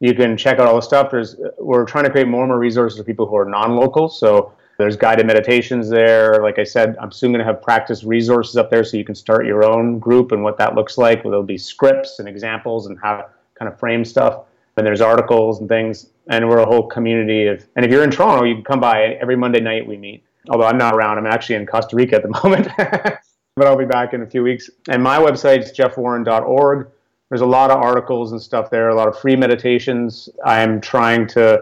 you 0.00 0.14
can 0.14 0.36
check 0.36 0.58
out 0.58 0.66
all 0.66 0.76
the 0.76 0.82
stuff. 0.82 1.10
There's 1.10 1.36
we're 1.58 1.84
trying 1.84 2.04
to 2.04 2.10
create 2.10 2.26
more 2.26 2.42
and 2.42 2.50
more 2.50 2.58
resources 2.58 2.98
for 2.98 3.04
people 3.04 3.26
who 3.26 3.36
are 3.36 3.44
non-local. 3.44 4.08
So 4.08 4.52
there's 4.78 4.96
guided 4.96 5.26
meditations 5.26 5.90
there. 5.90 6.42
Like 6.42 6.58
I 6.58 6.64
said, 6.64 6.96
I'm 6.98 7.12
soon 7.12 7.32
going 7.32 7.40
to 7.40 7.44
have 7.44 7.62
practice 7.62 8.02
resources 8.02 8.56
up 8.56 8.70
there 8.70 8.82
so 8.82 8.96
you 8.96 9.04
can 9.04 9.14
start 9.14 9.46
your 9.46 9.62
own 9.62 9.98
group 9.98 10.32
and 10.32 10.42
what 10.42 10.56
that 10.56 10.74
looks 10.74 10.96
like. 10.96 11.22
There'll 11.22 11.42
be 11.42 11.58
scripts 11.58 12.18
and 12.18 12.26
examples 12.26 12.86
and 12.86 12.98
how 12.98 13.18
to 13.18 13.26
kind 13.58 13.70
of 13.70 13.78
frame 13.78 14.06
stuff. 14.06 14.44
And 14.80 14.86
there's 14.86 15.02
articles 15.02 15.60
and 15.60 15.68
things, 15.68 16.06
and 16.28 16.48
we're 16.48 16.60
a 16.60 16.64
whole 16.64 16.86
community 16.86 17.46
of. 17.48 17.66
And 17.76 17.84
if 17.84 17.90
you're 17.90 18.02
in 18.02 18.10
Toronto, 18.10 18.46
you 18.46 18.54
can 18.54 18.64
come 18.64 18.80
by 18.80 19.18
every 19.20 19.36
Monday 19.36 19.60
night. 19.60 19.86
We 19.86 19.98
meet. 19.98 20.24
Although 20.48 20.64
I'm 20.64 20.78
not 20.78 20.94
around, 20.94 21.18
I'm 21.18 21.26
actually 21.26 21.56
in 21.56 21.66
Costa 21.66 21.94
Rica 21.94 22.16
at 22.16 22.22
the 22.22 22.30
moment, 22.42 22.68
but 22.76 23.66
I'll 23.66 23.76
be 23.76 23.84
back 23.84 24.14
in 24.14 24.22
a 24.22 24.26
few 24.26 24.42
weeks. 24.42 24.70
And 24.88 25.02
my 25.02 25.18
website 25.18 25.58
is 25.58 25.70
jeffwarren.org. 25.72 26.88
There's 27.28 27.42
a 27.42 27.46
lot 27.46 27.70
of 27.70 27.76
articles 27.76 28.32
and 28.32 28.40
stuff 28.40 28.70
there, 28.70 28.88
a 28.88 28.94
lot 28.94 29.06
of 29.06 29.18
free 29.20 29.36
meditations. 29.36 30.30
I'm 30.46 30.80
trying 30.80 31.26
to, 31.28 31.60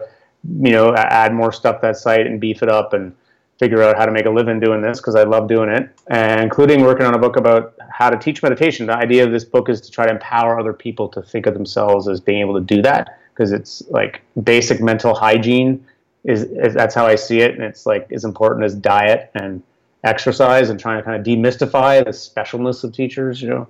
you 0.63 0.71
know, 0.71 0.95
add 0.95 1.35
more 1.35 1.51
stuff 1.51 1.81
to 1.81 1.89
that 1.89 1.97
site 1.97 2.29
and 2.29 2.41
beef 2.41 2.63
it 2.63 2.69
up 2.69 2.93
and 2.93 3.13
figure 3.59 3.83
out 3.83 3.97
how 3.97 4.07
to 4.07 4.13
make 4.13 4.27
a 4.27 4.31
living 4.31 4.61
doing 4.61 4.81
this 4.81 4.99
because 4.99 5.15
I 5.15 5.25
love 5.25 5.49
doing 5.49 5.69
it, 5.69 5.91
and 6.07 6.41
including 6.41 6.83
working 6.83 7.07
on 7.07 7.15
a 7.15 7.19
book 7.19 7.37
about 7.37 7.75
how 7.91 8.09
to 8.09 8.17
teach 8.17 8.43
meditation. 8.43 8.87
The 8.87 8.97
idea 8.97 9.25
of 9.25 9.33
this 9.33 9.45
book 9.45 9.69
is 9.69 9.81
to 9.83 9.91
try 9.91 10.07
to 10.07 10.13
empower 10.13 10.59
other 10.59 10.73
people 10.73 11.09
to 11.09 11.23
think 11.23 11.47
of 11.47 11.55
themselves 11.55 12.09
as 12.09 12.21
being 12.21 12.41
able 12.41 12.55
to 12.55 12.61
do 12.61 12.81
that 12.83 13.19
because 13.33 13.53
it's 13.53 13.83
like 13.91 14.23
basic 14.43 14.81
mental 14.81 15.15
hygiene 15.15 15.85
is, 16.25 16.43
is, 16.43 16.75
that's 16.75 16.95
how 16.95 17.07
I 17.07 17.15
see 17.15 17.41
it, 17.41 17.55
and 17.55 17.63
it's 17.63 17.87
like 17.87 18.11
as 18.13 18.25
important 18.25 18.65
as 18.65 18.75
diet 18.75 19.31
and 19.35 19.63
exercise 20.05 20.71
and 20.71 20.79
trying 20.79 20.99
to 20.99 21.03
kind 21.03 21.19
of 21.19 21.27
demystify 21.27 22.05
the 22.05 22.11
specialness 22.11 22.85
of 22.85 22.93
teachers, 22.93 23.43
you 23.43 23.49
know. 23.49 23.69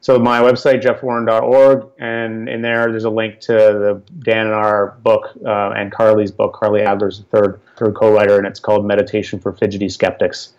So 0.00 0.18
my 0.18 0.40
website, 0.40 0.80
jeffwarren.org, 0.80 1.88
and 1.98 2.48
in 2.48 2.62
there 2.62 2.90
there's 2.90 3.04
a 3.04 3.10
link 3.10 3.40
to 3.40 3.52
the 3.52 4.02
Dan 4.20 4.46
and 4.46 4.54
our 4.54 4.96
book 5.02 5.30
uh, 5.44 5.70
and 5.70 5.92
Carlye's 5.92 6.30
book. 6.30 6.54
Carlye 6.54 6.86
Adler's 6.86 7.18
the 7.18 7.24
third 7.24 7.60
third 7.76 7.94
co-writer, 7.94 8.38
and 8.38 8.46
it's 8.46 8.60
called 8.60 8.86
Meditation 8.86 9.40
for 9.40 9.52
Fidgety 9.52 9.88
Skeptics. 9.88 10.52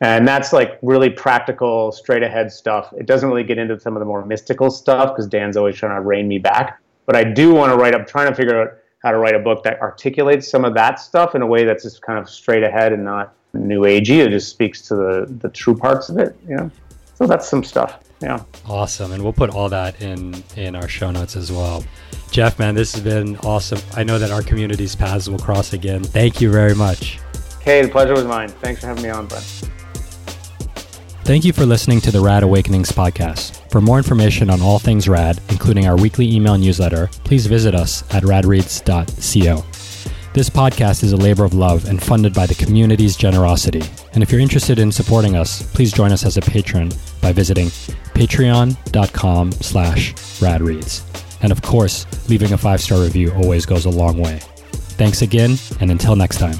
And 0.00 0.26
that's 0.26 0.52
like 0.52 0.78
really 0.82 1.10
practical, 1.10 1.90
straight 1.92 2.22
ahead 2.22 2.52
stuff. 2.52 2.92
It 2.96 3.06
doesn't 3.06 3.28
really 3.28 3.44
get 3.44 3.58
into 3.58 3.78
some 3.78 3.96
of 3.96 4.00
the 4.00 4.06
more 4.06 4.24
mystical 4.24 4.70
stuff 4.70 5.10
because 5.10 5.26
Dan's 5.26 5.56
always 5.56 5.76
trying 5.76 5.94
to 5.94 6.00
rein 6.00 6.28
me 6.28 6.38
back. 6.38 6.80
But 7.06 7.16
I 7.16 7.24
do 7.24 7.54
want 7.54 7.72
to 7.72 7.76
write 7.76 7.94
up, 7.94 8.06
trying 8.06 8.28
to 8.28 8.34
figure 8.34 8.60
out 8.60 8.74
how 9.02 9.10
to 9.10 9.18
write 9.18 9.34
a 9.34 9.38
book 9.38 9.62
that 9.64 9.80
articulates 9.80 10.48
some 10.48 10.64
of 10.64 10.74
that 10.74 10.98
stuff 10.98 11.34
in 11.34 11.42
a 11.42 11.46
way 11.46 11.64
that's 11.64 11.82
just 11.82 12.02
kind 12.02 12.18
of 12.18 12.28
straight 12.28 12.62
ahead 12.62 12.92
and 12.92 13.04
not 13.04 13.34
new 13.52 13.82
agey. 13.82 14.24
It 14.24 14.30
just 14.30 14.48
speaks 14.48 14.82
to 14.88 14.94
the, 14.94 15.26
the 15.40 15.48
true 15.50 15.76
parts 15.76 16.08
of 16.08 16.18
it, 16.18 16.36
you 16.48 16.56
know? 16.56 16.70
So 17.14 17.26
that's 17.26 17.48
some 17.48 17.62
stuff. 17.62 18.00
Yeah. 18.24 18.42
Awesome. 18.66 19.12
And 19.12 19.22
we'll 19.22 19.34
put 19.34 19.50
all 19.50 19.68
that 19.68 20.00
in 20.00 20.42
in 20.56 20.74
our 20.74 20.88
show 20.88 21.10
notes 21.10 21.36
as 21.36 21.52
well. 21.52 21.84
Jeff, 22.30 22.58
man, 22.58 22.74
this 22.74 22.92
has 22.94 23.02
been 23.02 23.36
awesome. 23.38 23.78
I 23.94 24.02
know 24.02 24.18
that 24.18 24.30
our 24.30 24.42
community's 24.42 24.96
paths 24.96 25.28
will 25.28 25.38
cross 25.38 25.74
again. 25.74 26.02
Thank 26.02 26.40
you 26.40 26.50
very 26.50 26.74
much. 26.74 27.20
Hey, 27.60 27.82
the 27.82 27.88
pleasure 27.88 28.14
was 28.14 28.24
mine. 28.24 28.48
Thanks 28.48 28.80
for 28.80 28.88
having 28.88 29.02
me 29.02 29.10
on, 29.10 29.26
bud. 29.26 29.42
Thank 31.24 31.44
you 31.44 31.52
for 31.52 31.64
listening 31.64 32.00
to 32.02 32.10
the 32.10 32.20
Rad 32.20 32.42
Awakenings 32.42 32.92
podcast. 32.92 33.70
For 33.70 33.80
more 33.80 33.98
information 33.98 34.50
on 34.50 34.60
all 34.60 34.78
things 34.78 35.08
rad, 35.08 35.40
including 35.48 35.86
our 35.86 35.96
weekly 35.96 36.30
email 36.30 36.56
newsletter, 36.58 37.08
please 37.24 37.46
visit 37.46 37.74
us 37.74 38.02
at 38.14 38.22
radreads.co. 38.24 39.73
This 40.34 40.50
podcast 40.50 41.04
is 41.04 41.12
a 41.12 41.16
labor 41.16 41.44
of 41.44 41.54
love 41.54 41.84
and 41.84 42.02
funded 42.02 42.34
by 42.34 42.46
the 42.46 42.56
community's 42.56 43.14
generosity. 43.14 43.82
And 44.14 44.22
if 44.24 44.32
you're 44.32 44.40
interested 44.40 44.80
in 44.80 44.90
supporting 44.90 45.36
us, 45.36 45.62
please 45.74 45.92
join 45.92 46.10
us 46.10 46.24
as 46.24 46.36
a 46.36 46.40
patron 46.40 46.90
by 47.20 47.30
visiting 47.30 47.68
patreon.com 47.68 49.52
slash 49.52 50.12
radreads. 50.40 51.02
And 51.40 51.52
of 51.52 51.62
course, 51.62 52.04
leaving 52.28 52.52
a 52.52 52.58
five-star 52.58 53.00
review 53.00 53.32
always 53.34 53.64
goes 53.64 53.84
a 53.84 53.90
long 53.90 54.18
way. 54.18 54.40
Thanks 54.98 55.22
again, 55.22 55.56
and 55.78 55.92
until 55.92 56.16
next 56.16 56.38
time. 56.38 56.58